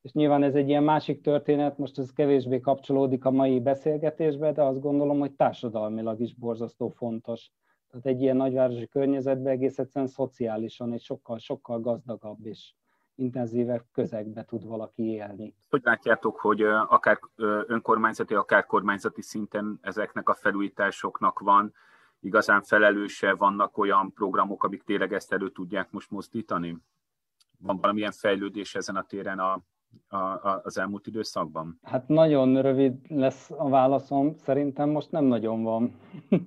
És 0.00 0.12
nyilván 0.12 0.42
ez 0.42 0.54
egy 0.54 0.68
ilyen 0.68 0.82
másik 0.82 1.20
történet, 1.20 1.78
most 1.78 1.98
ez 1.98 2.12
kevésbé 2.12 2.60
kapcsolódik 2.60 3.24
a 3.24 3.30
mai 3.30 3.60
beszélgetésbe, 3.60 4.52
de 4.52 4.62
azt 4.62 4.80
gondolom, 4.80 5.18
hogy 5.18 5.32
társadalmilag 5.32 6.20
is 6.20 6.34
borzasztó 6.34 6.88
fontos. 6.88 7.50
Tehát 7.90 8.06
egy 8.06 8.20
ilyen 8.22 8.36
nagyvárosi 8.36 8.88
környezetben 8.88 9.52
egész 9.52 9.78
egyszerűen 9.78 10.10
szociálisan 10.10 10.92
egy 10.92 11.02
sokkal, 11.02 11.38
sokkal 11.38 11.80
gazdagabb 11.80 12.46
és 12.46 12.72
intenzívebb 13.14 13.84
közegbe 13.92 14.44
tud 14.44 14.66
valaki 14.66 15.02
élni. 15.02 15.54
Hogy 15.70 15.80
látjátok, 15.84 16.38
hogy 16.38 16.62
akár 16.88 17.18
önkormányzati, 17.66 18.34
akár 18.34 18.66
kormányzati 18.66 19.22
szinten 19.22 19.78
ezeknek 19.82 20.28
a 20.28 20.34
felújításoknak 20.34 21.38
van 21.38 21.72
igazán 22.22 22.62
felelőse, 22.62 23.34
vannak 23.34 23.78
olyan 23.78 24.12
programok, 24.12 24.64
amik 24.64 24.82
tényleg 24.82 25.12
ezt 25.12 25.32
elő 25.32 25.50
tudják 25.50 25.90
most 25.90 26.10
mozdítani? 26.10 26.78
Van 27.58 27.76
valamilyen 27.80 28.12
fejlődés 28.12 28.74
ezen 28.74 28.96
a 28.96 29.02
téren 29.02 29.38
a, 29.38 29.62
a, 30.16 30.60
az 30.64 30.78
elmúlt 30.78 31.06
időszakban? 31.06 31.78
Hát 31.82 32.08
nagyon 32.08 32.62
rövid 32.62 32.94
lesz 33.08 33.50
a 33.50 33.68
válaszom, 33.68 34.36
szerintem 34.36 34.88
most 34.88 35.10
nem 35.10 35.24
nagyon 35.24 35.62
van. 35.62 35.94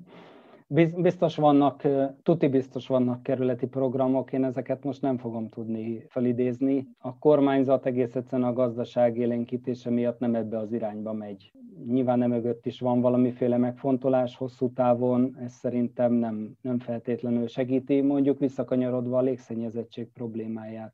Biztos 0.68 1.36
vannak, 1.36 1.82
tuti 2.24 2.47
biztos 2.47 2.88
vannak 2.88 3.24
kerületi 3.24 3.68
programok, 3.68 4.34
én 4.34 4.43
ezeket 4.43 4.84
most 4.84 5.01
nem 5.01 5.18
fogom 5.18 5.49
tudni 5.49 6.05
felidézni. 6.07 6.88
A 6.97 7.18
kormányzat 7.18 7.86
egész 7.86 8.16
egyszerűen 8.16 8.49
a 8.49 8.53
gazdaság 8.53 9.18
élénkítése 9.18 9.89
miatt 9.89 10.20
nem 10.20 10.36
ebbe 10.36 10.57
az 10.57 10.72
irányba 10.72 11.13
megy. 11.13 11.51
Nyilván 11.88 12.18
nem 12.18 12.30
mögött 12.30 12.66
is 12.66 12.80
van 12.80 13.01
valamiféle 13.01 13.57
megfontolás 13.57 14.36
hosszú 14.36 14.74
távon, 14.74 15.36
ez 15.39 15.51
szerintem 15.51 16.13
nem, 16.13 16.57
nem 16.61 16.80
feltétlenül 16.80 17.47
segíti, 17.47 18.01
mondjuk 18.01 18.39
visszakanyarodva 18.39 19.18
a 19.18 19.22
légszennyezettség 19.22 20.11
problémáját 20.11 20.93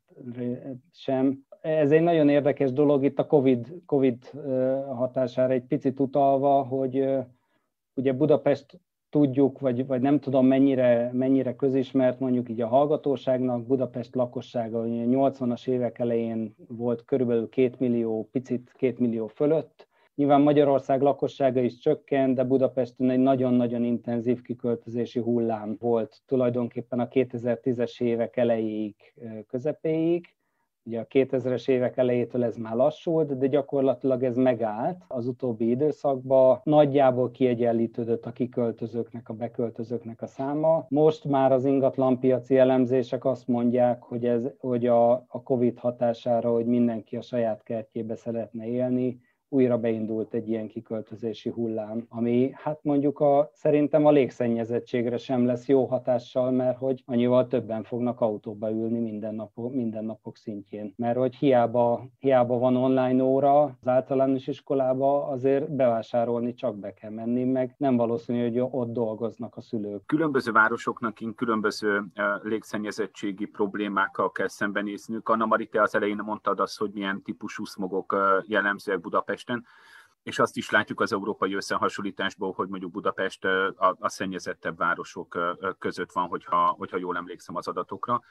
sem. 0.92 1.46
Ez 1.62 1.92
egy 1.92 2.04
nagyon 2.04 2.30
érdekes 2.30 2.74
dolog 2.74 3.04
itt 3.04 3.20
a 3.20 3.28
COVID, 3.28 3.82
COVID 3.86 4.24
hatására 4.96 5.54
egy 5.54 5.66
picit 5.66 6.00
utalva, 6.00 6.64
hogy 6.64 7.10
ugye 7.94 8.14
Budapest 8.14 8.80
tudjuk, 9.12 9.60
vagy, 9.60 9.88
vagy 9.88 10.02
nem 10.02 10.20
tudom 10.20 10.46
mennyire, 10.46 11.10
mennyire 11.14 11.56
közismert 11.56 12.20
mondjuk 12.20 12.50
így 12.50 12.62
a 12.62 12.68
hallgatóságnak, 12.68 13.66
Budapest 13.66 14.16
lakossága 14.16 14.84
80-as 14.88 15.68
évek 15.68 16.00
elején 16.00 16.56
volt 16.68 17.06
körülbelül 17.06 17.50
2 17.50 17.76
millió, 17.78 18.30
picit 18.32 18.72
2 18.78 18.96
millió 19.00 19.28
fölött. 19.28 19.88
Nyilván 20.16 20.42
Magyarország 20.42 21.02
lakossága 21.02 21.62
is 21.62 21.78
csökkent, 21.78 22.36
de 22.36 22.44
Budapesten 22.44 23.10
egy 23.10 23.20
nagyon-nagyon 23.20 23.84
intenzív 23.84 24.42
kiköltözési 24.42 25.20
hullám 25.20 25.78
volt 25.80 26.22
tulajdonképpen 26.26 27.00
a 27.00 27.08
2010-es 27.08 28.02
évek 28.02 28.38
elejéig, 28.38 28.96
közepéig 29.48 30.36
Ugye 30.84 31.00
a 31.00 31.08
2000-es 31.08 31.70
évek 31.70 31.98
elejétől 31.98 32.44
ez 32.44 32.58
már 32.58 32.76
lassult, 32.76 33.38
de 33.38 33.48
gyakorlatilag 33.48 34.24
ez 34.24 34.36
megállt 34.36 35.04
az 35.08 35.28
utóbbi 35.28 35.70
időszakban. 35.70 36.60
Nagyjából 36.64 37.32
kiegyenlítődött 37.32 38.26
a 38.26 38.32
kiköltözőknek, 38.32 39.30
a 39.30 39.34
beköltözőknek 39.34 40.22
a 40.22 40.28
száma. 40.28 40.86
Most 40.90 41.26
már 41.26 41.52
az 41.52 41.66
ingatlanpiaci 41.66 42.58
elemzések 42.58 43.26
azt 43.26 43.48
mondják, 43.48 44.02
hogy, 44.04 44.26
ez, 44.26 44.48
hogy 44.58 44.86
a, 44.86 45.12
a 45.12 45.44
COVID 45.44 45.80
hatására, 45.80 46.52
hogy 46.52 46.66
mindenki 46.66 47.18
a 47.18 47.22
saját 47.22 47.64
kertjébe 47.64 48.16
szeretne 48.16 48.68
élni, 48.68 49.20
újra 49.54 49.78
beindult 49.78 50.34
egy 50.34 50.50
ilyen 50.50 50.68
kiköltözési 50.68 51.50
hullám, 51.50 52.06
ami 52.10 52.52
hát 52.54 52.80
mondjuk 52.84 53.20
a, 53.20 53.50
szerintem 53.54 54.06
a 54.06 54.12
légszennyezettségre 54.12 55.18
sem 55.18 55.46
lesz 55.46 55.68
jó 55.68 55.86
hatással, 55.86 56.52
mert 56.52 56.78
hogy 56.78 57.04
annyival 57.06 57.48
többen 57.48 57.84
fognak 57.84 58.22
autóba 58.22 58.72
ülni 58.72 59.00
minden, 59.00 59.36
nap, 59.36 59.52
minden 59.56 60.06
napok 60.06 60.38
szintjén. 60.38 60.94
Mert 60.98 61.18
hogy 61.18 61.36
hiába, 61.36 62.06
hiába 62.20 62.58
van 62.58 62.76
online 62.76 63.24
óra 63.24 63.64
az 63.64 63.88
általános 63.88 64.48
iskolába, 64.48 65.28
azért 65.28 65.72
bevásárolni 65.72 66.54
csak 66.54 66.78
be 66.78 66.94
kell 66.94 67.12
menni, 67.12 67.44
meg 67.44 67.76
nem 67.78 67.96
valószínű, 67.96 68.42
hogy 68.42 68.60
ott 68.72 68.92
dolgoznak 68.92 69.58
a 69.58 69.62
szülők. 69.62 70.06
Különböző 70.06 70.52
városoknak 70.52 71.20
különböző 71.36 72.04
légszennyezettségi 72.42 73.46
problémákkal 73.46 74.32
kell 74.32 74.48
szembenéznünk. 74.48 75.30
Anna 75.30 75.46
Mari, 75.46 75.68
te 75.68 75.82
az 75.82 75.96
elején 75.96 76.22
mondtad 76.26 76.60
azt, 76.60 76.78
hogy 76.78 76.92
milyen 76.94 77.22
típusú 77.22 77.66
szmogok 77.66 78.16
jellemzőek 78.48 79.02
Budapest 79.02 79.41
Budapesten, 79.44 79.66
és 80.24 80.40
azt 80.40 80.58
is 80.58 80.70
látjuk 80.70 81.00
az 81.00 81.14
európai 81.14 81.54
összehasonlításból, 81.54 82.52
hogy 82.52 82.68
mondjuk 82.68 82.92
Budapest 82.92 83.46
a, 83.46 83.96
a 84.00 84.10
szennyezettebb 84.10 84.78
városok 84.78 85.38
között 85.80 86.12
van, 86.12 86.28
hogyha, 86.28 86.68
hogyha 86.68 86.98
jól 86.98 87.18
emlékszem 87.18 87.56
az 87.56 87.68
adatokra. 87.68 88.22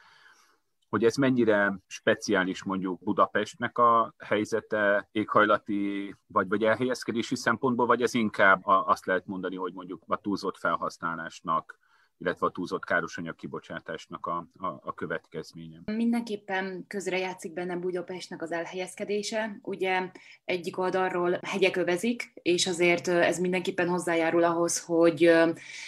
Hogy 0.89 1.05
ez 1.05 1.17
mennyire 1.17 1.79
speciális 1.87 2.65
mondjuk 2.65 3.03
Budapestnek 3.03 3.79
a 3.79 4.15
helyzete 4.19 5.09
éghajlati 5.13 6.15
vagy, 6.27 6.49
vagy 6.49 6.65
elhelyezkedési 6.65 7.37
szempontból, 7.37 7.87
vagy 7.87 8.03
ez 8.03 8.15
inkább 8.15 8.61
azt 8.65 9.07
lehet 9.07 9.27
mondani, 9.27 9.57
hogy 9.57 9.73
mondjuk 9.73 10.03
a 10.07 10.17
túlzott 10.17 10.57
felhasználásnak 10.57 11.79
illetve 12.21 12.47
a 12.47 12.51
túlzott 12.51 12.85
károsanyag 12.85 13.37
kibocsátásnak 13.37 14.27
a, 14.27 14.47
a, 14.59 14.67
a 14.67 14.95
következménye. 14.95 15.79
Mindenképpen 15.85 16.85
közrejátszik 16.89 17.53
benne 17.53 17.77
Budapestnek 17.77 18.43
az 18.43 18.53
elhelyezkedése. 18.53 19.59
Ugye 19.63 20.11
egyik 20.45 20.79
oldalról 20.79 21.39
hegyek 21.43 21.77
övezik, 21.77 22.33
és 22.35 22.67
azért 22.67 23.09
ez 23.09 23.39
mindenképpen 23.39 23.89
hozzájárul 23.89 24.45
ahhoz, 24.45 24.85
hogy 24.85 25.33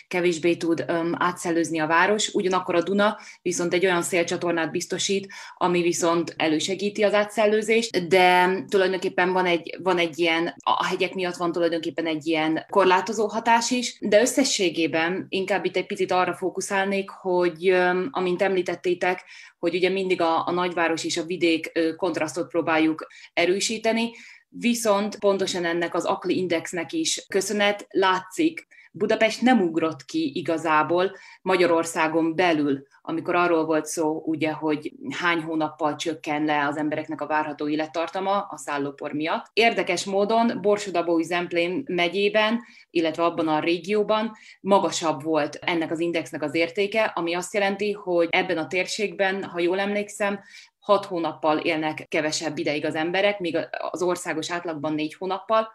kevésbé 0.08 0.56
tud 0.56 0.84
átszellőzni 1.12 1.78
a 1.78 1.86
város. 1.86 2.34
Ugyanakkor 2.34 2.74
a 2.74 2.82
Duna 2.82 3.18
viszont 3.42 3.74
egy 3.74 3.84
olyan 3.84 4.02
szélcsatornát 4.02 4.70
biztosít, 4.70 5.32
ami 5.56 5.82
viszont 5.82 6.34
elősegíti 6.36 7.02
az 7.02 7.14
átszellőzést, 7.14 8.08
de 8.08 8.54
tulajdonképpen 8.68 9.32
van 9.32 9.46
egy, 9.46 9.78
van 9.82 9.98
egy 9.98 10.18
ilyen, 10.18 10.54
a 10.64 10.86
hegyek 10.86 11.14
miatt 11.14 11.36
van 11.36 11.52
tulajdonképpen 11.52 12.06
egy 12.06 12.26
ilyen 12.26 12.64
korlátozó 12.70 13.26
hatás 13.26 13.70
is, 13.70 13.98
de 14.00 14.20
összességében 14.20 15.26
inkább 15.28 15.64
itt 15.64 15.76
egy 15.76 15.86
picit 15.86 16.12
arra 16.22 16.34
fókuszálnék, 16.34 17.10
hogy 17.10 17.68
amint 18.10 18.42
említettétek, 18.42 19.24
hogy 19.58 19.74
ugye 19.74 19.88
mindig 19.88 20.20
a, 20.20 20.46
a 20.46 20.50
nagyváros 20.50 21.04
és 21.04 21.16
a 21.16 21.24
vidék 21.24 21.72
kontrasztot 21.96 22.48
próbáljuk 22.48 23.06
erősíteni, 23.32 24.10
viszont 24.48 25.18
pontosan 25.18 25.64
ennek 25.64 25.94
az 25.94 26.04
Akli 26.04 26.36
Indexnek 26.36 26.92
is 26.92 27.26
köszönet 27.28 27.86
látszik, 27.88 28.66
Budapest 28.94 29.42
nem 29.42 29.60
ugrott 29.60 30.04
ki 30.04 30.32
igazából 30.34 31.12
Magyarországon 31.42 32.34
belül, 32.34 32.86
amikor 33.02 33.34
arról 33.34 33.64
volt 33.64 33.86
szó, 33.86 34.22
ugye, 34.24 34.52
hogy 34.52 34.92
hány 35.10 35.42
hónappal 35.42 35.96
csökken 35.96 36.44
le 36.44 36.66
az 36.66 36.76
embereknek 36.76 37.20
a 37.20 37.26
várható 37.26 37.68
élettartama 37.68 38.40
a 38.40 38.56
szállópor 38.56 39.12
miatt. 39.12 39.46
Érdekes 39.52 40.04
módon 40.04 40.58
Borsodabói 40.60 41.22
Zemplén 41.22 41.82
megyében, 41.86 42.60
illetve 42.90 43.24
abban 43.24 43.48
a 43.48 43.60
régióban 43.60 44.32
magasabb 44.60 45.22
volt 45.22 45.58
ennek 45.60 45.90
az 45.90 46.00
indexnek 46.00 46.42
az 46.42 46.54
értéke, 46.54 47.04
ami 47.04 47.34
azt 47.34 47.54
jelenti, 47.54 47.92
hogy 47.92 48.28
ebben 48.30 48.58
a 48.58 48.66
térségben, 48.66 49.44
ha 49.44 49.60
jól 49.60 49.78
emlékszem, 49.78 50.40
hat 50.82 51.04
hónappal 51.04 51.58
élnek 51.58 52.06
kevesebb 52.08 52.58
ideig 52.58 52.84
az 52.84 52.94
emberek, 52.94 53.38
míg 53.38 53.58
az 53.90 54.02
országos 54.02 54.50
átlagban 54.50 54.94
négy 54.94 55.14
hónappal. 55.14 55.72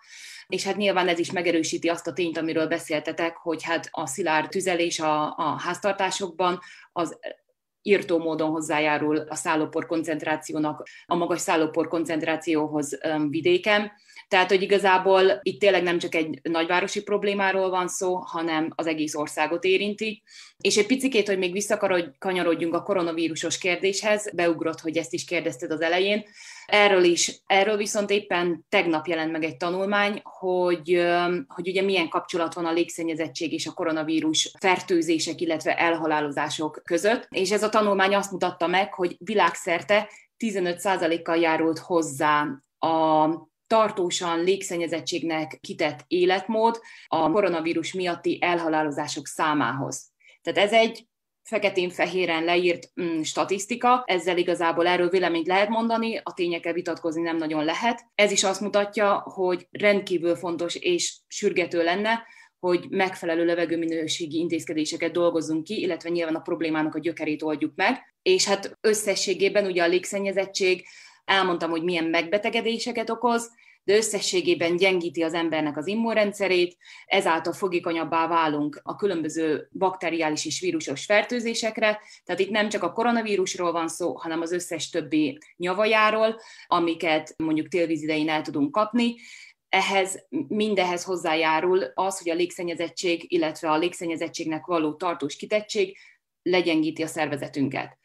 És 0.48 0.64
hát 0.64 0.76
nyilván 0.76 1.08
ez 1.08 1.20
is 1.20 1.32
megerősíti 1.32 1.90
azt 1.90 2.08
a 2.08 2.14
tényt, 2.14 2.38
amiről 2.38 2.68
beszéltetek, 2.68 3.38
hogy 3.38 3.64
hát 3.64 3.88
a 3.92 4.06
szilárd 4.06 4.50
tüzelés 4.50 5.00
a, 5.00 5.38
a 5.38 5.60
háztartásokban 5.60 6.60
az 6.92 7.20
írtó 7.88 8.18
módon 8.18 8.50
hozzájárul 8.50 9.18
a 9.18 9.36
szállópor 9.36 9.86
koncentrációnak, 9.86 10.88
a 11.06 11.16
magas 11.16 11.42
szállópor 11.42 11.88
koncentrációhoz 11.88 12.98
vidéken. 13.30 13.92
Tehát, 14.28 14.50
hogy 14.50 14.62
igazából 14.62 15.40
itt 15.42 15.60
tényleg 15.60 15.84
nem 15.84 15.98
csak 15.98 16.16
egy 16.16 16.40
nagyvárosi 16.44 17.04
problémáról 17.04 17.70
van 17.70 17.88
szó, 17.88 18.16
hanem 18.16 18.72
az 18.76 18.88
egész 18.88 19.16
országot 19.16 19.64
érinti. 19.64 20.24
És 20.58 20.78
egy 20.78 20.86
picikét, 20.86 21.28
hogy 21.28 21.38
még 21.38 21.52
visszakanyarodjunk 21.52 22.74
a 22.74 22.84
koronavírusos 22.84 23.58
kérdéshez, 23.58 24.32
beugrott, 24.34 24.80
hogy 24.80 24.98
ezt 24.98 25.14
is 25.14 25.26
kérdezted 25.26 25.72
az 25.72 25.82
elején. 25.82 26.26
Erről 26.68 27.04
is, 27.04 27.42
erről 27.46 27.78
viszont 27.78 28.10
éppen 28.10 28.66
tegnap 28.70 29.06
jelent 29.06 29.32
meg 29.32 29.44
egy 29.44 29.58
tanulmány, 29.58 30.22
hogy, 30.24 31.06
hogy 31.48 31.68
ugye 31.68 31.82
milyen 31.82 32.10
kapcsolat 32.10 32.54
van 32.54 32.66
a 32.66 32.72
légszennyezettség 32.72 33.54
és 33.54 33.68
a 33.68 33.74
koronavírus 33.74 34.52
fertőzések, 34.60 35.42
illetve 35.42 35.78
elhalálozások 35.78 36.82
között. 36.84 37.28
És 37.30 37.52
ez 37.52 37.64
a 37.64 37.70
tanulmány 37.70 38.16
azt 38.16 38.32
mutatta 38.32 38.68
meg, 38.68 38.94
hogy 38.94 39.16
világszerte 39.20 40.10
15%-kal 40.38 41.38
járult 41.38 41.80
hozzá 41.80 42.48
a 42.80 43.30
tartósan 43.68 44.44
légszennyezettségnek 44.44 45.58
kitett 45.62 46.04
életmód 46.08 46.80
a 47.08 47.32
koronavírus 47.32 47.94
miatti 47.94 48.38
elhalálozások 48.42 49.28
számához. 49.28 50.12
Tehát 50.42 50.72
ez 50.72 50.74
egy 50.74 51.08
feketén-fehéren 51.48 52.44
leírt 52.44 52.92
mm, 53.02 53.22
statisztika, 53.22 54.04
ezzel 54.06 54.38
igazából 54.38 54.88
erről 54.88 55.10
véleményt 55.10 55.48
lehet 55.48 55.70
mondani, 55.70 56.20
a 56.24 56.34
tényekkel 56.34 56.74
vitatkozni 56.74 57.22
nem 57.22 57.38
nagyon 57.38 57.66
lehet. 57.66 58.06
Ez 58.16 58.32
is 58.32 58.44
azt 58.44 58.62
mutatja, 58.62 59.24
hogy 59.26 59.68
rendkívül 59.72 60.36
fontos 60.36 60.76
és 60.76 61.16
sürgető 61.28 61.84
lenne, 61.84 62.24
hogy 62.60 62.86
megfelelő 62.90 63.46
levegőminőségi 63.46 64.38
intézkedéseket 64.38 65.12
dolgozzunk 65.12 65.64
ki, 65.64 65.82
illetve 65.82 66.10
nyilván 66.10 66.36
a 66.36 66.42
problémának 66.42 66.96
a 66.96 67.00
gyökerét 67.00 67.44
oldjuk 67.44 67.72
meg. 67.76 68.16
És 68.22 68.46
hát 68.46 68.78
összességében 68.82 69.66
ugye 69.66 69.84
a 69.84 69.88
légszennyezettség 69.88 70.86
elmondtam, 71.26 71.70
hogy 71.70 71.84
milyen 71.84 72.06
megbetegedéseket 72.06 73.10
okoz, 73.10 73.52
de 73.88 73.96
összességében 73.96 74.76
gyengíti 74.76 75.24
az 75.24 75.34
embernek 75.34 75.78
az 75.78 75.88
immunrendszerét, 75.88 76.78
ezáltal 77.06 77.54
fogékonyabbá 77.54 78.28
válunk 78.28 78.80
a 78.84 78.96
különböző 78.96 79.68
bakteriális 79.72 80.46
és 80.46 80.60
vírusos 80.60 81.06
fertőzésekre. 81.06 82.00
Tehát 82.24 82.42
itt 82.42 82.50
nem 82.50 82.70
csak 82.70 82.84
a 82.84 82.92
koronavírusról 82.92 83.72
van 83.72 83.88
szó, 83.88 84.18
hanem 84.18 84.42
az 84.42 84.52
összes 84.52 84.90
többi 84.90 85.38
nyavajáról, 85.56 86.40
amiket 86.68 87.34
mondjuk 87.38 87.68
télvíz 87.68 88.02
idején 88.02 88.30
el 88.30 88.42
tudunk 88.42 88.72
kapni, 88.72 89.16
ehhez 89.70 90.28
mindehez 90.48 91.04
hozzájárul 91.04 91.84
az, 91.94 92.18
hogy 92.18 92.30
a 92.30 92.36
légszennyezettség, 92.36 93.32
illetve 93.32 93.70
a 93.72 93.78
légszennyezettségnek 93.78 94.66
való 94.66 94.94
tartós 94.94 95.36
kitettség 95.36 95.98
legyengíti 96.42 97.04
a 97.04 97.08
szervezetünket. 97.08 97.97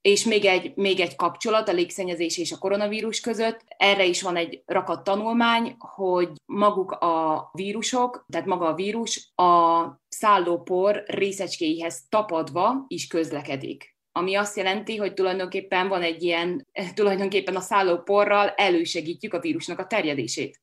És 0.00 0.24
még 0.24 0.44
egy, 0.44 0.76
még 0.76 1.00
egy 1.00 1.16
kapcsolat 1.16 1.68
a 1.68 1.72
légszennyezés 1.72 2.38
és 2.38 2.52
a 2.52 2.58
koronavírus 2.58 3.20
között. 3.20 3.60
Erre 3.76 4.04
is 4.04 4.22
van 4.22 4.36
egy 4.36 4.62
rakat 4.66 5.04
tanulmány, 5.04 5.74
hogy 5.78 6.28
maguk 6.46 6.90
a 6.90 7.50
vírusok, 7.52 8.24
tehát 8.28 8.46
maga 8.46 8.66
a 8.66 8.74
vírus 8.74 9.32
a 9.34 9.84
szállópor 10.08 11.02
részecskéihez 11.06 12.02
tapadva 12.08 12.84
is 12.88 13.06
közlekedik 13.06 13.98
ami 14.12 14.34
azt 14.34 14.56
jelenti, 14.56 14.96
hogy 14.96 15.14
tulajdonképpen 15.14 15.88
van 15.88 16.02
egy 16.02 16.22
ilyen, 16.22 16.66
tulajdonképpen 16.94 17.56
a 17.56 17.60
szállóporral 17.60 18.48
elősegítjük 18.48 19.34
a 19.34 19.40
vírusnak 19.40 19.78
a 19.78 19.86
terjedését. 19.86 20.60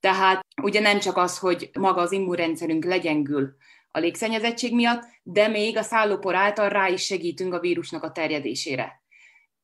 Tehát 0.00 0.40
ugye 0.62 0.80
nem 0.80 0.98
csak 0.98 1.16
az, 1.16 1.38
hogy 1.38 1.70
maga 1.78 2.00
az 2.00 2.12
immunrendszerünk 2.12 2.84
legyengül, 2.84 3.56
a 3.96 4.00
légszennyezettség 4.00 4.74
miatt, 4.74 5.02
de 5.22 5.48
még 5.48 5.76
a 5.76 5.82
szállópor 5.82 6.34
által 6.34 6.68
rá 6.68 6.88
is 6.88 7.04
segítünk 7.04 7.54
a 7.54 7.60
vírusnak 7.60 8.02
a 8.02 8.12
terjedésére. 8.12 9.02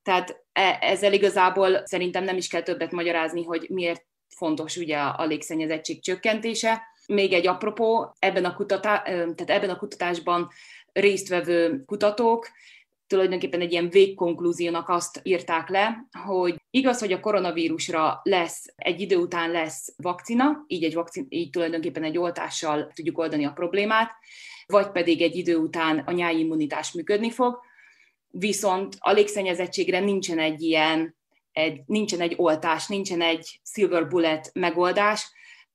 Tehát 0.03 0.45
e, 0.53 0.79
ezzel 0.81 1.13
igazából 1.13 1.87
szerintem 1.87 2.25
nem 2.25 2.37
is 2.37 2.49
kell 2.49 2.63
többet 2.63 2.93
magyarázni, 2.93 3.45
hogy 3.45 3.67
miért 3.71 4.07
fontos 4.29 4.77
ugye 4.77 4.99
a 4.99 5.25
légszennyezettség 5.25 6.03
csökkentése. 6.03 6.83
Még 7.07 7.33
egy 7.33 7.47
apropó, 7.47 8.15
ebben 8.19 8.45
a, 8.45 8.55
kutatá- 8.55 9.05
tehát 9.05 9.51
ebben 9.51 9.71
a 9.71 9.77
kutatásban 9.77 10.49
résztvevő 10.93 11.83
kutatók 11.87 12.49
tulajdonképpen 13.11 13.61
egy 13.61 13.73
ilyen 13.73 13.89
végkonklúziónak 13.89 14.89
azt 14.89 15.21
írták 15.23 15.69
le, 15.69 16.07
hogy 16.25 16.57
igaz, 16.71 17.01
hogy 17.01 17.13
a 17.13 17.21
koronavírusra 17.21 18.21
lesz, 18.23 18.65
egy 18.77 19.01
idő 19.01 19.17
után 19.17 19.51
lesz 19.51 19.95
vakcina, 19.97 20.65
így, 20.67 20.85
egy 20.85 20.95
vakcin, 20.95 21.27
így 21.29 21.51
tulajdonképpen 21.51 22.05
egy 22.05 22.19
oltással 22.19 22.91
tudjuk 22.95 23.19
oldani 23.19 23.45
a 23.45 23.53
problémát, 23.53 24.11
vagy 24.67 24.91
pedig 24.91 25.23
egy 25.23 25.37
idő 25.37 25.57
után 25.57 25.99
a 25.99 26.13
nyári 26.13 26.39
immunitás 26.39 26.93
működni 26.93 27.31
fog, 27.31 27.59
viszont 28.29 28.97
a 28.99 29.13
légszennyezettségre 29.13 30.01
nincsen 30.01 30.39
egy 30.39 30.63
ilyen, 30.63 31.17
egy, 31.53 31.81
nincsen 31.87 32.21
egy 32.21 32.35
oltás, 32.37 32.87
nincsen 32.87 33.21
egy 33.21 33.61
silver 33.73 34.09
bullet 34.09 34.51
megoldás, 34.55 35.33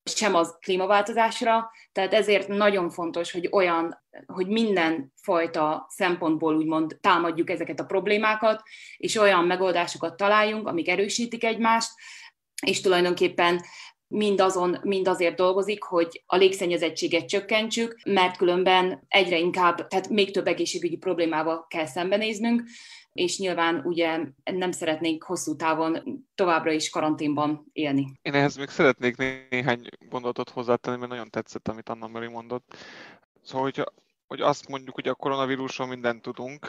sem 0.09 0.35
az 0.35 0.57
klímaváltozásra, 0.59 1.71
tehát 1.91 2.13
ezért 2.13 2.47
nagyon 2.47 2.89
fontos, 2.89 3.31
hogy 3.31 3.49
olyan, 3.51 4.03
hogy 4.25 4.47
minden 4.47 5.13
fajta 5.21 5.85
szempontból 5.89 6.55
úgymond 6.55 6.97
támadjuk 7.01 7.49
ezeket 7.49 7.79
a 7.79 7.85
problémákat, 7.85 8.61
és 8.97 9.15
olyan 9.15 9.45
megoldásokat 9.45 10.17
találjunk, 10.17 10.67
amik 10.67 10.89
erősítik 10.89 11.43
egymást, 11.43 11.91
és 12.61 12.81
tulajdonképpen 12.81 13.61
mind, 14.07 14.41
azon, 14.41 14.77
mind 14.83 15.07
azért 15.07 15.35
dolgozik, 15.35 15.83
hogy 15.83 16.23
a 16.25 16.35
légszennyezettséget 16.35 17.27
csökkentsük, 17.27 17.99
mert 18.05 18.37
különben 18.37 19.05
egyre 19.07 19.37
inkább, 19.37 19.87
tehát 19.87 20.09
még 20.09 20.31
több 20.31 20.47
egészségügyi 20.47 20.97
problémával 20.97 21.65
kell 21.69 21.85
szembenéznünk, 21.85 22.63
és 23.15 23.39
nyilván 23.39 23.81
ugye 23.85 24.19
nem 24.43 24.71
szeretnénk 24.71 25.23
hosszú 25.23 25.55
távon 25.55 26.23
továbbra 26.35 26.71
is 26.71 26.89
karanténban 26.89 27.65
élni. 27.71 28.19
Én 28.21 28.33
ehhez 28.33 28.55
még 28.55 28.69
szeretnék 28.69 29.17
néhány 29.49 29.87
gondolatot 30.09 30.49
hozzátenni, 30.49 30.97
mert 30.97 31.09
nagyon 31.09 31.29
tetszett, 31.29 31.67
amit 31.67 31.89
Anna 31.89 32.07
Mari 32.07 32.27
mondott. 32.27 32.75
Szóval, 33.41 33.63
hogyha 33.63 33.83
hogy 34.27 34.41
azt 34.41 34.67
mondjuk, 34.67 34.95
hogy 34.95 35.07
a 35.07 35.15
koronavírusról 35.15 35.87
mindent 35.87 36.21
tudunk. 36.21 36.67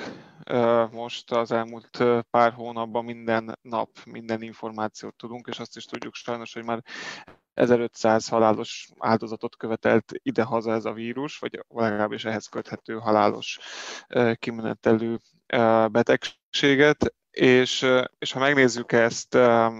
Most 0.91 1.33
az 1.33 1.53
elmúlt 1.53 2.05
pár 2.31 2.53
hónapban 2.53 3.05
minden 3.05 3.59
nap 3.63 3.91
minden 4.05 4.43
információt 4.43 5.17
tudunk, 5.17 5.47
és 5.47 5.59
azt 5.59 5.77
is 5.77 5.85
tudjuk 5.85 6.15
sajnos, 6.15 6.53
hogy 6.53 6.65
már 6.65 6.83
1500 7.57 8.29
halálos 8.29 8.89
áldozatot 8.99 9.57
követelt 9.57 10.13
idehaza 10.23 10.73
ez 10.73 10.85
a 10.85 10.93
vírus, 10.93 11.39
vagy 11.39 11.65
legalábbis 11.69 12.25
ehhez 12.25 12.47
köthető 12.47 12.95
halálos 12.95 13.59
kimenetelő 14.39 15.19
betegséget, 15.91 17.15
és, 17.41 17.87
és 18.19 18.33
ha 18.33 18.39
megnézzük 18.39 18.93
ezt 18.93 19.35
a 19.35 19.73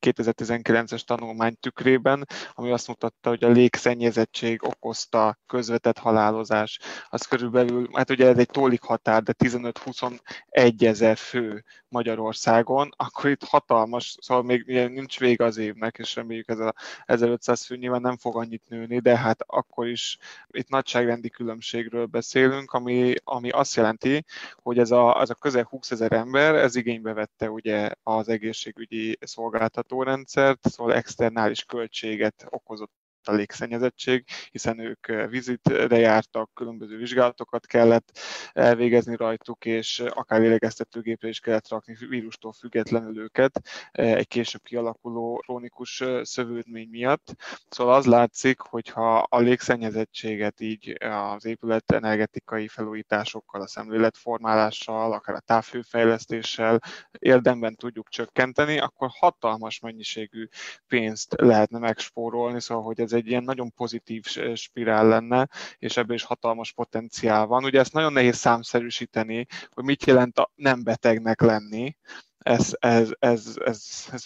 2019-es 0.00 1.00
tanulmány 1.00 1.56
tükrében, 1.60 2.26
ami 2.54 2.70
azt 2.70 2.88
mutatta, 2.88 3.28
hogy 3.28 3.44
a 3.44 3.48
légszennyezettség 3.48 4.64
okozta 4.64 5.38
közvetett 5.46 5.98
halálozás, 5.98 6.78
az 7.08 7.26
körülbelül, 7.26 7.88
hát 7.92 8.10
ugye 8.10 8.26
ez 8.26 8.38
egy 8.38 8.50
tólik 8.50 8.82
határ, 8.82 9.22
de 9.22 9.34
15-21 9.38 10.82
ezer 10.82 11.16
fő 11.16 11.64
Magyarországon, 11.88 12.90
akkor 12.96 13.30
itt 13.30 13.44
hatalmas, 13.44 14.16
szóval 14.20 14.42
még 14.42 14.64
nincs 14.66 15.18
vége 15.18 15.44
az 15.44 15.56
évnek, 15.56 15.98
és 15.98 16.14
reméljük 16.14 16.48
ez 16.48 16.58
a 16.58 16.74
1500 17.04 17.64
fő 17.64 17.76
nyilván 17.76 18.00
nem 18.00 18.16
fog 18.16 18.36
annyit 18.36 18.68
nőni, 18.68 18.98
de 18.98 19.18
hát 19.18 19.44
akkor 19.46 19.86
is 19.86 20.18
itt 20.50 20.68
nagyságrendi 20.68 21.30
különbségről 21.30 22.06
beszélünk, 22.06 22.72
ami, 22.72 23.14
ami 23.24 23.48
azt 23.48 23.74
jelenti, 23.74 24.24
hogy 24.62 24.78
ez 24.78 24.90
a, 24.90 25.16
az 25.16 25.30
a 25.30 25.34
közel 25.34 25.66
20 25.70 25.90
ezer 25.90 26.12
ember, 26.12 26.54
ez 26.54 26.76
igénybe 26.96 27.12
vette 27.12 27.50
ugye 27.50 27.90
az 28.02 28.28
egészségügyi 28.28 29.18
szolgáltatórendszert, 29.20 30.68
szóval 30.68 30.94
externális 30.94 31.64
költséget 31.64 32.46
okozott 32.50 32.92
a 33.28 33.32
légszennyezettség, 33.32 34.24
hiszen 34.50 34.78
ők 34.78 35.06
vizitre 35.30 35.98
jártak, 35.98 36.50
különböző 36.54 36.96
vizsgálatokat 36.96 37.66
kellett 37.66 38.18
elvégezni 38.52 39.16
rajtuk, 39.16 39.64
és 39.64 40.02
akár 40.08 40.40
lélegeztetőgépre 40.40 41.28
is 41.28 41.40
kellett 41.40 41.68
rakni 41.68 41.96
vírustól 42.08 42.52
függetlenül 42.52 43.18
őket 43.20 43.60
egy 43.92 44.28
később 44.28 44.62
kialakuló 44.62 45.42
krónikus 45.46 46.02
szövődmény 46.22 46.88
miatt. 46.90 47.34
Szóval 47.68 47.94
az 47.94 48.06
látszik, 48.06 48.60
hogyha 48.60 49.18
a 49.18 49.38
légszennyezettséget 49.40 50.60
így 50.60 50.96
az 51.00 51.44
épület 51.44 51.92
energetikai 51.92 52.68
felújításokkal, 52.68 53.60
a 53.60 53.66
szemléletformálással, 53.66 55.12
akár 55.12 55.34
a 55.36 55.40
távhőfejlesztéssel 55.40 56.80
érdemben 57.18 57.74
tudjuk 57.76 58.08
csökkenteni, 58.08 58.78
akkor 58.78 59.08
hatalmas 59.12 59.80
mennyiségű 59.80 60.48
pénzt 60.86 61.34
lehetne 61.36 61.78
megspórolni, 61.78 62.60
szóval 62.60 62.84
hogy 62.84 63.00
ez 63.00 63.12
egy 63.16 63.26
ilyen 63.26 63.44
nagyon 63.44 63.72
pozitív 63.72 64.24
spirál 64.54 65.08
lenne, 65.08 65.48
és 65.78 65.96
ebből 65.96 66.16
is 66.16 66.22
hatalmas 66.22 66.72
potenciál 66.72 67.46
van. 67.46 67.64
Ugye 67.64 67.80
ezt 67.80 67.92
nagyon 67.92 68.12
nehéz 68.12 68.36
számszerűsíteni, 68.36 69.46
hogy 69.70 69.84
mit 69.84 70.06
jelent 70.06 70.38
a 70.38 70.50
nem 70.54 70.82
betegnek 70.82 71.40
lenni, 71.40 71.96
ez, 72.38 72.70
ez, 72.78 73.10
ez, 73.18 73.54
ez, 73.64 74.08
ez 74.12 74.24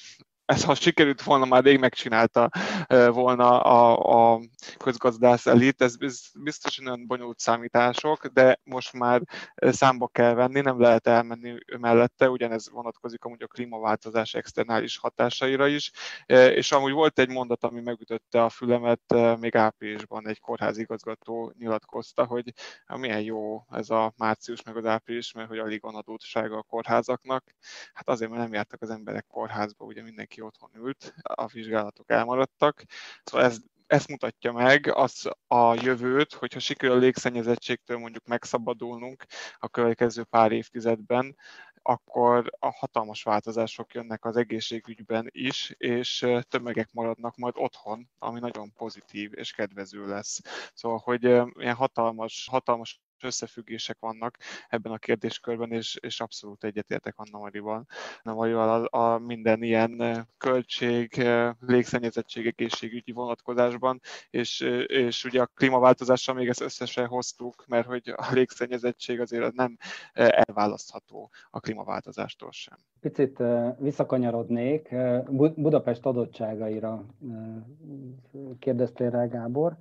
ez 0.51 0.65
ha 0.65 0.75
sikerült 0.75 1.23
volna, 1.23 1.45
már 1.45 1.65
rég 1.65 1.79
megcsinálta 1.79 2.51
volna 2.89 3.61
a, 3.61 4.35
a 4.35 4.41
közgazdász 4.79 5.47
elit, 5.47 5.83
ez 5.83 5.97
biztos, 6.43 6.79
nagyon 6.79 7.07
bonyolult 7.07 7.39
számítások, 7.39 8.27
de 8.27 8.61
most 8.65 8.93
már 8.93 9.23
számba 9.55 10.09
kell 10.09 10.35
venni, 10.35 10.61
nem 10.61 10.81
lehet 10.81 11.07
elmenni 11.07 11.59
mellette, 11.79 12.31
ugyanez 12.31 12.71
vonatkozik 12.71 13.25
amúgy 13.25 13.43
a 13.43 13.47
klímaváltozás 13.47 14.35
externális 14.35 14.99
hatásaira 14.99 15.67
is, 15.67 15.91
és 16.27 16.73
amúgy 16.73 16.93
volt 16.93 17.19
egy 17.19 17.29
mondat, 17.29 17.65
ami 17.65 17.81
megütötte 17.81 18.45
a 18.45 18.49
fülemet, 18.49 19.15
még 19.41 19.57
áprilisban 19.57 20.29
egy 20.29 20.41
kórházigazgató 20.41 21.53
nyilatkozta, 21.59 22.25
hogy 22.25 22.53
milyen 22.87 23.21
jó 23.23 23.65
ez 23.71 23.91
a 23.91 24.13
március 24.17 24.63
meg 24.63 24.77
az 24.77 24.87
április, 24.87 25.33
mert 25.33 25.49
hogy 25.49 25.59
alig 25.59 25.81
van 25.81 25.95
adótsága 25.95 26.57
a 26.57 26.63
kórházaknak. 26.63 27.45
Hát 27.93 28.09
azért, 28.09 28.31
mert 28.31 28.43
nem 28.43 28.53
jártak 28.53 28.83
az 28.83 28.91
emberek 28.91 29.27
kórházba, 29.27 29.85
ugye 29.85 30.03
mindenki 30.03 30.40
otthon 30.43 30.71
ült, 30.75 31.15
a 31.23 31.47
vizsgálatok 31.47 32.11
elmaradtak. 32.11 32.83
Szóval 33.25 33.47
ez, 33.47 33.59
ezt 33.87 34.09
mutatja 34.09 34.53
meg 34.53 34.91
az 34.95 35.31
a 35.47 35.75
jövőt, 35.75 36.33
hogyha 36.33 36.59
sikerül 36.59 36.97
a 36.97 36.99
légszennyezettségtől 36.99 37.99
mondjuk 37.99 38.27
megszabadulnunk 38.27 39.25
a 39.59 39.69
következő 39.69 40.25
pár 40.25 40.53
évtizedben, 40.53 41.37
akkor 41.83 42.51
a 42.59 42.71
hatalmas 42.71 43.23
változások 43.23 43.95
jönnek 43.95 44.25
az 44.25 44.37
egészségügyben 44.37 45.27
is, 45.31 45.75
és 45.77 46.27
tömegek 46.49 46.93
maradnak 46.93 47.37
majd 47.37 47.55
otthon, 47.57 48.11
ami 48.19 48.41
nagyon 48.41 48.73
pozitív 48.73 49.31
és 49.35 49.53
kedvező 49.53 50.07
lesz. 50.07 50.41
Szóval, 50.75 50.99
hogy 50.99 51.23
ilyen 51.23 51.75
hatalmas, 51.75 52.49
hatalmas 52.51 53.01
összefüggések 53.25 53.97
vannak 54.01 54.37
ebben 54.69 54.93
a 54.93 54.99
kérdéskörben, 54.99 55.73
és, 55.73 55.99
és 56.01 56.21
abszolút 56.21 56.65
egyetértek 56.65 57.15
Anna 57.17 57.39
Marival. 57.39 57.87
Anna 58.23 58.87
a, 58.91 59.15
a 59.15 59.19
minden 59.19 59.63
ilyen 59.63 60.27
költség, 60.39 61.27
légszennyezettség, 61.61 62.47
egészségügyi 62.47 63.13
vonatkozásban, 63.13 64.01
és, 64.31 64.61
és 64.87 65.25
ugye 65.25 65.41
a 65.41 65.51
klímaváltozással 65.55 66.35
még 66.35 66.49
ezt 66.49 66.61
összesen 66.61 67.07
hoztuk, 67.07 67.65
mert 67.67 67.87
hogy 67.87 68.13
a 68.17 68.33
légszennyezettség 68.33 69.21
azért 69.21 69.55
nem 69.55 69.77
elválasztható 70.13 71.31
a 71.51 71.61
klímaváltozástól 71.61 72.51
sem. 72.53 72.79
Picit 73.01 73.43
visszakanyarodnék, 73.79 74.95
Budapest 75.57 76.07
adottságaira 76.07 77.05
kérdeztél 78.59 79.11
rá, 79.11 79.27
Gábor 79.27 79.77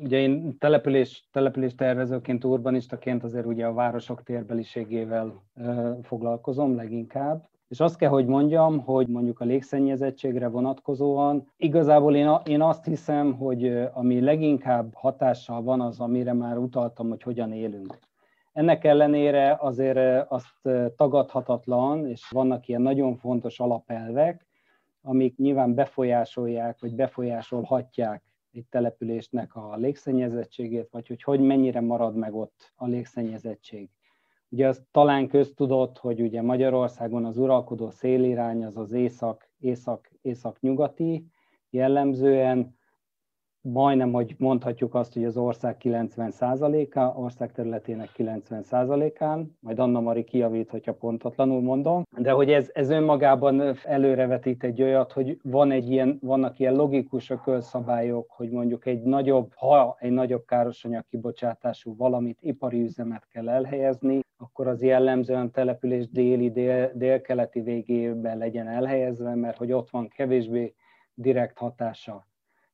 ugye 0.00 0.18
én 0.18 0.58
település, 0.58 1.28
település 1.32 1.74
tervezőként, 1.74 2.44
urbanistaként 2.44 3.24
azért 3.24 3.46
ugye 3.46 3.66
a 3.66 3.72
városok 3.72 4.22
térbeliségével 4.22 5.42
foglalkozom 6.02 6.76
leginkább, 6.76 7.48
és 7.68 7.80
azt 7.80 7.96
kell, 7.96 8.08
hogy 8.08 8.26
mondjam, 8.26 8.78
hogy 8.78 9.08
mondjuk 9.08 9.40
a 9.40 9.44
légszennyezettségre 9.44 10.48
vonatkozóan 10.48 11.52
igazából 11.56 12.16
én, 12.16 12.30
én 12.44 12.62
azt 12.62 12.84
hiszem, 12.84 13.32
hogy 13.32 13.88
ami 13.92 14.20
leginkább 14.20 14.94
hatással 14.94 15.62
van 15.62 15.80
az, 15.80 16.00
amire 16.00 16.32
már 16.32 16.58
utaltam, 16.58 17.08
hogy 17.08 17.22
hogyan 17.22 17.52
élünk. 17.52 17.98
Ennek 18.52 18.84
ellenére 18.84 19.56
azért 19.60 20.26
azt 20.28 20.68
tagadhatatlan, 20.96 22.06
és 22.06 22.28
vannak 22.30 22.68
ilyen 22.68 22.82
nagyon 22.82 23.16
fontos 23.16 23.60
alapelvek, 23.60 24.46
amik 25.02 25.36
nyilván 25.36 25.74
befolyásolják, 25.74 26.80
vagy 26.80 26.94
befolyásolhatják 26.94 28.22
egy 28.52 28.66
településnek 28.70 29.54
a 29.54 29.76
légszennyezettségét, 29.76 30.88
vagy 30.90 31.06
hogy, 31.06 31.22
hogy 31.22 31.40
mennyire 31.40 31.80
marad 31.80 32.16
meg 32.16 32.34
ott 32.34 32.72
a 32.74 32.86
légszennyezettség. 32.86 33.90
Ugye 34.48 34.68
az 34.68 34.82
talán 34.90 35.28
köztudott, 35.28 35.98
hogy 35.98 36.20
ugye 36.20 36.42
Magyarországon 36.42 37.24
az 37.24 37.36
uralkodó 37.38 37.90
szélirány 37.90 38.64
az 38.64 38.76
az 38.76 38.92
észak, 38.92 39.50
észak, 39.58 40.10
észak-nyugati, 40.22 41.26
jellemzően 41.70 42.77
majdnem, 43.60 44.12
hogy 44.12 44.34
mondhatjuk 44.38 44.94
azt, 44.94 45.12
hogy 45.12 45.24
az 45.24 45.36
ország 45.36 45.76
90%-a, 45.80 47.00
ország 47.00 47.52
területének 47.52 48.10
90%-án, 48.16 49.56
majd 49.60 49.78
Anna 49.78 50.00
Mari 50.00 50.24
kijavít, 50.24 50.70
hogyha 50.70 50.94
pontatlanul 50.94 51.60
mondom, 51.60 52.02
de 52.18 52.30
hogy 52.30 52.50
ez, 52.50 52.70
ez 52.72 52.90
önmagában 52.90 53.76
előrevetít 53.84 54.64
egy 54.64 54.82
olyat, 54.82 55.12
hogy 55.12 55.38
van 55.42 55.70
egy 55.70 55.90
ilyen, 55.90 56.18
vannak 56.22 56.58
ilyen 56.58 56.74
logikus 56.74 57.30
ökölszabályok, 57.30 58.30
hogy 58.30 58.50
mondjuk 58.50 58.86
egy 58.86 59.02
nagyobb, 59.02 59.52
ha 59.54 59.96
egy 59.98 60.12
nagyobb 60.12 60.44
károsanyag 60.44 61.04
kibocsátású 61.10 61.96
valamit, 61.96 62.38
ipari 62.40 62.82
üzemet 62.82 63.28
kell 63.28 63.48
elhelyezni, 63.48 64.20
akkor 64.36 64.66
az 64.66 64.82
jellemzően 64.82 65.50
település 65.50 66.08
déli, 66.10 66.50
dél, 66.50 66.90
délkeleti 66.94 67.60
végében 67.60 68.38
legyen 68.38 68.68
elhelyezve, 68.68 69.34
mert 69.34 69.56
hogy 69.56 69.72
ott 69.72 69.90
van 69.90 70.08
kevésbé 70.08 70.74
direkt 71.14 71.58
hatása 71.58 72.27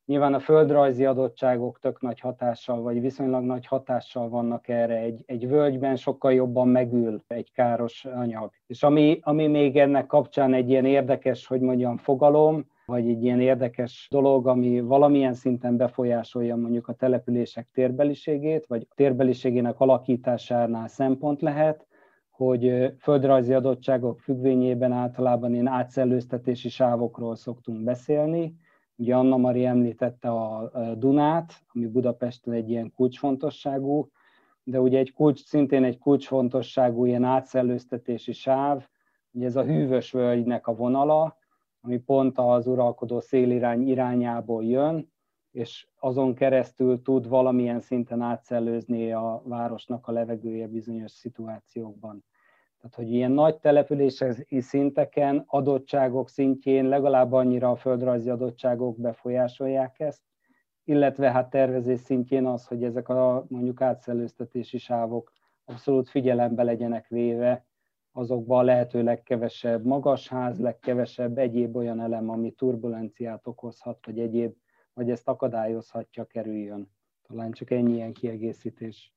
Nyilván 0.06 0.34
a 0.34 0.38
földrajzi 0.38 1.04
adottságok 1.04 1.78
tök 1.78 2.00
nagy 2.00 2.20
hatással, 2.20 2.82
vagy 2.82 3.00
viszonylag 3.00 3.44
nagy 3.44 3.66
hatással 3.66 4.28
vannak 4.28 4.68
erre. 4.68 4.96
Egy, 4.96 5.22
egy 5.26 5.48
völgyben 5.48 5.96
sokkal 5.96 6.32
jobban 6.32 6.68
megül 6.68 7.22
egy 7.26 7.52
káros 7.52 8.04
anyag. 8.04 8.50
És 8.66 8.82
ami, 8.82 9.18
ami 9.22 9.46
még 9.46 9.76
ennek 9.76 10.06
kapcsán 10.06 10.54
egy 10.54 10.70
ilyen 10.70 10.84
érdekes, 10.84 11.46
hogy 11.46 11.60
mondjam, 11.60 11.96
fogalom, 11.96 12.66
vagy 12.86 13.08
egy 13.08 13.24
ilyen 13.24 13.40
érdekes 13.40 14.08
dolog, 14.10 14.46
ami 14.46 14.80
valamilyen 14.80 15.34
szinten 15.34 15.76
befolyásolja 15.76 16.56
mondjuk 16.56 16.88
a 16.88 16.92
települések 16.94 17.68
térbeliségét, 17.72 18.66
vagy 18.66 18.86
a 18.90 18.94
térbeliségének 18.94 19.80
alakításánál 19.80 20.88
szempont 20.88 21.40
lehet, 21.40 21.86
hogy 22.30 22.92
földrajzi 22.98 23.52
adottságok 23.52 24.18
függvényében 24.18 24.92
általában 24.92 25.54
én 25.54 25.66
átszellőztetési 25.66 26.68
sávokról 26.68 27.36
szoktunk 27.36 27.84
beszélni, 27.84 28.54
Ugye 28.96 29.16
Anna 29.16 29.36
Mari 29.36 29.64
említette 29.64 30.30
a 30.30 30.70
Dunát, 30.94 31.52
ami 31.72 31.86
Budapesten 31.86 32.52
egy 32.52 32.70
ilyen 32.70 32.92
kulcsfontosságú, 32.96 34.10
de 34.62 34.80
ugye 34.80 34.98
egy 34.98 35.12
kulcs, 35.12 35.44
szintén 35.44 35.84
egy 35.84 35.98
kulcsfontosságú 35.98 37.04
ilyen 37.04 37.24
átszellőztetési 37.24 38.32
sáv, 38.32 38.88
ugye 39.30 39.46
ez 39.46 39.56
a 39.56 39.64
hűvös 39.64 40.12
völgynek 40.12 40.66
a 40.66 40.74
vonala, 40.74 41.36
ami 41.80 41.98
pont 41.98 42.38
az 42.38 42.66
uralkodó 42.66 43.20
szélirány 43.20 43.88
irányából 43.88 44.64
jön, 44.64 45.12
és 45.50 45.88
azon 45.98 46.34
keresztül 46.34 47.02
tud 47.02 47.28
valamilyen 47.28 47.80
szinten 47.80 48.20
átszellőzni 48.20 49.12
a 49.12 49.42
városnak 49.44 50.08
a 50.08 50.12
levegője 50.12 50.68
bizonyos 50.68 51.10
szituációkban. 51.10 52.24
Tehát, 52.84 52.98
hogy 52.98 53.14
ilyen 53.14 53.30
nagy 53.30 53.58
települési 53.58 54.60
szinteken, 54.60 55.44
adottságok 55.46 56.28
szintjén 56.28 56.88
legalább 56.88 57.32
annyira 57.32 57.70
a 57.70 57.76
földrajzi 57.76 58.30
adottságok 58.30 59.00
befolyásolják 59.00 60.00
ezt, 60.00 60.22
illetve 60.84 61.30
hát 61.30 61.50
tervezés 61.50 62.00
szintjén 62.00 62.46
az, 62.46 62.66
hogy 62.66 62.84
ezek 62.84 63.08
a 63.08 63.44
mondjuk 63.48 63.80
átszellőztetési 63.80 64.78
sávok 64.78 65.32
abszolút 65.64 66.08
figyelembe 66.08 66.62
legyenek 66.62 67.08
véve, 67.08 67.66
azokban 68.12 68.58
a 68.58 68.62
lehető 68.62 69.02
legkevesebb 69.02 69.84
magasház, 69.84 70.60
legkevesebb 70.60 71.38
egyéb 71.38 71.76
olyan 71.76 72.00
elem, 72.00 72.30
ami 72.30 72.50
turbulenciát 72.50 73.46
okozhat, 73.46 74.06
vagy 74.06 74.18
egyéb, 74.18 74.54
vagy 74.94 75.10
ezt 75.10 75.28
akadályozhatja, 75.28 76.24
kerüljön. 76.24 76.90
Talán 77.22 77.52
csak 77.52 77.70
ennyi 77.70 77.92
ilyen 77.92 78.12
kiegészítés. 78.12 79.14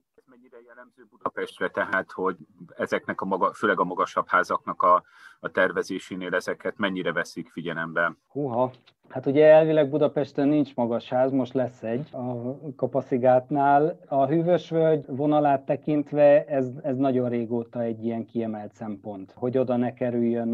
Ez 0.48 0.54
mennyire 0.54 0.68
jellemző 0.74 1.06
Budapestre, 1.10 1.70
tehát 1.70 2.12
hogy 2.12 2.38
ezeknek 2.76 3.22
a 3.22 3.26
maga, 3.26 3.54
főleg 3.54 3.80
a 3.80 3.84
magasabb 3.84 4.28
házaknak 4.28 4.82
a, 4.82 5.04
a 5.40 5.52
tervezésénél 5.52 6.36
ezeket 6.36 6.78
mennyire 6.78 7.12
veszik 7.12 7.50
figyelembe? 7.50 8.16
Húha, 8.28 8.72
Hát 9.10 9.26
ugye 9.26 9.46
elvileg 9.46 9.90
Budapesten 9.90 10.48
nincs 10.48 10.76
magas 10.76 11.10
ház, 11.10 11.32
most 11.32 11.54
lesz 11.54 11.84
egy 11.84 12.10
a 12.12 12.58
Kapaszigátnál. 12.76 14.00
A 14.08 14.26
hűvösvölgy 14.26 15.04
vonalát 15.08 15.66
tekintve 15.66 16.46
ez, 16.46 16.72
ez 16.82 16.98
nagyon 16.98 17.30
régóta 17.30 17.82
egy 17.82 18.06
ilyen 18.06 18.26
kiemelt 18.26 18.74
szempont, 18.74 19.32
hogy 19.36 19.58
oda 19.58 19.76
ne 19.76 19.94
kerüljön 19.94 20.50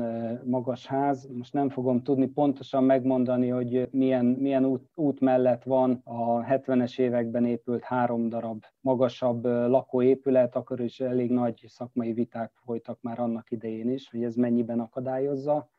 magas 0.45 0.85
ház. 0.85 1.29
Most 1.37 1.53
nem 1.53 1.69
fogom 1.69 2.03
tudni 2.03 2.27
pontosan 2.27 2.83
megmondani, 2.83 3.47
hogy 3.47 3.87
milyen, 3.91 4.25
milyen 4.25 4.65
út, 4.65 4.89
út 4.95 5.19
mellett 5.19 5.63
van 5.63 6.01
a 6.03 6.41
70-es 6.41 6.99
években 6.99 7.45
épült 7.45 7.83
három 7.83 8.29
darab 8.29 8.63
magasabb 8.81 9.45
lakóépület, 9.45 10.55
akkor 10.55 10.79
is 10.79 10.99
elég 10.99 11.31
nagy 11.31 11.63
szakmai 11.67 12.13
viták 12.13 12.51
folytak 12.65 12.97
már 13.01 13.19
annak 13.19 13.51
idején 13.51 13.89
is, 13.89 14.09
hogy 14.09 14.23
ez 14.23 14.35
mennyiben 14.35 14.72
akadályozza 14.79 15.69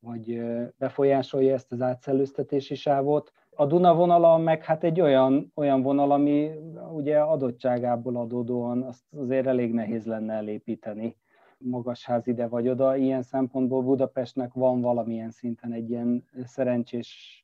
vagy 0.00 0.42
befolyásolja 0.78 1.54
ezt 1.54 1.72
az 1.72 1.80
átszellőztetési 1.82 2.74
sávot. 2.74 3.32
A 3.50 3.66
Duna 3.66 3.94
vonala 3.94 4.38
meg 4.38 4.64
hát 4.64 4.84
egy 4.84 5.00
olyan, 5.00 5.52
olyan 5.54 5.82
vonal, 5.82 6.10
ami 6.10 6.50
ugye 6.92 7.18
adottságából 7.18 8.16
adódóan 8.16 8.82
azt 8.82 9.04
azért 9.16 9.46
elég 9.46 9.72
nehéz 9.72 10.06
lenne 10.06 10.32
elépíteni 10.32 11.16
magasház 11.58 12.26
ide 12.26 12.46
vagy 12.46 12.68
oda. 12.68 12.96
Ilyen 12.96 13.22
szempontból 13.22 13.82
Budapestnek 13.82 14.52
van 14.52 14.80
valamilyen 14.80 15.30
szinten 15.30 15.72
egy 15.72 15.90
ilyen 15.90 16.24
szerencsés 16.44 17.42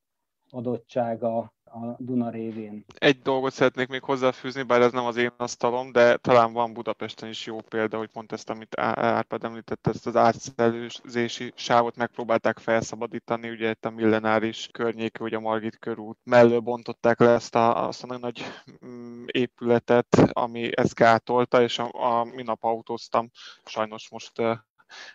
adottsága 0.51 1.53
a 1.73 1.97
Duna 1.99 2.31
révén. 2.31 2.85
Egy 2.95 3.19
dolgot 3.19 3.53
szeretnék 3.53 3.89
még 3.89 4.03
hozzáfűzni, 4.03 4.63
bár 4.63 4.81
ez 4.81 4.93
nem 4.93 5.05
az 5.05 5.17
én 5.17 5.33
asztalom, 5.37 5.93
de 5.93 6.17
talán 6.17 6.53
van 6.53 6.73
Budapesten 6.73 7.29
is 7.29 7.47
jó 7.47 7.61
példa, 7.61 7.99
hogy 7.99 8.11
pont 8.11 8.33
ezt, 8.33 8.51
amit 8.51 8.79
Árpád 8.81 9.45
említett, 9.45 9.87
ezt 9.87 10.07
az 10.07 10.17
átszelőzési 10.17 11.53
sávot 11.55 11.97
megpróbálták 11.97 12.59
felszabadítani, 12.59 13.51
ugye 13.51 13.71
itt 13.71 13.85
a 13.85 13.91
millenáris 13.91 14.69
környék, 14.73 15.21
ugye 15.21 15.37
a 15.37 15.41
Margit 15.41 15.79
körút 15.79 16.19
mellől 16.25 16.61
bontották 16.61 17.21
le 17.21 17.31
ezt 17.31 17.55
a, 17.55 17.87
azt 17.87 18.03
a 18.03 18.07
nagyon 18.07 18.21
nagy 18.21 18.45
mm, 18.87 19.25
épületet, 19.27 20.17
ami 20.33 20.77
ezt 20.77 20.95
gátolta, 20.95 21.63
és 21.63 21.79
a, 21.79 21.91
a 21.93 22.25
minap 22.25 22.65
autóztam, 22.65 23.31
sajnos 23.65 24.11
most 24.11 24.33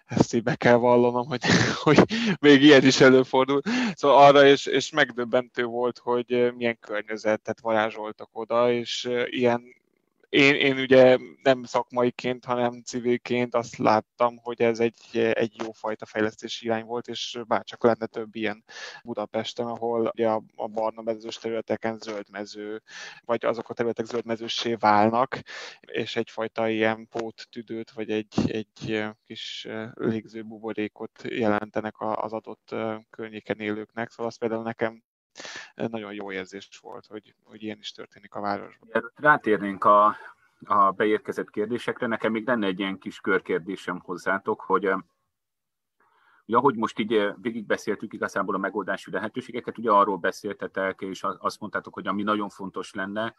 ezt 0.05 0.33
így 0.33 0.43
be 0.43 0.55
kell 0.55 0.75
vallanom, 0.75 1.27
hogy, 1.27 1.41
hogy 1.83 1.99
még 2.39 2.61
ilyen 2.61 2.83
is 2.83 3.01
előfordul. 3.01 3.61
Szóval 3.93 4.25
arra, 4.25 4.45
és, 4.47 4.65
és 4.65 4.91
megdöbbentő 4.91 5.63
volt, 5.63 5.97
hogy 5.97 6.53
milyen 6.55 6.79
környezetet 6.79 7.59
varázsoltak 7.61 8.29
oda, 8.31 8.71
és 8.71 9.09
ilyen 9.25 9.83
én, 10.35 10.55
én 10.55 10.77
ugye 10.77 11.17
nem 11.43 11.63
szakmaiként, 11.63 12.45
hanem 12.45 12.81
civilként 12.81 13.55
azt 13.55 13.77
láttam, 13.77 14.37
hogy 14.37 14.61
ez 14.61 14.79
egy, 14.79 15.17
egy 15.33 15.61
jó 15.63 15.71
fajta 15.71 16.05
fejlesztési 16.05 16.65
irány 16.65 16.85
volt, 16.85 17.07
és 17.07 17.39
bárcsak 17.47 17.83
lenne 17.83 18.05
több 18.05 18.35
ilyen 18.35 18.63
Budapesten, 19.03 19.65
ahol 19.65 20.11
ugye 20.13 20.29
a, 20.29 20.43
a 20.55 20.67
barna 20.67 21.01
mezős 21.01 21.37
területeken 21.37 21.97
zöldmező, 21.97 22.81
vagy 23.25 23.45
azok 23.45 23.69
a 23.69 23.73
területek 23.73 24.05
zöldmezőssé 24.05 24.73
válnak, 24.73 25.39
és 25.79 26.15
egyfajta 26.15 26.69
ilyen 26.69 27.07
póttüdőt, 27.07 27.91
vagy 27.91 28.11
egy, 28.11 28.51
egy 28.51 29.05
kis 29.23 29.67
légző 29.93 30.43
buborékot 30.43 31.23
jelentenek 31.23 31.95
az 31.99 32.33
adott 32.33 32.75
környéken 33.09 33.59
élőknek. 33.59 34.09
Szóval 34.09 34.25
az 34.25 34.37
például 34.37 34.63
nekem 34.63 35.03
nagyon 35.75 36.13
jó 36.13 36.31
érzés 36.31 36.79
volt, 36.81 37.05
hogy, 37.05 37.35
hogy 37.43 37.63
ilyen 37.63 37.77
is 37.77 37.91
történik 37.91 38.35
a 38.35 38.41
városban. 38.41 39.11
Rátérnénk 39.15 39.83
a, 39.83 40.15
a 40.65 40.91
beérkezett 40.91 41.49
kérdésekre. 41.49 42.07
Nekem 42.07 42.31
még 42.31 42.47
lenne 42.47 42.67
egy 42.67 42.79
ilyen 42.79 42.97
kis 42.97 43.19
körkérdésem 43.19 43.99
hozzátok, 43.99 44.61
hogy 44.61 44.93
Ugye, 46.47 46.57
ahogy 46.57 46.75
most 46.75 46.99
így 46.99 47.33
végigbeszéltük 47.41 48.13
igazából 48.13 48.55
a 48.55 48.57
megoldási 48.57 49.11
lehetőségeket, 49.11 49.77
ugye 49.77 49.91
arról 49.91 50.17
beszéltetek, 50.17 51.01
és 51.01 51.23
azt 51.23 51.59
mondtátok, 51.59 51.93
hogy 51.93 52.07
ami 52.07 52.23
nagyon 52.23 52.49
fontos 52.49 52.93
lenne, 52.93 53.35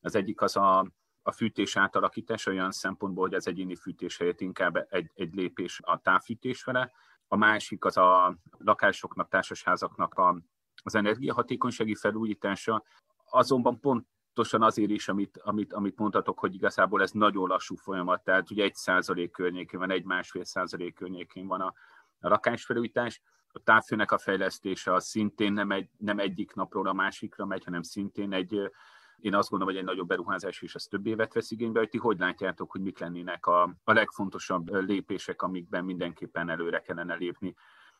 az 0.00 0.14
egyik 0.14 0.40
az 0.40 0.56
a, 0.56 0.86
a 1.22 1.32
fűtés 1.32 1.76
átalakítás 1.76 2.46
olyan 2.46 2.70
szempontból, 2.70 3.24
hogy 3.24 3.34
az 3.34 3.46
egyéni 3.46 3.74
fűtés 3.74 4.16
helyett 4.16 4.40
inkább 4.40 4.86
egy, 4.88 5.10
egy 5.14 5.34
lépés 5.34 5.80
a 5.84 6.00
távfűtés 6.00 6.64
vele. 6.64 6.92
A 7.28 7.36
másik 7.36 7.84
az 7.84 7.96
a 7.96 8.36
lakásoknak, 8.58 9.28
társasházaknak 9.28 10.14
a 10.14 10.38
az 10.84 10.94
energiahatékonysági 10.94 11.94
felújítása, 11.94 12.84
azonban 13.30 13.80
pontosan 13.80 14.62
azért 14.62 14.90
is, 14.90 15.08
amit, 15.08 15.38
amit, 15.38 15.72
amit 15.72 15.98
mondhatok, 15.98 16.38
hogy 16.38 16.54
igazából 16.54 17.02
ez 17.02 17.10
nagyon 17.10 17.48
lassú 17.48 17.76
folyamat, 17.76 18.24
tehát 18.24 18.50
ugye 18.50 18.64
egy 18.64 18.74
százalék 18.74 19.30
környékén 19.30 19.80
van, 19.80 19.90
egy 19.90 20.04
másfél 20.04 20.44
százalék 20.44 20.94
környékén 20.94 21.46
van 21.46 21.60
a, 21.60 21.74
a 22.20 22.28
lakásfelújítás, 22.28 23.20
a 23.52 23.58
távfőnek 23.58 24.12
a 24.12 24.18
fejlesztése 24.18 24.92
az 24.92 25.06
szintén 25.06 25.52
nem, 25.52 25.70
egy, 25.70 25.88
nem 25.98 26.18
egyik 26.18 26.54
napról 26.54 26.86
a 26.86 26.92
másikra 26.92 27.46
megy, 27.46 27.64
hanem 27.64 27.82
szintén 27.82 28.32
egy, 28.32 28.70
én 29.16 29.34
azt 29.34 29.50
gondolom, 29.50 29.74
hogy 29.74 29.82
egy 29.82 29.88
nagyobb 29.88 30.08
beruházás 30.08 30.62
is 30.62 30.74
az 30.74 30.84
több 30.84 31.06
évet 31.06 31.34
vesz 31.34 31.50
igénybe, 31.50 31.78
hogy 31.78 31.88
ti 31.88 31.98
hogy 31.98 32.18
látjátok, 32.18 32.70
hogy 32.70 32.80
mik 32.80 32.98
lennének 32.98 33.46
a, 33.46 33.62
a 33.84 33.92
legfontosabb 33.92 34.74
lépések, 34.86 35.42
amikben 35.42 35.84
mindenképpen 35.84 36.48
előre 36.48 36.80
kellene 36.80 37.14
lépni 37.14 37.54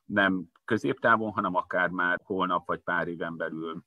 nem 0.04 0.42
középtávon, 0.64 1.30
hanem 1.30 1.54
akár 1.54 1.88
már 1.88 2.20
holnap 2.24 2.66
vagy 2.66 2.80
pár 2.80 3.08
éven 3.08 3.36
belül. 3.36 3.84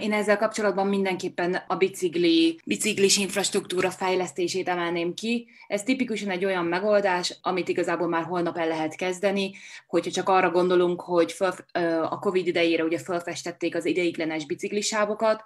Én 0.00 0.12
ezzel 0.12 0.38
kapcsolatban 0.38 0.86
mindenképpen 0.86 1.54
a 1.66 1.76
bicikli, 1.76 2.60
biciklis 2.66 3.16
infrastruktúra 3.16 3.90
fejlesztését 3.90 4.68
emelném 4.68 5.14
ki. 5.14 5.48
Ez 5.66 5.82
tipikusan 5.82 6.30
egy 6.30 6.44
olyan 6.44 6.64
megoldás, 6.64 7.38
amit 7.42 7.68
igazából 7.68 8.08
már 8.08 8.24
holnap 8.24 8.56
el 8.56 8.68
lehet 8.68 8.94
kezdeni, 8.94 9.52
hogyha 9.86 10.10
csak 10.10 10.28
arra 10.28 10.50
gondolunk, 10.50 11.00
hogy 11.00 11.36
a 12.02 12.18
COVID 12.18 12.46
idejére 12.46 12.84
ugye 12.84 12.98
felfestették 12.98 13.74
az 13.74 13.84
ideiglenes 13.84 14.46
biciklisávokat, 14.46 15.42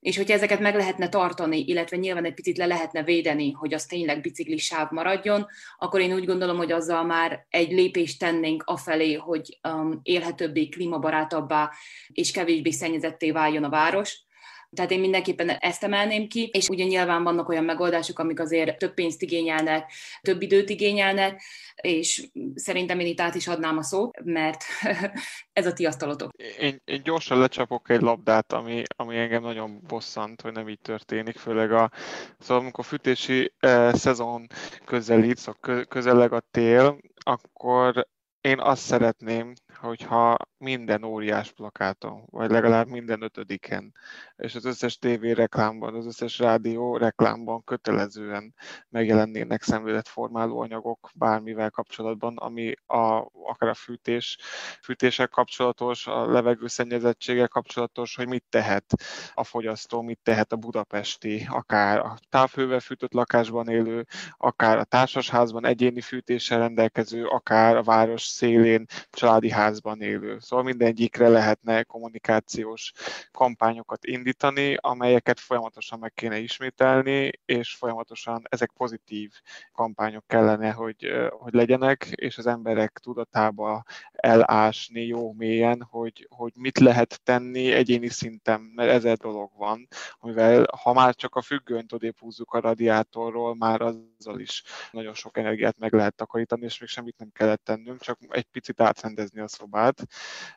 és 0.00 0.16
hogyha 0.16 0.34
ezeket 0.34 0.60
meg 0.60 0.74
lehetne 0.74 1.08
tartani, 1.08 1.64
illetve 1.66 1.96
nyilván 1.96 2.24
egy 2.24 2.34
picit 2.34 2.56
le 2.56 2.66
lehetne 2.66 3.02
védeni, 3.02 3.50
hogy 3.50 3.74
az 3.74 3.84
tényleg 3.84 4.20
biciklisáv 4.20 4.90
maradjon, 4.90 5.46
akkor 5.78 6.00
én 6.00 6.14
úgy 6.14 6.24
gondolom, 6.24 6.56
hogy 6.56 6.72
azzal 6.72 7.04
már 7.04 7.46
egy 7.50 7.72
lépést 7.72 8.18
tennénk 8.18 8.62
afelé, 8.66 9.14
hogy 9.14 9.58
um, 9.68 10.00
élhetőbbé, 10.02 10.68
klímabarátabbá 10.68 11.70
és 12.12 12.30
kevésbé 12.30 12.70
szennyezetté 12.70 13.30
váljon 13.30 13.64
a 13.64 13.68
város. 13.68 14.28
Tehát 14.76 14.90
én 14.90 15.00
mindenképpen 15.00 15.48
ezt 15.48 15.84
emelném 15.84 16.28
ki, 16.28 16.50
és 16.52 16.68
ugye 16.68 16.84
nyilván 16.84 17.22
vannak 17.22 17.48
olyan 17.48 17.64
megoldások, 17.64 18.18
amik 18.18 18.40
azért 18.40 18.78
több 18.78 18.94
pénzt 18.94 19.22
igényelnek, 19.22 19.92
több 20.20 20.42
időt 20.42 20.70
igényelnek, 20.70 21.42
és 21.74 22.28
szerintem 22.54 23.00
én 23.00 23.06
itt 23.06 23.20
át 23.20 23.34
is 23.34 23.48
adnám 23.48 23.78
a 23.78 23.82
szót, 23.82 24.24
mert 24.24 24.64
ez 25.52 25.66
a 25.66 25.72
ti 25.72 25.86
asztalotok. 25.86 26.30
Én, 26.58 26.80
én 26.84 27.02
gyorsan 27.02 27.38
lecsapok 27.38 27.90
egy 27.90 28.00
labdát, 28.00 28.52
ami, 28.52 28.82
ami 28.96 29.16
engem 29.16 29.42
nagyon 29.42 29.80
bosszant, 29.86 30.40
hogy 30.40 30.52
nem 30.52 30.68
így 30.68 30.80
történik, 30.80 31.36
főleg 31.36 31.72
a, 31.72 31.90
szóval 32.38 32.62
amikor 32.62 32.84
fűtési 32.84 33.52
eh, 33.58 33.92
szezon 33.92 34.46
közelít, 34.84 35.36
szóval 35.36 35.84
közeleg 35.84 36.32
a 36.32 36.42
tél, 36.50 36.98
akkor 37.14 38.06
én 38.40 38.60
azt 38.60 38.82
szeretném, 38.82 39.52
hogyha 39.74 40.36
minden 40.58 41.04
óriás 41.04 41.52
plakáton, 41.52 42.22
vagy 42.26 42.50
legalább 42.50 42.86
minden 42.86 43.22
ötödiken, 43.22 43.94
és 44.36 44.54
az 44.54 44.64
összes 44.64 44.98
TV 44.98 45.22
reklámban, 45.22 45.94
az 45.94 46.06
összes 46.06 46.38
rádió 46.38 46.96
reklámban 46.96 47.64
kötelezően 47.64 48.54
megjelennének 48.88 49.62
szemléletformáló 49.62 50.60
anyagok 50.60 51.10
bármivel 51.14 51.70
kapcsolatban, 51.70 52.36
ami 52.36 52.74
a, 52.86 53.26
akár 53.44 53.70
a 53.70 53.74
fűtés, 53.74 54.38
fűtéssel 54.82 55.28
kapcsolatos, 55.28 56.06
a 56.06 56.30
levegőszennyezettséggel 56.30 57.48
kapcsolatos, 57.48 58.16
hogy 58.16 58.28
mit 58.28 58.44
tehet 58.48 58.94
a 59.34 59.44
fogyasztó, 59.44 60.02
mit 60.02 60.20
tehet 60.22 60.52
a 60.52 60.56
budapesti, 60.56 61.46
akár 61.50 61.98
a 61.98 62.18
távhővel 62.28 62.80
fűtött 62.80 63.12
lakásban 63.12 63.68
élő, 63.68 64.06
akár 64.36 64.78
a 64.78 64.84
társasházban 64.84 65.66
egyéni 65.66 66.00
fűtéssel 66.00 66.58
rendelkező, 66.58 67.26
akár 67.26 67.76
a 67.76 67.82
város 67.82 68.22
szélén 68.22 68.84
családi 69.10 69.50
házban 69.60 70.00
élő. 70.00 70.38
Szóval 70.38 70.64
mindegyikre 70.64 71.28
lehetne 71.28 71.82
kommunikációs 71.82 72.92
kampányokat 73.32 74.04
indítani, 74.04 74.76
amelyeket 74.80 75.40
folyamatosan 75.40 75.98
meg 75.98 76.12
kéne 76.14 76.38
ismételni, 76.38 77.30
és 77.44 77.74
folyamatosan 77.74 78.42
ezek 78.48 78.70
pozitív 78.76 79.32
kampányok 79.72 80.26
kellene, 80.26 80.70
hogy, 80.70 81.10
hogy 81.30 81.52
legyenek, 81.52 82.04
és 82.14 82.38
az 82.38 82.46
emberek 82.46 82.98
tudatába 83.02 83.82
elásni 84.12 85.06
jó 85.06 85.32
mélyen, 85.32 85.82
hogy, 85.90 86.26
hogy 86.30 86.52
mit 86.54 86.78
lehet 86.78 87.20
tenni 87.22 87.72
egyéni 87.72 88.08
szinten, 88.08 88.60
mert 88.60 88.90
ezer 88.90 89.16
dolog 89.16 89.50
van, 89.56 89.88
amivel 90.18 90.66
ha 90.82 90.92
már 90.92 91.14
csak 91.14 91.34
a 91.34 91.42
függönyt 91.42 91.92
odébb 91.92 92.18
húzzuk 92.18 92.52
a 92.52 92.60
radiátorról, 92.60 93.54
már 93.54 93.80
azzal 93.80 94.40
is 94.40 94.62
nagyon 94.90 95.14
sok 95.14 95.38
energiát 95.38 95.78
meg 95.78 95.92
lehet 95.92 96.14
takarítani, 96.14 96.64
és 96.64 96.78
még 96.78 96.88
semmit 96.88 97.18
nem 97.18 97.30
kellett 97.32 97.64
tennünk, 97.64 98.00
csak 98.00 98.18
egy 98.28 98.44
picit 98.44 98.80
átrendezni 98.80 99.40
a 99.40 99.48
szobát, 99.50 100.06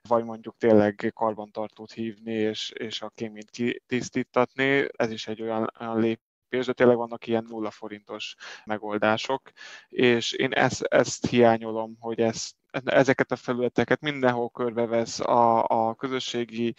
vagy 0.02 0.24
mondjuk 0.24 0.58
tényleg 0.58 1.12
karbantartót 1.14 1.92
hívni, 1.92 2.34
és, 2.34 2.70
és 2.70 3.02
a 3.02 3.12
kémint 3.16 3.50
kitisztítatni. 3.50 4.88
Ez 4.96 5.12
is 5.12 5.28
egy 5.28 5.42
olyan, 5.42 5.74
olyan 5.80 6.00
lép 6.00 6.20
lépés, 6.54 6.66
de 6.66 6.74
tényleg 6.74 6.98
vannak 6.98 7.28
ilyen 7.28 7.46
nulla 7.50 7.72
forintos 7.72 8.36
megoldások, 8.66 9.42
és 9.90 10.32
én 10.32 10.52
ezt, 10.52 10.82
ezt 10.82 11.26
hiányolom, 11.26 11.96
hogy 12.00 12.20
ezt 12.20 12.56
ezeket 12.84 13.32
a 13.32 13.36
felületeket 13.36 14.02
mindenhol 14.02 14.50
körbevesz, 14.50 15.20
a, 15.20 15.64
a 15.64 15.96
közösségi 15.96 16.74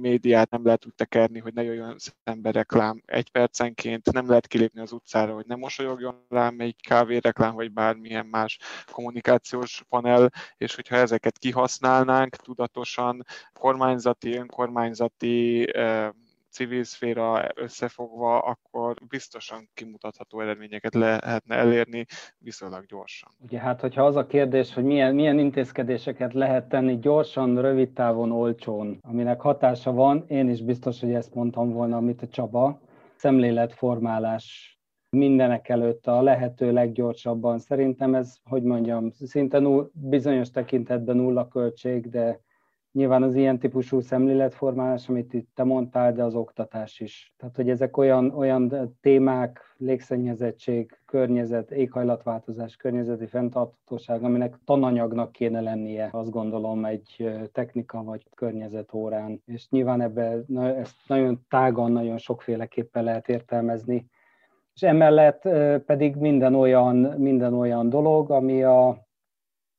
médiát 0.00 0.50
nem 0.50 0.64
lehet 0.64 0.86
úgy 0.86 0.94
tekerni, 0.94 1.38
hogy 1.38 1.54
ne 1.54 1.62
jöjjön 1.62 1.96
szembe 2.24 2.50
reklám 2.50 3.02
egy 3.04 3.30
percenként, 3.30 4.12
nem 4.12 4.28
lehet 4.28 4.46
kilépni 4.46 4.80
az 4.80 4.92
utcára, 4.92 5.34
hogy 5.34 5.46
nem 5.46 5.58
mosolyogjon 5.58 6.26
rám 6.28 6.60
egy 6.60 6.76
kávéreklám, 6.88 7.54
vagy 7.54 7.72
bármilyen 7.72 8.26
más 8.26 8.58
kommunikációs 8.92 9.82
panel, 9.88 10.30
és 10.56 10.74
hogyha 10.74 10.96
ezeket 10.96 11.38
kihasználnánk 11.38 12.36
tudatosan, 12.36 13.24
kormányzati, 13.52 14.36
önkormányzati, 14.36 15.72
civil 16.56 16.84
szféra 16.84 17.48
összefogva, 17.54 18.38
akkor 18.38 18.94
biztosan 19.08 19.68
kimutatható 19.74 20.40
eredményeket 20.40 20.94
lehetne 20.94 21.54
elérni 21.54 22.06
viszonylag 22.38 22.84
gyorsan. 22.86 23.30
Ugye 23.38 23.58
hát, 23.58 23.80
hogyha 23.80 24.04
az 24.04 24.16
a 24.16 24.26
kérdés, 24.26 24.74
hogy 24.74 24.84
milyen, 24.84 25.14
milyen 25.14 25.38
intézkedéseket 25.38 26.34
lehet 26.34 26.68
tenni 26.68 26.98
gyorsan, 26.98 27.60
rövid 27.60 27.92
távon, 27.92 28.32
olcsón, 28.32 28.98
aminek 29.02 29.40
hatása 29.40 29.92
van, 29.92 30.24
én 30.28 30.48
is 30.48 30.62
biztos, 30.62 31.00
hogy 31.00 31.14
ezt 31.14 31.34
mondtam 31.34 31.72
volna, 31.72 31.96
amit 31.96 32.22
a 32.22 32.28
Csaba, 32.28 32.80
szemléletformálás 33.16 34.76
mindenek 35.10 35.68
előtt 35.68 36.06
a 36.06 36.22
lehető 36.22 36.72
leggyorsabban. 36.72 37.58
Szerintem 37.58 38.14
ez, 38.14 38.36
hogy 38.44 38.62
mondjam, 38.62 39.10
szinte 39.10 39.58
null, 39.58 39.90
bizonyos 39.92 40.50
tekintetben 40.50 41.16
nulla 41.16 41.48
költség, 41.48 42.10
de 42.10 42.40
Nyilván 42.96 43.22
az 43.22 43.34
ilyen 43.34 43.58
típusú 43.58 44.00
szemléletformálás, 44.00 45.08
amit 45.08 45.34
itt 45.34 45.48
te 45.54 45.64
mondtál, 45.64 46.12
de 46.12 46.22
az 46.22 46.34
oktatás 46.34 47.00
is. 47.00 47.34
Tehát, 47.36 47.56
hogy 47.56 47.70
ezek 47.70 47.96
olyan, 47.96 48.30
olyan 48.30 48.96
témák, 49.00 49.74
légszennyezettség, 49.76 50.98
környezet, 51.04 51.70
éghajlatváltozás, 51.70 52.76
környezeti 52.76 53.26
fenntarthatóság, 53.26 54.22
aminek 54.24 54.58
tananyagnak 54.64 55.32
kéne 55.32 55.60
lennie, 55.60 56.08
azt 56.12 56.30
gondolom, 56.30 56.84
egy 56.84 57.30
technika 57.52 58.02
vagy 58.02 58.26
környezet 58.34 58.92
órán. 58.92 59.42
És 59.46 59.68
nyilván 59.68 60.00
ebbe 60.00 60.44
ezt 60.56 60.96
nagyon 61.06 61.44
tágan, 61.48 61.92
nagyon 61.92 62.18
sokféleképpen 62.18 63.04
lehet 63.04 63.28
értelmezni. 63.28 64.06
És 64.74 64.82
emellett 64.82 65.48
pedig 65.86 66.14
minden 66.14 66.54
olyan, 66.54 66.96
minden 66.96 67.54
olyan 67.54 67.88
dolog, 67.88 68.30
ami 68.30 68.62
a 68.62 69.05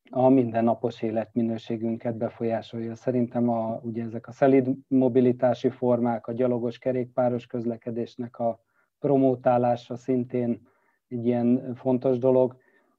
a 0.10 0.30
mindennapos 0.30 1.02
életminőségünket 1.02 2.18
befolyásolja. 2.18 2.96
Szerintem 2.96 3.50
a, 3.50 3.80
ugye 3.82 4.04
ezek 4.04 4.28
a 4.28 4.32
szelid 4.32 4.70
mobilitási 4.88 5.70
formák, 5.70 6.28
a 6.28 6.34
gyalogos 6.34 6.78
kerékpáros 6.78 7.46
közlekedésnek 7.46 8.40
a 8.40 8.60
promótálása 9.00 9.96
szintén 9.96 10.68
egy 11.08 11.26
ilyen 11.26 11.76
fontos 11.76 12.18
dolog 12.18 12.58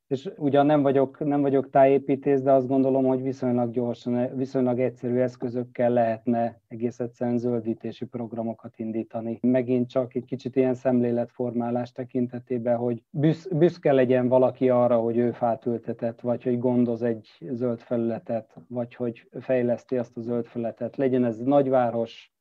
és 0.09 0.31
ugyan 0.37 0.67
nem 0.67 0.83
vagyok, 0.83 1.25
nem 1.25 1.41
vagyok 1.41 1.71
tájépítész, 1.71 2.43
de 2.43 2.53
azt 2.53 2.67
gondolom, 2.67 3.05
hogy 3.05 3.23
viszonylag 3.23 3.71
gyorsan, 3.71 4.37
viszonylag 4.37 4.81
egyszerű 4.81 5.19
eszközökkel 5.19 5.91
lehetne 5.91 6.61
egész 6.69 7.01
egyszerűen 7.01 7.39
zöldítési 7.39 8.05
programokat 8.05 8.79
indítani. 8.79 9.39
Megint 9.43 9.89
csak 9.89 10.15
egy 10.15 10.25
kicsit 10.25 10.57
ilyen 10.57 10.75
szemléletformálás 10.75 11.93
tekintetében, 11.93 12.77
hogy 12.77 13.03
büsz, 13.11 13.49
büszke 13.53 13.93
legyen 13.93 14.29
valaki 14.29 14.69
arra, 14.69 14.97
hogy 14.97 15.17
ő 15.17 15.31
fát 15.31 15.67
ültetett, 15.67 16.21
vagy 16.21 16.43
hogy 16.43 16.59
gondoz 16.59 17.03
egy 17.03 17.29
zöld 17.51 17.81
felületet, 17.81 18.57
vagy 18.69 18.95
hogy 18.95 19.29
fejleszti 19.41 19.97
azt 19.97 20.17
a 20.17 20.21
zöld 20.21 20.47
felületet. 20.47 20.97
Legyen 20.97 21.25
ez 21.25 21.39
nagyváros, 21.39 22.33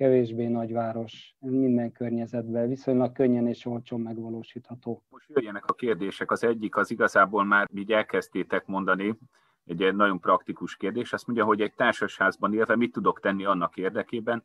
kevésbé 0.00 0.46
nagyváros, 0.46 1.34
minden 1.38 1.92
környezetben 1.92 2.68
viszonylag 2.68 3.12
könnyen 3.12 3.46
és 3.46 3.66
olcsón 3.66 4.00
megvalósítható. 4.00 5.02
Most 5.08 5.28
jöjjenek 5.28 5.64
a 5.66 5.72
kérdések. 5.72 6.30
Az 6.30 6.44
egyik 6.44 6.76
az 6.76 6.90
igazából 6.90 7.44
már 7.44 7.68
így 7.74 7.92
elkezdtétek 7.92 8.66
mondani, 8.66 9.18
egy 9.64 9.94
nagyon 9.94 10.20
praktikus 10.20 10.76
kérdés. 10.76 11.12
Azt 11.12 11.26
mondja, 11.26 11.44
hogy 11.44 11.60
egy 11.60 11.74
társasházban 11.74 12.54
élve 12.54 12.76
mit 12.76 12.92
tudok 12.92 13.20
tenni 13.20 13.44
annak 13.44 13.76
érdekében, 13.76 14.42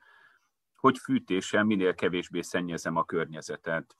hogy 0.76 0.97
fűtéssel 0.97 1.64
minél 1.64 1.93
kevésbé 1.93 2.41
szennyezem 2.41 2.95
a 2.95 3.03
környezetet. 3.03 3.95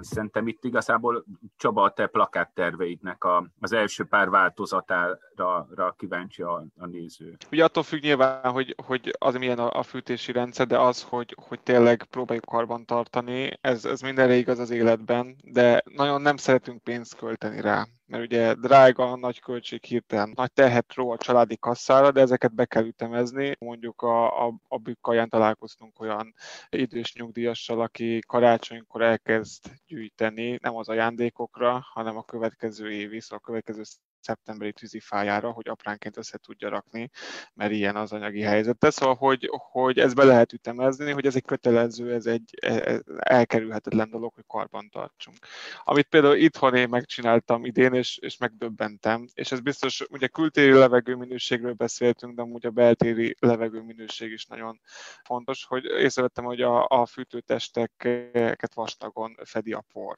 Szerintem 0.00 0.48
itt 0.48 0.64
igazából 0.64 1.24
Csaba, 1.56 1.82
a 1.82 1.90
te 1.90 2.06
plakátterveidnek 2.06 3.24
a, 3.24 3.50
az 3.60 3.72
első 3.72 4.04
pár 4.04 4.30
változatára 4.30 5.94
kíváncsi 5.96 6.42
a, 6.42 6.64
a 6.78 6.86
néző. 6.86 7.36
Ugye 7.52 7.64
attól 7.64 7.82
függ 7.82 8.02
nyilván, 8.02 8.50
hogy, 8.50 8.74
hogy 8.86 9.16
az 9.18 9.34
milyen 9.36 9.58
a, 9.58 9.78
a 9.78 9.82
fűtési 9.82 10.32
rendszer, 10.32 10.66
de 10.66 10.78
az, 10.78 11.02
hogy, 11.02 11.36
hogy 11.48 11.60
tényleg 11.60 12.02
próbáljuk 12.02 12.44
karban 12.44 12.84
tartani, 12.84 13.58
ez, 13.60 13.84
ez 13.84 14.00
mindenre 14.00 14.34
igaz 14.34 14.58
az 14.58 14.70
életben, 14.70 15.36
de 15.44 15.82
nagyon 15.84 16.20
nem 16.20 16.36
szeretünk 16.36 16.82
pénzt 16.82 17.16
költeni 17.16 17.60
rá 17.60 17.86
mert 18.10 18.24
ugye 18.24 18.54
drága, 18.54 19.16
nagy 19.16 19.40
költség 19.40 19.84
hirtelen, 19.84 20.32
nagy 20.34 20.52
terhet 20.52 20.94
ró 20.94 21.10
a 21.10 21.16
családi 21.16 21.56
kasszára, 21.56 22.12
de 22.12 22.20
ezeket 22.20 22.54
be 22.54 22.64
kell 22.64 22.86
ütemezni. 22.86 23.56
Mondjuk 23.58 24.02
a, 24.02 24.46
a, 24.46 24.54
a 24.68 24.78
bükkaján 24.78 25.28
találkoztunk 25.28 26.00
olyan 26.00 26.34
idős 26.68 27.14
nyugdíjassal, 27.14 27.80
aki 27.80 28.18
karácsonykor 28.26 29.02
elkezd 29.02 29.64
gyűjteni, 29.86 30.58
nem 30.62 30.76
az 30.76 30.88
ajándékokra, 30.88 31.80
hanem 31.92 32.16
a 32.16 32.24
következő 32.24 32.92
évi, 32.92 33.20
szóval 33.20 33.38
a 33.38 33.46
következő 33.46 33.82
szeptemberi 34.22 34.72
tűzifájára, 34.72 35.50
hogy 35.50 35.68
apránként 35.68 36.16
össze 36.16 36.38
tudja 36.38 36.68
rakni, 36.68 37.10
mert 37.54 37.72
ilyen 37.72 37.96
az 37.96 38.12
anyagi 38.12 38.40
helyzete. 38.40 38.90
Szóval, 38.90 39.14
hogy, 39.14 39.48
hogy 39.70 39.98
ez 39.98 40.14
be 40.14 40.24
lehet 40.24 40.52
ütemezni, 40.52 41.12
hogy 41.12 41.26
ez 41.26 41.36
egy 41.36 41.44
kötelező, 41.44 42.14
ez 42.14 42.26
egy 42.26 42.58
e, 42.60 42.72
e, 42.72 43.02
elkerülhetetlen 43.18 44.10
dolog, 44.10 44.32
hogy 44.34 44.44
karban 44.46 44.88
tartsunk. 44.88 45.36
Amit 45.84 46.06
például 46.08 46.36
itthon 46.36 46.74
én 46.74 46.88
megcsináltam 46.88 47.64
idén, 47.64 47.94
és, 47.94 48.18
és 48.18 48.36
megdöbbentem, 48.36 49.26
és 49.34 49.52
ez 49.52 49.60
biztos, 49.60 50.04
ugye 50.10 50.26
kültéri 50.26 50.72
levegő 50.72 51.14
minőségről 51.14 51.72
beszéltünk, 51.72 52.34
de 52.34 52.42
amúgy 52.42 52.66
a 52.66 52.70
beltéri 52.70 53.36
levegő 53.38 53.80
minőség 53.82 54.32
is 54.32 54.46
nagyon 54.46 54.80
fontos, 55.24 55.64
hogy 55.64 55.84
észrevettem, 55.84 56.44
hogy 56.44 56.60
a, 56.60 56.86
a 56.86 57.06
fűtőtesteket 57.06 58.74
vastagon 58.74 59.38
fedi 59.44 59.72
a 59.72 59.84
por. 59.92 60.16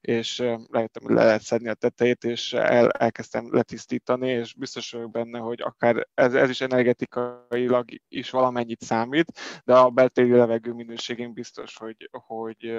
És 0.00 0.38
hogy 0.38 1.14
le 1.14 1.24
lehet 1.24 1.42
szedni 1.42 1.68
a 1.68 1.74
tetejét, 1.74 2.24
és 2.24 2.52
el, 2.52 2.90
elkezdtem 2.90 3.33
elkezdtem 3.34 3.54
letisztítani, 3.54 4.28
és 4.28 4.54
biztos 4.54 4.90
vagyok 4.90 5.10
benne, 5.10 5.38
hogy 5.38 5.60
akár 5.62 6.08
ez, 6.14 6.34
ez 6.34 6.50
is 6.50 6.60
energetikailag 6.60 7.88
is 8.08 8.30
valamennyit 8.30 8.80
számít, 8.80 9.32
de 9.64 9.74
a 9.74 9.90
beltéri 9.90 10.30
levegő 10.30 10.72
minőségén 10.72 11.32
biztos, 11.32 11.76
hogy, 11.76 12.08
hogy, 12.12 12.72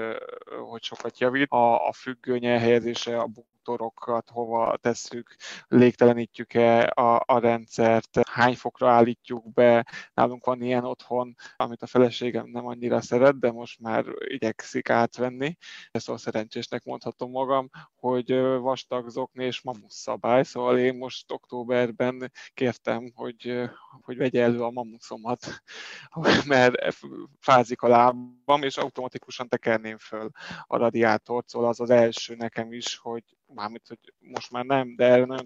hogy 0.70 0.84
sokat 0.84 1.20
javít. 1.20 1.52
A, 1.52 1.88
a 1.88 1.92
függöny 1.92 2.46
elhelyezése, 2.46 3.20
a 3.20 3.30
torokat 3.66 4.30
hova 4.30 4.78
tesszük, 4.78 5.36
légtelenítjük-e 5.68 6.92
a, 6.96 7.24
a 7.26 7.40
rendszert, 7.40 8.30
hány 8.30 8.56
fokra 8.56 8.90
állítjuk 8.90 9.54
be. 9.54 9.86
Nálunk 10.14 10.46
van 10.46 10.62
ilyen 10.62 10.86
otthon, 10.86 11.36
amit 11.58 11.82
a 11.82 11.88
feleségem 11.88 12.48
nem 12.48 12.66
annyira 12.66 13.02
szeret, 13.02 13.40
de 13.40 13.52
most 13.52 13.80
már 13.80 14.06
igyekszik 14.20 14.90
átvenni. 14.90 15.58
Ezt 15.92 16.10
a 16.10 16.18
szerencsésnek 16.18 16.84
mondhatom 16.84 17.32
magam, 17.32 17.70
hogy 17.96 18.40
vastag 18.60 19.10
zokni 19.10 19.46
és 19.46 19.62
mamusz 19.62 19.96
szabály, 19.96 20.44
szóval 20.46 20.78
én 20.78 20.96
most 20.96 21.32
októberben 21.32 22.32
kértem, 22.54 23.12
hogy, 23.16 23.70
hogy 24.02 24.18
vegye 24.18 24.44
elő 24.44 24.64
a 24.64 24.72
mamuszomat, 24.72 25.64
mert 26.46 26.96
fázik 27.40 27.82
a 27.82 27.88
lábam, 27.88 28.64
és 28.64 28.78
automatikusan 28.78 29.48
tekerném 29.48 29.98
föl 29.98 30.30
a 30.64 30.78
radiátort, 30.78 31.50
szóval 31.50 31.70
az 31.70 31.80
az 31.80 31.90
első 31.90 32.36
nekem 32.36 32.74
is, 32.74 32.98
hogy 32.98 33.24
mármint, 33.46 33.88
hogy 33.88 34.14
most 34.18 34.52
már 34.52 34.66
nem, 34.66 34.96
de 34.96 35.06
erre 35.06 35.26
nagyon 35.26 35.46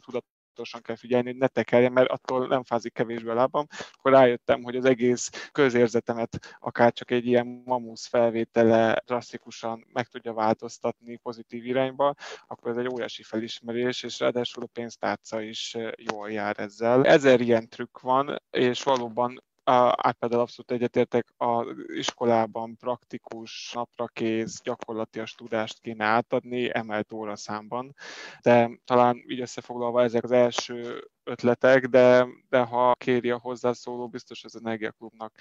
tudatosan 0.59 0.81
kell 0.81 0.95
figyelni, 0.95 1.27
hogy 1.29 1.37
ne 1.37 1.47
tekerjen, 1.47 1.91
mert 1.91 2.09
attól 2.09 2.47
nem 2.47 2.63
fázik 2.63 2.93
kevésbé 2.93 3.29
a 3.29 3.33
lábam, 3.33 3.65
akkor 3.91 4.11
rájöttem, 4.11 4.63
hogy 4.63 4.75
az 4.75 4.85
egész 4.85 5.49
közérzetemet 5.51 6.57
akár 6.59 6.93
csak 6.93 7.11
egy 7.11 7.25
ilyen 7.25 7.61
mamusz 7.65 8.07
felvétele 8.07 9.01
drasztikusan 9.05 9.87
meg 9.93 10.07
tudja 10.07 10.33
változtatni 10.33 11.17
pozitív 11.17 11.65
irányba, 11.65 12.15
akkor 12.47 12.71
ez 12.71 12.77
egy 12.77 12.87
óriási 12.87 13.23
felismerés, 13.23 14.03
és 14.03 14.19
ráadásul 14.19 14.63
a 14.63 14.69
pénztárca 14.73 15.41
is 15.41 15.77
jól 16.11 16.31
jár 16.31 16.59
ezzel. 16.59 17.05
Ezer 17.05 17.41
ilyen 17.41 17.69
trükk 17.69 17.99
van, 17.99 18.41
és 18.49 18.83
valóban 18.83 19.43
átpedel 19.69 20.39
abszolút 20.39 20.71
egyetértek, 20.71 21.27
az 21.37 21.65
iskolában 21.87 22.77
praktikus, 22.77 23.71
naprakész, 23.73 24.61
gyakorlatias 24.61 25.35
tudást 25.35 25.79
kéne 25.79 26.05
átadni, 26.05 26.69
emelt 26.73 27.11
óraszámban, 27.11 27.95
de 28.41 28.69
talán 28.85 29.23
így 29.27 29.41
összefoglalva 29.41 30.03
ezek 30.03 30.23
az 30.23 30.31
első 30.31 31.09
ötletek, 31.29 31.85
de, 31.85 32.27
de 32.49 32.59
ha 32.59 32.95
kéri 32.95 33.29
a 33.29 33.39
hozzászóló, 33.41 34.07
biztos 34.07 34.43
az 34.43 34.55
Energiaklubnak 34.55 35.33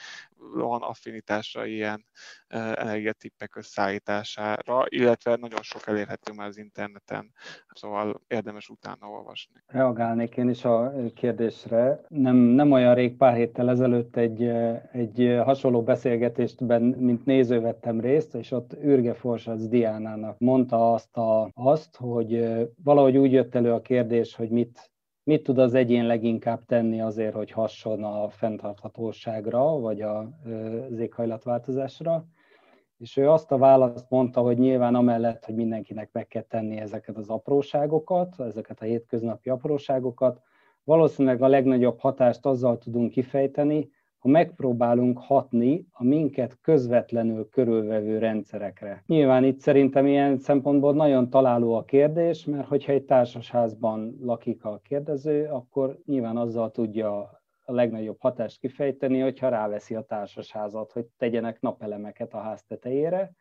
van 0.54 0.82
affinitása 0.82 1.66
ilyen 1.66 2.06
energiatippek 2.74 3.56
összeállítására, 3.56 4.84
illetve 4.88 5.36
nagyon 5.36 5.62
sok 5.62 5.86
elérhető 5.86 6.32
már 6.32 6.46
az 6.46 6.58
interneten, 6.58 7.32
szóval 7.74 8.20
érdemes 8.26 8.68
utána 8.68 9.06
olvasni. 9.06 9.54
Reagálnék 9.66 10.36
én 10.36 10.48
is 10.48 10.64
a 10.64 10.92
kérdésre. 11.14 12.00
Nem, 12.08 12.36
nem 12.36 12.72
olyan 12.72 12.94
rég, 12.94 13.16
pár 13.16 13.34
héttel 13.34 13.70
ezelőtt 13.70 14.16
egy, 14.16 14.42
egy 14.92 15.40
hasonló 15.44 15.82
beszélgetésben, 15.82 16.82
mint 16.82 17.24
néző 17.24 17.60
vettem 17.60 18.00
részt, 18.00 18.34
és 18.34 18.50
ott 18.50 18.72
Ürge 18.82 19.14
Forsac 19.14 19.66
Diánának 19.66 20.38
mondta 20.38 20.92
azt, 20.92 21.16
a, 21.16 21.50
azt, 21.54 21.96
hogy 21.96 22.56
valahogy 22.84 23.16
úgy 23.16 23.32
jött 23.32 23.54
elő 23.54 23.72
a 23.72 23.80
kérdés, 23.80 24.34
hogy 24.34 24.50
mit, 24.50 24.90
mit 25.28 25.42
tud 25.42 25.58
az 25.58 25.74
egyén 25.74 26.06
leginkább 26.06 26.64
tenni 26.64 27.00
azért, 27.00 27.34
hogy 27.34 27.50
hasson 27.50 28.04
a 28.04 28.28
fenntarthatóságra, 28.28 29.78
vagy 29.78 30.00
az 30.00 30.98
éghajlatváltozásra. 30.98 32.24
És 32.98 33.16
ő 33.16 33.30
azt 33.30 33.52
a 33.52 33.58
választ 33.58 34.10
mondta, 34.10 34.40
hogy 34.40 34.58
nyilván 34.58 34.94
amellett, 34.94 35.44
hogy 35.44 35.54
mindenkinek 35.54 36.12
meg 36.12 36.26
kell 36.26 36.42
tenni 36.42 36.76
ezeket 36.76 37.16
az 37.16 37.28
apróságokat, 37.28 38.40
ezeket 38.40 38.80
a 38.80 38.84
hétköznapi 38.84 39.50
apróságokat, 39.50 40.40
valószínűleg 40.84 41.42
a 41.42 41.48
legnagyobb 41.48 41.98
hatást 41.98 42.46
azzal 42.46 42.78
tudunk 42.78 43.10
kifejteni, 43.10 43.90
ha 44.18 44.28
megpróbálunk 44.28 45.18
hatni 45.18 45.86
a 45.90 46.04
minket 46.04 46.58
közvetlenül 46.60 47.48
körülvevő 47.48 48.18
rendszerekre. 48.18 49.02
Nyilván 49.06 49.44
itt 49.44 49.60
szerintem 49.60 50.06
ilyen 50.06 50.38
szempontból 50.38 50.94
nagyon 50.94 51.30
találó 51.30 51.74
a 51.74 51.84
kérdés, 51.84 52.44
mert 52.44 52.68
hogyha 52.68 52.92
egy 52.92 53.04
társasházban 53.04 54.18
lakik 54.20 54.64
a 54.64 54.80
kérdező, 54.84 55.44
akkor 55.44 55.98
nyilván 56.04 56.36
azzal 56.36 56.70
tudja 56.70 57.18
a 57.64 57.72
legnagyobb 57.72 58.20
hatást 58.20 58.60
kifejteni, 58.60 59.20
hogyha 59.20 59.48
ráveszi 59.48 59.94
a 59.94 60.02
társasházat, 60.02 60.92
hogy 60.92 61.06
tegyenek 61.16 61.60
napelemeket 61.60 62.34
a 62.34 62.38
ház 62.38 62.64
tetejére, 62.64 63.32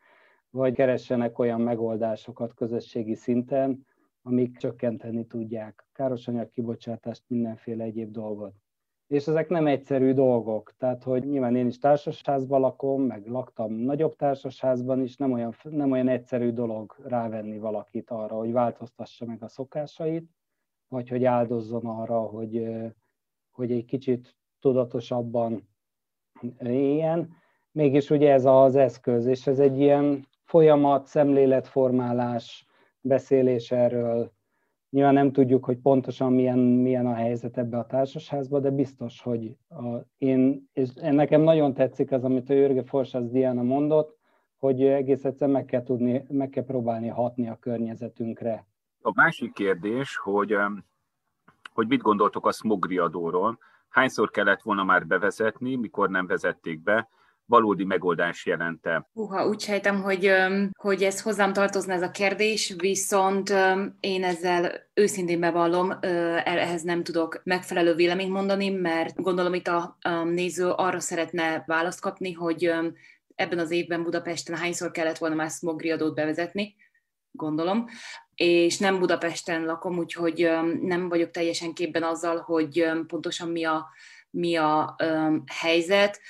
vagy 0.50 0.74
keressenek 0.74 1.38
olyan 1.38 1.60
megoldásokat 1.60 2.54
közösségi 2.54 3.14
szinten, 3.14 3.86
amik 4.22 4.56
csökkenteni 4.56 5.26
tudják 5.26 5.86
károsanyag 5.92 6.50
kibocsátást, 6.50 7.22
mindenféle 7.26 7.84
egyéb 7.84 8.10
dolgot 8.10 8.52
és 9.08 9.26
ezek 9.26 9.48
nem 9.48 9.66
egyszerű 9.66 10.12
dolgok. 10.12 10.74
Tehát, 10.76 11.02
hogy 11.02 11.24
nyilván 11.24 11.56
én 11.56 11.66
is 11.66 11.78
társasházban 11.78 12.60
lakom, 12.60 13.02
meg 13.02 13.26
laktam 13.26 13.72
nagyobb 13.72 14.16
társasházban 14.16 15.02
is, 15.02 15.16
nem 15.16 15.32
olyan, 15.32 15.54
nem 15.62 15.90
olyan 15.90 16.08
egyszerű 16.08 16.50
dolog 16.50 16.96
rávenni 17.04 17.58
valakit 17.58 18.10
arra, 18.10 18.36
hogy 18.36 18.52
változtassa 18.52 19.24
meg 19.24 19.42
a 19.42 19.48
szokásait, 19.48 20.30
vagy 20.88 21.08
hogy 21.08 21.24
áldozzon 21.24 21.86
arra, 21.86 22.20
hogy, 22.20 22.68
hogy 23.50 23.72
egy 23.72 23.84
kicsit 23.84 24.36
tudatosabban 24.60 25.68
éljen. 26.58 27.36
Mégis 27.72 28.10
ugye 28.10 28.32
ez 28.32 28.44
az 28.44 28.76
eszköz, 28.76 29.26
és 29.26 29.46
ez 29.46 29.58
egy 29.58 29.78
ilyen 29.78 30.26
folyamat, 30.44 31.06
szemléletformálás, 31.06 32.66
beszélés 33.00 33.70
erről, 33.70 34.32
Nyilván 34.90 35.14
nem 35.14 35.32
tudjuk, 35.32 35.64
hogy 35.64 35.78
pontosan 35.78 36.32
milyen, 36.32 36.58
milyen 36.58 37.06
a 37.06 37.14
helyzet 37.14 37.58
ebbe 37.58 37.78
a 37.78 37.86
társasházba, 37.86 38.60
de 38.60 38.70
biztos, 38.70 39.22
hogy 39.22 39.56
a, 39.68 39.84
én, 40.18 40.68
és 40.72 40.88
nekem 40.94 41.40
nagyon 41.40 41.74
tetszik 41.74 42.12
az, 42.12 42.24
amit 42.24 42.50
a 42.50 42.52
Jörge 42.52 42.82
Forsász 42.82 43.28
Diana 43.30 43.62
mondott, 43.62 44.16
hogy 44.56 44.82
egész 44.82 45.24
egyszerűen 45.24 45.56
meg 45.56 45.64
kell, 45.64 45.82
tudni, 45.82 46.24
meg 46.28 46.48
kell 46.48 46.64
próbálni 46.64 47.08
hatni 47.08 47.48
a 47.48 47.58
környezetünkre. 47.60 48.66
A 49.02 49.12
másik 49.14 49.52
kérdés, 49.52 50.16
hogy, 50.16 50.56
hogy 51.72 51.86
mit 51.88 52.02
gondoltok 52.02 52.46
a 52.46 52.52
smogriadóról? 52.52 53.58
Hányszor 53.88 54.30
kellett 54.30 54.62
volna 54.62 54.84
már 54.84 55.06
bevezetni, 55.06 55.76
mikor 55.76 56.10
nem 56.10 56.26
vezették 56.26 56.82
be? 56.82 57.08
Valódi 57.48 57.84
megoldás 57.84 58.46
jelente? 58.46 59.08
Uha, 59.12 59.46
úgy 59.46 59.60
sejtem, 59.60 60.02
hogy, 60.02 60.32
hogy 60.78 61.02
ez 61.02 61.22
hozzám 61.22 61.52
tartozna 61.52 61.92
ez 61.92 62.02
a 62.02 62.10
kérdés, 62.10 62.74
viszont 62.78 63.52
én 64.00 64.24
ezzel 64.24 64.72
őszintén 64.94 65.40
bevallom, 65.40 65.92
ehhez 66.44 66.82
nem 66.82 67.02
tudok 67.02 67.40
megfelelő 67.44 67.94
véleményt 67.94 68.32
mondani, 68.32 68.68
mert 68.68 69.22
gondolom 69.22 69.54
itt 69.54 69.68
a 69.68 69.98
néző 70.24 70.70
arra 70.70 71.00
szeretne 71.00 71.62
választ 71.66 72.00
kapni, 72.00 72.32
hogy 72.32 72.72
ebben 73.34 73.58
az 73.58 73.70
évben 73.70 74.02
Budapesten 74.02 74.56
hányszor 74.56 74.90
kellett 74.90 75.18
volna 75.18 75.34
már 75.34 75.50
smogriadót 75.50 76.14
bevezetni, 76.14 76.76
gondolom, 77.30 77.86
és 78.34 78.78
nem 78.78 78.98
Budapesten 78.98 79.64
lakom, 79.64 79.98
úgyhogy 79.98 80.50
nem 80.80 81.08
vagyok 81.08 81.30
teljesen 81.30 81.72
képben 81.72 82.02
azzal, 82.02 82.38
hogy 82.38 82.90
pontosan 83.06 83.48
mi 83.48 83.64
a, 83.64 83.88
mi 84.30 84.56
a 84.56 84.96
helyzet. 85.60 86.20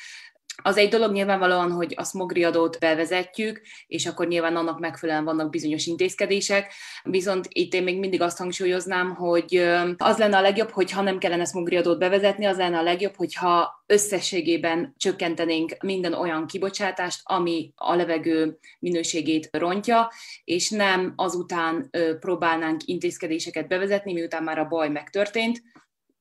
Az 0.62 0.76
egy 0.76 0.88
dolog 0.88 1.12
nyilvánvalóan, 1.12 1.72
hogy 1.72 1.94
a 1.96 2.04
smogri 2.04 2.44
adót 2.44 2.78
bevezetjük, 2.78 3.60
és 3.86 4.06
akkor 4.06 4.26
nyilván 4.26 4.56
annak 4.56 4.78
megfelelően 4.78 5.24
vannak 5.24 5.50
bizonyos 5.50 5.86
intézkedések, 5.86 6.72
viszont 7.02 7.46
itt 7.48 7.74
én 7.74 7.82
még 7.82 7.98
mindig 7.98 8.22
azt 8.22 8.38
hangsúlyoznám, 8.38 9.14
hogy 9.14 9.56
az 9.96 10.18
lenne 10.18 10.36
a 10.36 10.40
legjobb, 10.40 10.70
hogyha 10.70 11.02
nem 11.02 11.18
kellene 11.18 11.44
smogri 11.44 11.76
adót 11.76 11.98
bevezetni, 11.98 12.44
az 12.44 12.56
lenne 12.56 12.78
a 12.78 12.82
legjobb, 12.82 13.16
hogyha 13.16 13.82
összességében 13.86 14.94
csökkentenénk 14.96 15.76
minden 15.82 16.12
olyan 16.12 16.46
kibocsátást, 16.46 17.20
ami 17.24 17.72
a 17.76 17.94
levegő 17.94 18.58
minőségét 18.78 19.48
rontja, 19.52 20.10
és 20.44 20.70
nem 20.70 21.12
azután 21.16 21.90
próbálnánk 22.20 22.80
intézkedéseket 22.84 23.68
bevezetni, 23.68 24.12
miután 24.12 24.42
már 24.42 24.58
a 24.58 24.68
baj 24.68 24.88
megtörtént, 24.88 25.62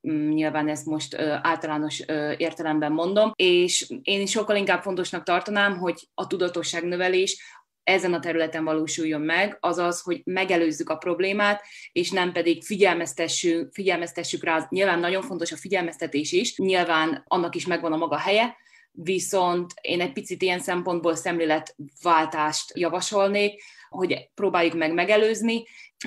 nyilván 0.01 0.69
ezt 0.69 0.85
most 0.85 1.15
általános 1.41 1.99
értelemben 2.37 2.91
mondom, 2.91 3.31
és 3.35 3.93
én 4.01 4.25
sokkal 4.25 4.55
inkább 4.55 4.81
fontosnak 4.81 5.23
tartanám, 5.23 5.77
hogy 5.77 6.07
a 6.13 6.27
tudatosság 6.27 6.83
növelés 6.83 7.55
ezen 7.83 8.13
a 8.13 8.19
területen 8.19 8.63
valósuljon 8.63 9.21
meg, 9.21 9.57
azaz, 9.59 10.01
hogy 10.01 10.21
megelőzzük 10.25 10.89
a 10.89 10.95
problémát, 10.95 11.61
és 11.91 12.11
nem 12.11 12.31
pedig 12.31 12.63
figyelmeztessük, 12.63 13.73
figyelmeztessük 13.73 14.43
rá. 14.43 14.67
Nyilván 14.69 14.99
nagyon 14.99 15.21
fontos 15.21 15.51
a 15.51 15.57
figyelmeztetés 15.57 16.31
is, 16.31 16.57
nyilván 16.57 17.23
annak 17.27 17.55
is 17.55 17.67
megvan 17.67 17.93
a 17.93 17.97
maga 17.97 18.17
helye, 18.17 18.55
viszont 18.91 19.73
én 19.81 20.01
egy 20.01 20.13
picit 20.13 20.41
ilyen 20.41 20.59
szempontból 20.59 21.15
szemléletváltást 21.15 22.77
javasolnék, 22.77 23.63
hogy 23.89 24.29
próbáljuk 24.33 24.73
meg 24.73 24.93
megelőzni, 24.93 25.63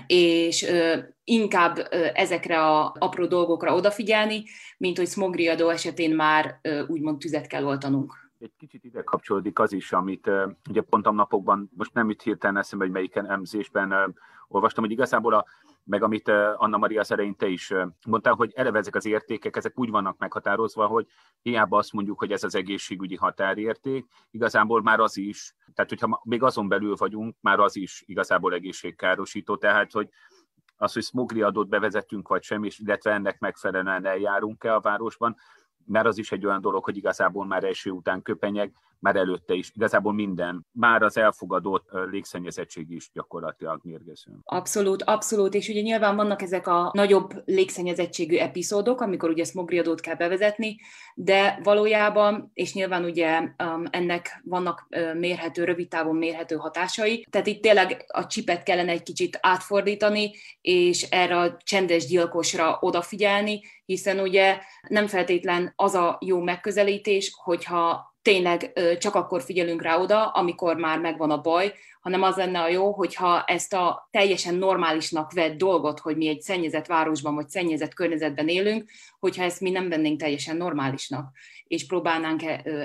és 0.06 0.66
inkább 1.24 1.88
ezekre 2.14 2.60
a 2.66 2.96
apró 2.98 3.26
dolgokra 3.26 3.74
odafigyelni, 3.74 4.44
mint 4.76 4.96
hogy 4.96 5.08
smogriadó 5.08 5.68
esetén 5.68 6.14
már 6.14 6.60
úgymond 6.86 7.18
tüzet 7.18 7.46
kell 7.46 7.64
oltanunk. 7.64 8.29
Egy 8.40 8.52
kicsit 8.58 8.84
ide 8.84 9.02
kapcsolódik 9.02 9.58
az 9.58 9.72
is, 9.72 9.92
amit 9.92 10.30
ugye 10.68 10.80
pont 10.80 11.06
a 11.06 11.12
napokban, 11.12 11.70
most 11.76 11.94
nem 11.94 12.10
itt 12.10 12.22
hirtelen 12.22 12.56
eszembe, 12.56 12.84
hogy 12.84 12.94
melyik 12.94 13.14
emzésben 13.14 14.14
olvastam, 14.48 14.84
hogy 14.84 14.92
igazából 14.92 15.34
a, 15.34 15.44
meg 15.84 16.02
amit 16.02 16.28
Anna 16.56 16.76
Maria 16.76 17.04
szerint 17.04 17.36
te 17.36 17.46
is 17.46 17.72
mondtál, 18.06 18.34
hogy 18.34 18.52
eleve 18.54 18.78
ezek 18.78 18.94
az 18.94 19.06
értékek, 19.06 19.56
ezek 19.56 19.78
úgy 19.78 19.90
vannak 19.90 20.18
meghatározva, 20.18 20.86
hogy 20.86 21.06
hiába 21.42 21.78
azt 21.78 21.92
mondjuk, 21.92 22.18
hogy 22.18 22.32
ez 22.32 22.44
az 22.44 22.54
egészségügyi 22.54 23.16
határérték, 23.16 24.06
igazából 24.30 24.82
már 24.82 25.00
az 25.00 25.16
is, 25.16 25.54
tehát 25.74 25.90
hogyha 25.90 26.20
még 26.24 26.42
azon 26.42 26.68
belül 26.68 26.94
vagyunk, 26.96 27.36
már 27.40 27.58
az 27.58 27.76
is 27.76 28.02
igazából 28.06 28.54
egészségkárosító, 28.54 29.56
tehát 29.56 29.92
hogy 29.92 30.08
az, 30.76 30.92
hogy 30.92 31.02
smogli 31.02 31.44
bevezetünk, 31.68 32.28
vagy 32.28 32.42
sem, 32.42 32.64
és 32.64 32.78
illetve 32.78 33.12
ennek 33.12 33.38
megfelelően 33.38 34.06
eljárunk-e 34.06 34.74
a 34.74 34.80
városban, 34.80 35.36
mert 35.86 36.06
az 36.06 36.18
is 36.18 36.32
egy 36.32 36.46
olyan 36.46 36.60
dolog, 36.60 36.84
hogy 36.84 36.96
igazából 36.96 37.46
már 37.46 37.64
eső 37.64 37.90
után 37.90 38.22
köpenyeg, 38.22 38.72
már 39.00 39.16
előtte 39.16 39.54
is. 39.54 39.70
Igazából 39.74 40.12
minden, 40.12 40.66
már 40.72 41.02
az 41.02 41.16
elfogadott 41.16 41.88
légszennyezettség 42.10 42.90
is 42.90 43.10
gyakorlatilag 43.12 43.80
mérgező. 43.82 44.32
Abszolút, 44.42 45.02
abszolút, 45.02 45.54
és 45.54 45.68
ugye 45.68 45.80
nyilván 45.80 46.16
vannak 46.16 46.42
ezek 46.42 46.66
a 46.66 46.90
nagyobb 46.94 47.42
légszennyezettségű 47.44 48.36
epizódok, 48.36 49.00
amikor 49.00 49.30
ugye 49.30 49.44
smogriadót 49.44 50.00
kell 50.00 50.14
bevezetni, 50.14 50.76
de 51.14 51.60
valójában, 51.62 52.50
és 52.54 52.74
nyilván 52.74 53.04
ugye 53.04 53.40
ennek 53.90 54.40
vannak 54.44 54.88
mérhető, 55.14 55.64
rövid 55.64 55.88
távon 55.88 56.16
mérhető 56.16 56.56
hatásai, 56.56 57.26
tehát 57.30 57.46
itt 57.46 57.62
tényleg 57.62 58.04
a 58.06 58.26
csipet 58.26 58.62
kellene 58.62 58.90
egy 58.90 59.02
kicsit 59.02 59.38
átfordítani, 59.40 60.30
és 60.60 61.02
erre 61.02 61.38
a 61.38 61.56
csendes 61.56 62.06
gyilkosra 62.06 62.78
odafigyelni, 62.80 63.60
hiszen 63.84 64.18
ugye 64.18 64.58
nem 64.88 65.06
feltétlen 65.06 65.72
az 65.76 65.94
a 65.94 66.18
jó 66.20 66.40
megközelítés, 66.40 67.32
hogyha 67.42 68.09
tényleg 68.22 68.72
csak 68.98 69.14
akkor 69.14 69.42
figyelünk 69.42 69.82
rá 69.82 69.98
oda, 69.98 70.26
amikor 70.26 70.76
már 70.76 70.98
megvan 70.98 71.30
a 71.30 71.40
baj, 71.40 71.74
hanem 72.00 72.22
az 72.22 72.36
lenne 72.36 72.60
a 72.60 72.68
jó, 72.68 72.92
hogyha 72.92 73.44
ezt 73.44 73.72
a 73.72 74.08
teljesen 74.10 74.54
normálisnak 74.54 75.32
vett 75.32 75.56
dolgot, 75.56 75.98
hogy 76.00 76.16
mi 76.16 76.28
egy 76.28 76.40
szennyezett 76.40 76.86
városban 76.86 77.34
vagy 77.34 77.48
szennyezett 77.48 77.94
környezetben 77.94 78.48
élünk, 78.48 78.90
hogyha 79.18 79.42
ezt 79.42 79.60
mi 79.60 79.70
nem 79.70 79.88
vennénk 79.88 80.20
teljesen 80.20 80.56
normálisnak, 80.56 81.30
és 81.64 81.86
próbálnánk 81.86 82.42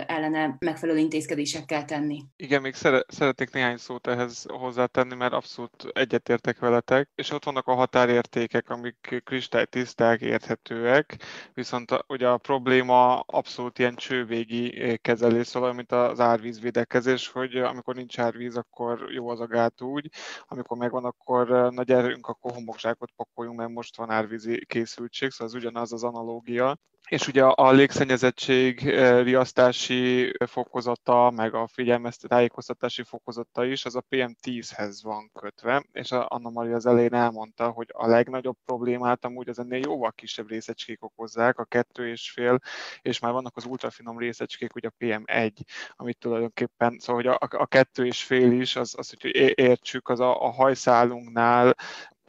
ellene 0.08 0.56
megfelelő 0.60 1.00
intézkedésekkel 1.00 1.86
tenni. 1.86 2.24
Igen, 2.36 2.62
még 2.62 2.74
szeretnék 3.08 3.52
néhány 3.52 3.78
szót 3.78 4.08
ehhez 4.08 4.46
hozzátenni, 4.48 5.16
mert 5.16 5.34
abszolút 5.34 5.86
egyetértek 5.94 6.60
veletek, 6.60 7.10
és 7.16 7.32
ott 7.32 7.46
vannak 7.46 7.68
a 7.68 7.74
határértékek, 7.74 8.70
amik 8.70 9.22
kristálytiszták, 9.24 10.22
érthetőek, 10.22 11.18
viszont 11.54 12.04
ugye 12.08 12.28
a 12.28 12.38
probléma 12.38 13.20
abszolút 13.20 13.80
ilyen 13.80 13.96
csővégi 13.96 14.98
kezelés, 15.02 15.48
szóval 15.48 15.74
mint 15.74 15.92
az 15.92 16.20
árvízvédekezés, 16.20 17.28
hogy 17.28 17.56
amikor 17.56 17.96
nincs 17.96 18.20
árvíz, 18.20 18.56
akkor 18.56 19.05
jó 19.10 19.30
az 19.30 19.40
a 19.40 19.46
gát 19.46 19.82
úgy, 19.82 20.10
amikor 20.48 20.78
megvan, 20.78 21.06
akkor 21.06 21.48
na 21.74 21.84
gyerünk, 21.84 22.28
akkor 22.28 22.52
homokzsákot 22.52 23.12
pakoljunk, 23.16 23.58
mert 23.58 23.70
most 23.70 23.98
van 23.98 24.10
árvízi 24.10 24.66
készültség, 24.66 25.32
szóval 25.32 25.48
az 25.48 25.54
ugyanaz 25.54 25.94
az 25.94 26.04
analógia. 26.04 26.78
És 27.10 27.28
ugye 27.28 27.44
a 27.44 27.72
légszennyezettség 27.72 28.90
riasztási 29.22 30.34
fokozata, 30.46 31.32
meg 31.36 31.54
a 31.54 31.68
figyelmeztető 31.68 32.28
tájékoztatási 32.28 33.04
fokozata 33.04 33.66
is, 33.66 33.86
az 33.86 33.96
a 33.96 34.04
PM10-hez 34.10 35.00
van 35.04 35.32
kötve, 35.34 35.86
és 35.92 36.12
Anna 36.12 36.50
Maria 36.50 36.76
az 36.76 36.86
elején 36.86 37.14
elmondta, 37.14 37.70
hogy 37.70 37.88
a 37.94 38.08
legnagyobb 38.08 38.58
problémát 38.66 39.26
amúgy 39.26 39.50
az 39.50 39.60
ennél 39.60 39.82
jóval 39.86 40.12
kisebb 40.12 40.50
részecskék 40.50 41.04
okozzák, 41.04 41.60
a 41.60 41.66
kettő 41.66 42.10
és 42.10 42.32
fél, 42.32 42.60
és 43.02 43.20
már 43.20 43.32
vannak 43.32 43.58
az 43.58 43.66
ultrafinom 43.66 44.18
részecskék, 44.18 44.76
ugye 44.76 44.88
a 44.88 45.04
PM1, 45.04 45.52
amit 45.96 46.18
tulajdonképpen, 46.18 46.98
szóval 47.00 47.22
hogy 47.22 47.38
a, 47.40 47.62
a 47.62 47.66
kettő 47.66 48.06
és 48.06 48.24
fél 48.24 48.52
is, 48.52 48.76
az, 48.76 48.94
az 48.98 49.14
hogy 49.20 49.36
értsük, 49.56 50.10
az 50.10 50.20
a, 50.20 50.42
a 50.46 50.50
hajszálunknál 50.50 51.76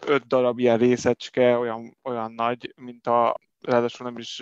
öt 0.07 0.27
darab 0.27 0.59
ilyen 0.59 0.79
részecske 0.79 1.59
olyan, 1.59 1.97
olyan 2.03 2.33
nagy, 2.33 2.73
mint 2.77 3.07
a 3.07 3.37
ráadásul 3.67 4.07
nem 4.07 4.19
is, 4.19 4.37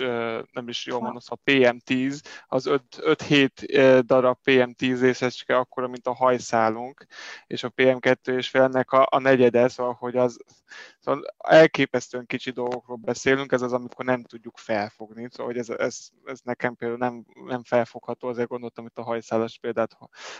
nem 0.52 0.68
is 0.68 0.86
jól 0.86 1.00
mondom, 1.00 1.20
a 1.26 1.36
PM10, 1.44 2.20
az 2.46 2.70
5-7 2.70 4.02
darab 4.06 4.38
PM10 4.44 4.98
részecske 5.00 5.56
akkora, 5.56 5.88
mint 5.88 6.06
a 6.06 6.14
hajszálunk, 6.14 7.06
és 7.46 7.64
a 7.64 7.70
PM2 7.70 8.36
és 8.36 8.48
félnek 8.48 8.92
a, 8.92 9.06
a 9.10 9.18
negyede, 9.18 9.68
szóval, 9.68 9.92
hogy 9.92 10.16
az 10.16 10.38
szóval 11.00 11.34
elképesztően 11.38 12.26
kicsi 12.26 12.50
dolgokról 12.50 12.96
beszélünk, 12.96 13.52
ez 13.52 13.62
az, 13.62 13.72
amikor 13.72 14.04
nem 14.04 14.22
tudjuk 14.22 14.58
felfogni, 14.58 15.28
szóval, 15.30 15.46
hogy 15.46 15.58
ez, 15.58 15.68
ez, 15.68 16.08
ez 16.24 16.40
nekem 16.42 16.74
például 16.74 16.98
nem, 16.98 17.24
nem 17.46 17.64
felfogható, 17.64 18.28
azért 18.28 18.48
gondoltam, 18.48 18.84
hogy 18.84 19.04
a 19.04 19.08
hajszálas 19.08 19.58
példát 19.58 19.96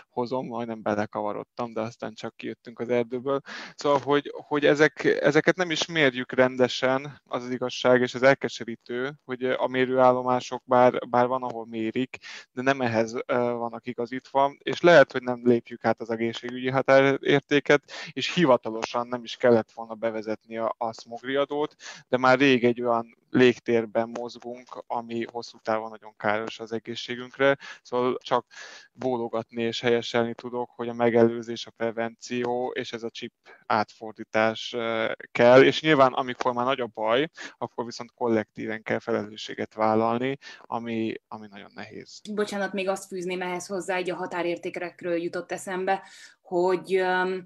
hozom, 0.09 0.47
majdnem 0.47 0.81
belekavarodtam, 0.81 1.73
de 1.73 1.81
aztán 1.81 2.13
csak 2.13 2.35
kijöttünk 2.35 2.79
az 2.79 2.89
erdőből. 2.89 3.41
Szóval, 3.75 3.99
hogy, 3.99 4.33
hogy 4.47 4.65
ezek, 4.65 5.03
ezeket 5.03 5.55
nem 5.55 5.71
is 5.71 5.85
mérjük 5.85 6.31
rendesen, 6.31 7.21
az 7.25 7.43
az 7.43 7.51
igazság, 7.51 8.01
és 8.01 8.13
ez 8.13 8.21
elkeserít 8.21 8.74
megközelítő, 8.75 9.19
hogy 9.25 9.43
a 9.43 9.67
mérőállomások 9.67 10.63
bár, 10.65 10.99
bár 11.09 11.27
van, 11.27 11.43
ahol 11.43 11.65
mérik, 11.65 12.17
de 12.51 12.61
nem 12.61 12.81
ehhez 12.81 13.15
vannak 13.27 13.87
igazítva, 13.87 14.53
és 14.57 14.81
lehet, 14.81 15.11
hogy 15.11 15.21
nem 15.21 15.41
lépjük 15.43 15.85
át 15.85 16.01
az 16.01 16.09
egészségügyi 16.09 16.69
határértéket, 16.69 17.83
és 18.11 18.33
hivatalosan 18.33 19.07
nem 19.07 19.23
is 19.23 19.35
kellett 19.35 19.71
volna 19.71 19.93
bevezetni 19.93 20.57
a, 20.57 20.75
a 20.77 20.93
smogriadót, 20.93 21.75
de 22.07 22.17
már 22.17 22.39
rég 22.39 22.63
egy 22.63 22.81
olyan 22.81 23.17
légtérben 23.35 24.09
mozgunk, 24.09 24.83
ami 24.87 25.25
hosszú 25.31 25.57
távon 25.57 25.89
nagyon 25.89 26.13
káros 26.17 26.59
az 26.59 26.71
egészségünkre, 26.71 27.57
szóval 27.83 28.17
csak 28.21 28.45
bólogatni 28.91 29.61
és 29.61 29.79
helyeselni 29.79 30.33
tudok, 30.33 30.69
hogy 30.75 30.89
a 30.89 30.93
megelőzés, 30.93 31.65
a 31.65 31.71
prevenció 31.71 32.71
és 32.75 32.93
ez 32.93 33.03
a 33.03 33.09
chip 33.09 33.33
átfordítás 33.65 34.75
kell, 35.31 35.63
és 35.63 35.81
nyilván 35.81 36.13
amikor 36.13 36.53
már 36.53 36.65
nagy 36.65 36.79
a 36.79 36.89
baj, 36.93 37.29
akkor 37.57 37.85
viszont 37.85 38.13
kollektíven 38.13 38.81
kell 38.81 38.99
felelősséget 38.99 39.73
vállalni, 39.73 40.37
ami, 40.61 41.13
ami 41.27 41.47
nagyon 41.47 41.71
nehéz. 41.73 42.21
Bocsánat, 42.33 42.73
még 42.73 42.87
azt 42.87 43.07
fűzném 43.07 43.41
ehhez 43.41 43.67
hozzá, 43.67 43.95
egy 43.95 44.09
a 44.09 44.15
határértékekről 44.15 45.15
jutott 45.15 45.51
eszembe, 45.51 46.03
hogy 46.45 47.03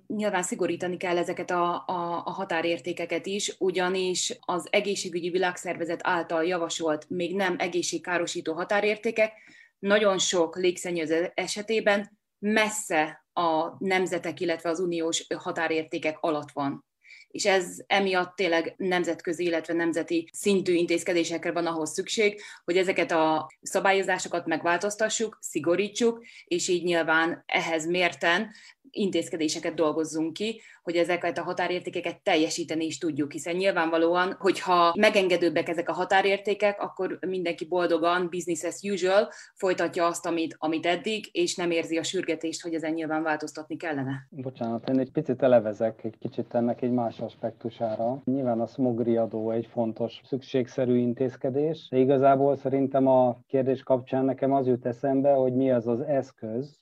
nyilván 0.08 0.44
szigorítani 0.44 0.98
kell 0.98 1.18
ezeket 1.18 1.52
a, 1.52 1.74
a, 1.74 2.22
a 2.26 2.32
határértékeket 2.32 3.26
is, 3.26 3.56
ugyanis 3.60 4.38
az 4.40 4.68
egészségügyi 4.70 5.30
világszervezet 5.30 6.00
által 6.04 6.46
javasolt 6.46 7.10
még 7.10 7.36
nem 7.36 7.56
egészségkárosító 7.58 8.54
határértékek 8.54 9.32
nagyon 9.80 10.18
sok 10.18 10.56
légszennyező 10.56 11.32
esetében 11.34 12.20
messze 12.40 13.26
a 13.34 13.76
nemzetek, 13.86 14.40
illetve 14.40 14.70
az 14.70 14.80
uniós 14.80 15.28
határértékek 15.38 16.18
alatt 16.20 16.52
van. 16.52 16.88
És 17.32 17.46
ez 17.46 17.78
emiatt 17.88 18.36
tényleg 18.36 18.74
nemzetközi, 18.78 19.44
illetve 19.44 19.74
nemzeti 19.74 20.30
szintű 20.34 20.74
intézkedésekre 20.74 21.52
van 21.52 21.66
ahhoz 21.66 21.92
szükség, 21.92 22.42
hogy 22.64 22.78
ezeket 22.78 23.12
a 23.12 23.52
szabályozásokat 23.62 24.46
megváltoztassuk, 24.46 25.38
szigorítsuk, 25.42 26.24
és 26.46 26.68
így 26.68 26.84
nyilván 26.84 27.44
ehhez 27.46 27.88
mérten 27.88 28.52
intézkedéseket 28.92 29.74
dolgozzunk 29.74 30.34
ki, 30.34 30.62
hogy 30.84 30.96
ezeket 30.96 31.38
a 31.38 31.44
határértékeket 31.44 32.22
teljesíteni 32.22 32.86
is 32.86 32.98
tudjuk, 32.98 33.32
hiszen 33.32 33.56
nyilvánvalóan, 33.56 34.36
hogyha 34.40 34.94
megengedőbbek 34.98 35.70
ezek 35.70 35.90
a 35.90 35.94
határértékek, 35.94 36.82
akkor 36.82 37.20
mindenki 37.28 37.66
boldogan, 37.66 38.28
business 38.30 38.64
as 38.64 38.82
usual, 38.82 39.30
folytatja 39.56 40.06
azt, 40.06 40.26
amit, 40.26 40.56
amit 40.58 40.86
eddig, 40.86 41.30
és 41.32 41.56
nem 41.56 41.72
érzi 41.72 41.98
a 41.98 42.04
sürgetést, 42.04 42.62
hogy 42.62 42.74
ezen 42.74 42.94
nyilván 42.94 43.24
változtatni 43.24 43.78
kellene. 43.78 44.28
Bocsánat, 44.30 44.90
én 44.90 45.00
egy 45.00 45.12
picit 45.12 45.42
elevezek 45.42 46.04
egy 46.04 46.18
kicsit 46.20 46.54
ennek 46.54 46.82
egy 46.82 46.92
más 46.92 47.20
aspektusára. 47.20 48.22
Nyilván 48.26 48.62
a 48.62 48.68
smogri 48.68 49.18
adó 49.18 49.52
egy 49.52 49.68
fontos, 49.72 50.22
szükségszerű 50.26 50.98
intézkedés, 50.98 51.88
de 51.90 51.98
igazából 51.98 52.56
szerintem 52.56 53.08
a 53.08 53.40
kérdés 53.48 53.84
kapcsán 53.84 54.26
nekem 54.26 54.54
az 54.54 54.68
jut 54.68 54.86
eszembe, 54.86 55.34
hogy 55.34 55.54
mi 55.54 55.72
az 55.72 55.88
az 55.88 56.02
eszköz, 56.02 56.80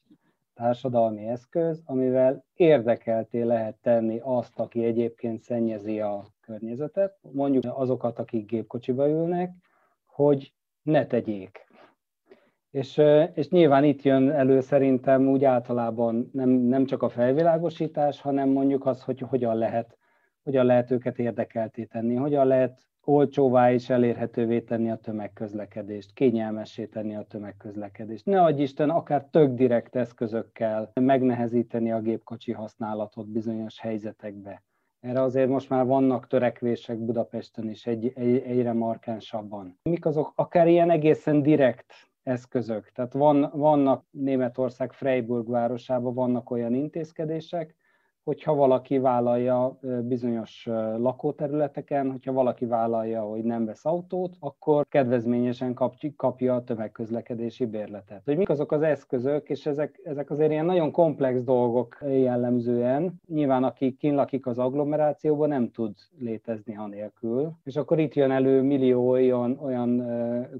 társadalmi 0.57 1.27
eszköz, 1.27 1.81
amivel 1.85 2.45
érdekelté 2.53 3.41
lehet 3.41 3.77
tenni 3.81 4.19
azt, 4.23 4.59
aki 4.59 4.83
egyébként 4.83 5.41
szennyezi 5.41 5.99
a 5.99 6.25
környezetet, 6.41 7.17
mondjuk 7.31 7.63
azokat, 7.67 8.19
akik 8.19 8.45
gépkocsiba 8.45 9.09
ülnek, 9.09 9.51
hogy 10.05 10.53
ne 10.81 11.05
tegyék. 11.05 11.65
És, 12.71 13.01
és 13.33 13.49
nyilván 13.49 13.83
itt 13.83 14.01
jön 14.01 14.31
elő 14.31 14.59
szerintem 14.59 15.27
úgy 15.27 15.43
általában 15.43 16.29
nem, 16.33 16.49
nem 16.49 16.85
csak 16.85 17.03
a 17.03 17.09
felvilágosítás, 17.09 18.21
hanem 18.21 18.49
mondjuk 18.49 18.85
az, 18.85 19.03
hogy 19.03 19.19
hogyan 19.19 19.55
lehet, 19.55 19.97
hogyan 20.43 20.65
lehet 20.65 20.91
őket 20.91 21.19
érdekelté 21.19 21.83
tenni, 21.83 22.15
hogyan 22.15 22.47
lehet 22.47 22.79
olcsóvá 23.07 23.71
és 23.71 23.89
elérhetővé 23.89 24.61
tenni 24.61 24.91
a 24.91 24.95
tömegközlekedést, 24.95 26.13
kényelmessé 26.13 26.85
tenni 26.85 27.15
a 27.15 27.23
tömegközlekedést. 27.23 28.25
Ne 28.25 28.41
adj 28.41 28.61
Isten, 28.61 28.89
akár 28.89 29.25
tök 29.31 29.53
direkt 29.53 29.95
eszközökkel 29.95 30.91
megnehezíteni 31.01 31.91
a 31.91 32.01
gépkocsi 32.01 32.51
használatot 32.51 33.27
bizonyos 33.27 33.79
helyzetekbe. 33.79 34.63
Erre 34.99 35.21
azért 35.21 35.49
most 35.49 35.69
már 35.69 35.85
vannak 35.85 36.27
törekvések 36.27 36.97
Budapesten 36.97 37.69
is 37.69 37.85
egy, 37.85 38.11
egy, 38.15 38.37
egyre 38.37 38.73
markánsabban. 38.73 39.79
Mik 39.83 40.05
azok 40.05 40.31
akár 40.35 40.67
ilyen 40.67 40.89
egészen 40.89 41.41
direkt 41.41 41.93
eszközök? 42.23 42.91
Tehát 42.91 43.13
van, 43.13 43.49
vannak 43.53 44.05
Németország 44.11 44.93
Freiburg 44.93 45.49
városában 45.49 46.13
vannak 46.13 46.49
olyan 46.49 46.73
intézkedések, 46.73 47.75
hogyha 48.27 48.55
valaki 48.55 48.97
vállalja 48.97 49.77
bizonyos 50.03 50.65
lakóterületeken, 50.97 52.11
hogyha 52.11 52.33
valaki 52.33 52.65
vállalja, 52.65 53.21
hogy 53.21 53.43
nem 53.43 53.65
vesz 53.65 53.85
autót, 53.85 54.35
akkor 54.39 54.85
kedvezményesen 54.89 55.73
kapja 56.15 56.55
a 56.55 56.63
tömegközlekedési 56.63 57.65
bérletet. 57.65 58.21
Hogy 58.25 58.37
mik 58.37 58.49
azok 58.49 58.71
az 58.71 58.81
eszközök, 58.81 59.49
és 59.49 59.65
ezek, 59.65 59.99
ezek 60.03 60.29
azért 60.29 60.51
ilyen 60.51 60.65
nagyon 60.65 60.91
komplex 60.91 61.43
dolgok 61.43 61.97
jellemzően. 62.01 63.21
Nyilván 63.27 63.63
aki 63.63 63.95
kinlakik 63.95 64.45
az 64.45 64.59
agglomerációban, 64.59 65.49
nem 65.49 65.71
tud 65.71 65.95
létezni 66.19 66.77
anélkül. 66.77 67.51
És 67.63 67.75
akkor 67.75 67.99
itt 67.99 68.13
jön 68.13 68.31
elő 68.31 68.61
millió 68.61 69.09
olyan, 69.09 69.59
olyan 69.61 70.03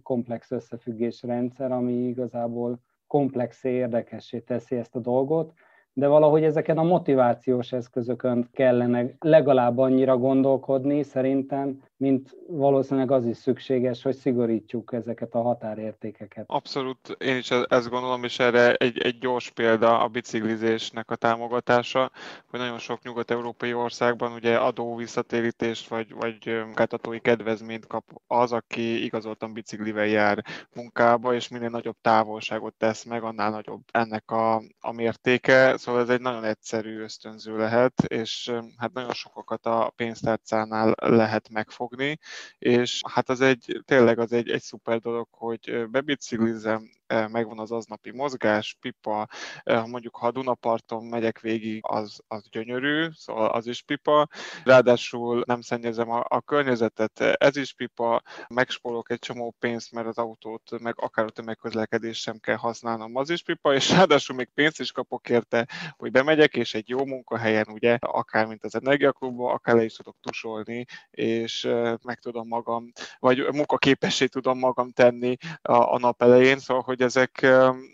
komplex 0.04 0.52
összefüggésrendszer, 0.52 1.72
ami 1.72 1.94
igazából 1.94 2.80
komplexé, 3.08 3.72
érdekessé 3.72 4.40
teszi 4.40 4.76
ezt 4.76 4.96
a 4.96 5.00
dolgot, 5.00 5.54
de 5.98 6.08
valahogy 6.08 6.44
ezeken 6.44 6.78
a 6.78 6.84
motivációs 6.84 7.72
eszközökön 7.72 8.50
kellene 8.54 9.06
legalább 9.20 9.78
annyira 9.78 10.18
gondolkodni 10.18 11.04
szerintem, 11.04 11.82
mint 11.98 12.38
valószínűleg 12.48 13.12
az 13.12 13.26
is 13.26 13.38
szükséges, 13.38 14.04
hogy 14.04 14.16
szigorítsuk 14.16 14.94
ezeket 14.94 15.34
a 15.34 15.42
határértékeket. 15.42 16.46
Abszolút, 16.48 17.18
én 17.20 17.38
is 17.38 17.52
ezt 17.52 17.90
gondolom, 17.90 18.24
és 18.24 18.40
erre 18.40 18.74
egy, 18.74 18.98
egy 18.98 19.18
gyors 19.18 19.52
példa 19.52 20.00
a 20.00 20.08
biciklizésnek 20.08 21.12
a 21.12 21.16
támogatása, 21.16 22.12
hogy 22.50 22.60
nagyon 22.60 22.78
sok 22.78 23.04
nyugat-európai 23.04 23.74
országban 23.74 24.32
ugye 24.32 24.56
adó 24.56 24.96
visszatérítést 24.96 25.88
vagy, 25.88 26.14
vagy 26.14 26.62
munkáltatói 26.66 27.20
kedvezményt 27.20 27.88
kap 27.88 28.04
az, 28.28 28.52
aki 28.52 29.04
igazoltan 29.04 29.54
biciklivel 29.54 30.06
jár 30.06 30.44
munkába, 30.76 31.34
és 31.34 31.48
minél 31.48 31.70
nagyobb 31.70 31.98
távolságot 32.02 32.74
tesz 32.74 33.04
meg, 33.04 33.24
annál 33.24 33.50
nagyobb 33.50 33.82
ennek 33.92 34.32
a, 34.32 34.62
a 34.80 34.92
mértéke. 34.92 35.78
Szóval 35.88 36.02
ez 36.02 36.10
egy 36.10 36.22
nagyon 36.22 36.44
egyszerű 36.44 37.00
ösztönző 37.00 37.58
lehet, 37.58 38.04
és 38.04 38.52
hát 38.78 38.94
nagyon 38.94 39.14
sokakat 39.14 39.66
a 39.66 39.94
pénztárcánál 39.96 40.96
lehet 40.98 41.50
megfogni 41.50 41.76
fogni, 41.98 42.20
és 42.60 43.02
hát 43.12 43.30
az 43.30 43.42
egy, 43.42 43.82
tényleg 43.86 44.20
az 44.20 44.32
egy, 44.32 44.50
egy 44.50 44.62
szuper 44.62 45.00
dolog, 45.00 45.28
hogy 45.32 45.90
bebiciklizem, 45.90 46.90
megvan 47.08 47.60
az 47.60 47.72
aznapi 47.72 48.12
mozgás, 48.12 48.78
pipa, 48.80 49.28
mondjuk 49.64 50.16
ha 50.16 50.32
Dunaparton 50.32 51.04
megyek 51.04 51.40
végig, 51.40 51.80
az, 51.88 52.20
az 52.28 52.50
gyönyörű, 52.50 53.08
szóval 53.14 53.50
az 53.50 53.68
is 53.68 53.82
pipa, 53.82 54.28
ráadásul 54.64 55.44
nem 55.46 55.62
szennyezem 55.62 56.10
a, 56.10 56.26
a 56.28 56.42
környezetet, 56.42 57.20
ez 57.20 57.56
is 57.56 57.74
pipa, 57.74 58.22
megspórolok 58.48 59.12
egy 59.12 59.20
csomó 59.20 59.56
pénzt, 59.60 59.92
mert 59.92 60.08
az 60.08 60.18
autót, 60.18 60.80
meg 60.80 60.94
akár 60.98 61.26
a 61.26 61.30
tömegközlekedést 61.30 62.22
sem 62.22 62.38
kell 62.40 62.56
használnom, 62.56 63.16
az 63.16 63.30
is 63.30 63.44
pipa, 63.44 63.74
és 63.74 63.90
ráadásul 63.90 64.36
még 64.36 64.50
pénzt 64.54 64.80
is 64.80 64.92
kapok 64.92 65.30
érte, 65.30 65.68
hogy 65.98 66.12
bemegyek, 66.12 66.56
és 66.56 66.74
egy 66.74 66.90
jó 66.90 67.06
munkahelyen, 67.06 67.68
ugye, 67.68 67.98
akár 68.00 68.46
mint 68.46 68.64
az 68.64 68.76
Energiaklubban, 68.76 69.54
akár 69.54 69.76
le 69.76 69.84
is 69.84 69.94
tudok 69.94 70.16
tusolni, 70.22 70.86
és 71.10 71.68
meg 72.04 72.20
tudom 72.20 72.48
magam, 72.48 72.92
vagy 73.20 73.48
munkaképessé 73.52 74.26
tudom 74.26 74.60
magam 74.60 74.92
tenni 74.92 75.36
a, 75.62 75.94
a 75.94 76.00
nap 76.00 76.22
elején, 76.22 76.60
szóval, 76.60 76.84
hogy 76.84 76.97
ezek, 77.02 77.48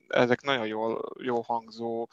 ezek 0.08 0.42
nagyon 0.42 0.68
jól, 0.68 1.02
jó 1.20 1.42
hangzó 1.42 2.08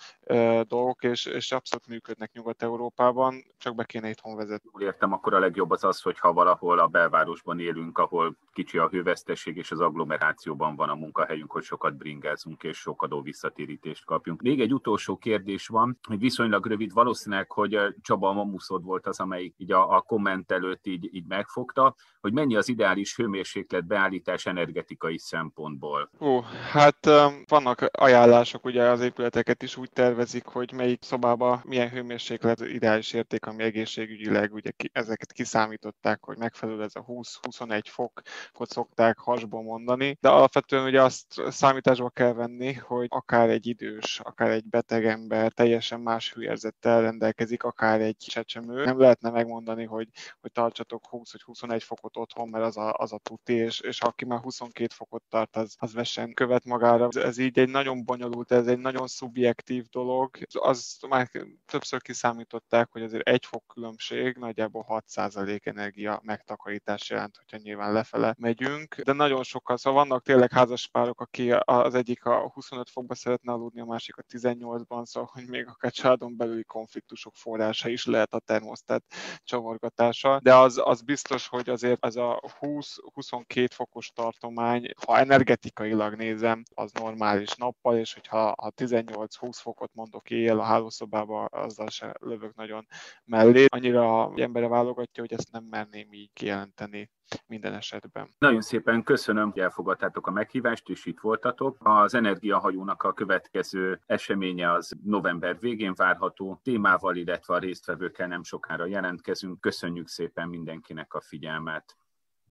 dolgok, 0.62 1.02
és, 1.02 1.26
és 1.26 1.52
abszolút 1.52 1.86
működnek 1.86 2.32
Nyugat-Európában, 2.32 3.44
csak 3.58 3.74
be 3.74 3.84
kéne 3.84 4.08
itthon 4.08 4.36
vezetni. 4.36 4.70
Úgy 4.72 4.82
értem, 4.82 5.12
akkor 5.12 5.34
a 5.34 5.38
legjobb 5.38 5.70
az 5.70 5.84
az, 5.84 6.00
hogyha 6.00 6.32
valahol 6.32 6.78
a 6.78 6.86
belvárosban 6.86 7.60
élünk, 7.60 7.98
ahol 7.98 8.36
kicsi 8.52 8.78
a 8.78 8.88
hővesztesség, 8.88 9.56
és 9.56 9.70
az 9.70 9.80
agglomerációban 9.80 10.76
van 10.76 10.88
a 10.88 10.94
munkahelyünk, 10.94 11.52
hogy 11.52 11.62
sokat 11.62 11.96
bringázunk, 11.96 12.62
és 12.62 12.78
sok 12.78 13.02
adó 13.02 13.22
visszatérítést 13.22 14.04
kapjunk. 14.04 14.42
Még 14.42 14.60
egy 14.60 14.74
utolsó 14.74 15.16
kérdés 15.16 15.66
van, 15.66 15.98
hogy 16.08 16.18
viszonylag 16.18 16.66
rövid, 16.66 16.92
valószínűleg, 16.92 17.50
hogy 17.50 17.78
Csaba 18.02 18.28
a 18.28 18.32
mamuszod 18.32 18.84
volt 18.84 19.06
az, 19.06 19.20
amelyik 19.20 19.54
így 19.56 19.72
a, 19.72 19.96
a 19.96 20.00
komment 20.00 20.52
előtt 20.52 20.86
így, 20.86 21.14
így 21.14 21.26
megfogta, 21.26 21.94
hogy 22.20 22.32
mennyi 22.32 22.56
az 22.56 22.68
ideális 22.68 23.16
hőmérséklet 23.16 23.86
beállítás 23.86 24.46
energetikai 24.46 25.18
szempontból. 25.18 26.10
Ó, 26.20 26.40
hát 26.80 27.06
vannak 27.48 27.88
ajánlások, 27.92 28.64
ugye 28.64 28.82
az 28.82 29.00
épületeket 29.00 29.62
is 29.62 29.76
úgy 29.76 29.90
tervezik, 29.90 30.44
hogy 30.44 30.72
melyik 30.72 31.02
szobába 31.02 31.60
milyen 31.64 31.88
hőmérséklet 31.88 32.60
ideális 32.60 33.12
érték, 33.12 33.46
ami 33.46 33.62
egészségügyileg, 33.62 34.52
ugye 34.54 34.70
ezeket 34.92 35.32
kiszámították, 35.32 36.24
hogy 36.24 36.36
megfelelő 36.36 36.82
ez 36.82 36.94
a 36.94 37.04
20-21 37.04 37.82
fokot 37.84 38.70
szokták 38.70 39.18
hasból 39.18 39.62
mondani, 39.62 40.16
de 40.20 40.28
alapvetően 40.28 40.84
ugye 40.84 41.02
azt 41.02 41.26
számításba 41.48 42.10
kell 42.10 42.32
venni, 42.32 42.72
hogy 42.72 43.06
akár 43.10 43.48
egy 43.48 43.66
idős, 43.66 44.20
akár 44.20 44.50
egy 44.50 44.64
beteg 44.64 45.06
ember 45.06 45.52
teljesen 45.52 46.00
más 46.00 46.32
hőérzettel 46.32 47.00
rendelkezik, 47.00 47.62
akár 47.62 48.00
egy 48.00 48.16
csecsemő. 48.16 48.84
Nem 48.84 48.98
lehetne 48.98 49.30
megmondani, 49.30 49.84
hogy, 49.84 50.08
hogy 50.40 50.52
tartsatok 50.52 51.06
20 51.06 51.32
vagy 51.32 51.42
21 51.42 51.82
fokot 51.82 52.16
otthon, 52.16 52.48
mert 52.48 52.64
az 52.64 52.76
a, 52.76 52.92
az 52.92 53.12
a 53.12 53.18
tuti, 53.18 53.52
és, 53.52 53.80
és 53.80 54.00
aki 54.00 54.24
már 54.24 54.40
22 54.40 54.94
fokot 54.94 55.22
tart, 55.28 55.56
az, 55.56 55.74
az 55.78 55.92
vessen 55.92 56.34
követ 56.34 56.68
magára. 56.70 57.08
Ez, 57.12 57.38
így 57.38 57.58
egy 57.58 57.70
nagyon 57.70 58.04
bonyolult, 58.04 58.52
ez 58.52 58.66
egy 58.66 58.78
nagyon 58.78 59.06
szubjektív 59.06 59.84
dolog. 59.84 60.30
Az 60.52 60.98
már 61.08 61.30
többször 61.66 62.02
kiszámították, 62.02 62.88
hogy 62.90 63.02
azért 63.02 63.28
egy 63.28 63.44
fok 63.46 63.64
különbség 63.66 64.36
nagyjából 64.36 64.86
6% 64.88 65.66
energia 65.66 66.20
megtakarítás 66.24 67.10
jelent, 67.10 67.36
hogyha 67.36 67.56
nyilván 67.56 67.92
lefele 67.92 68.34
megyünk. 68.38 69.00
De 69.00 69.12
nagyon 69.12 69.42
sokan, 69.42 69.76
szóval 69.76 70.04
vannak 70.04 70.22
tényleg 70.22 70.52
házaspárok, 70.52 71.20
aki 71.20 71.52
az 71.52 71.94
egyik 71.94 72.24
a 72.24 72.50
25 72.54 72.90
fokba 72.90 73.14
szeretne 73.14 73.52
aludni, 73.52 73.80
a 73.80 73.84
másik 73.84 74.16
a 74.16 74.22
18-ban, 74.22 75.04
szóval 75.04 75.30
hogy 75.32 75.46
még 75.46 75.66
akár 75.66 75.92
családon 75.92 76.36
belüli 76.36 76.64
konfliktusok 76.64 77.34
forrása 77.36 77.88
is 77.88 78.06
lehet 78.06 78.34
a 78.34 78.38
termosztát 78.38 79.04
csavargatása, 79.44 80.40
de 80.42 80.54
az, 80.54 80.80
az 80.84 81.02
biztos, 81.02 81.48
hogy 81.48 81.68
azért 81.68 82.04
ez 82.04 82.16
a 82.16 82.40
20-22 82.60 83.68
fokos 83.72 84.10
tartomány, 84.14 84.92
ha 85.06 85.18
energetikailag 85.18 86.14
nézem, 86.14 86.59
az 86.74 86.92
normális 86.92 87.54
nappal, 87.54 87.96
és 87.96 88.14
hogyha 88.14 88.54
ha 88.56 88.72
18-20 88.76 89.50
fokot 89.52 89.90
mondok 89.94 90.30
éjjel 90.30 90.58
a 90.58 90.62
hálószobába, 90.62 91.44
azzal 91.44 91.88
se 91.88 92.14
lövök 92.20 92.54
nagyon 92.54 92.86
mellé. 93.24 93.64
Annyira 93.68 94.32
embere 94.36 94.68
válogatja, 94.68 95.22
hogy 95.22 95.32
ezt 95.32 95.52
nem 95.52 95.64
merném 95.64 96.12
így 96.12 96.30
kijelenteni 96.32 97.10
minden 97.46 97.74
esetben. 97.74 98.34
Nagyon 98.38 98.60
szépen 98.60 99.02
köszönöm, 99.02 99.50
hogy 99.50 99.60
elfogadtátok 99.60 100.26
a 100.26 100.30
meghívást, 100.30 100.88
és 100.88 101.06
itt 101.06 101.20
voltatok. 101.20 101.76
Az 101.78 102.14
Energiahajónak 102.14 103.02
a 103.02 103.12
következő 103.12 104.00
eseménye 104.06 104.72
az 104.72 104.92
november 105.04 105.58
végén 105.60 105.92
várható. 105.96 106.60
Témával, 106.62 107.16
illetve 107.16 107.54
a 107.54 107.58
résztvevőkkel 107.58 108.26
nem 108.26 108.42
sokára 108.42 108.86
jelentkezünk. 108.86 109.60
Köszönjük 109.60 110.08
szépen 110.08 110.48
mindenkinek 110.48 111.14
a 111.14 111.20
figyelmet. 111.20 111.99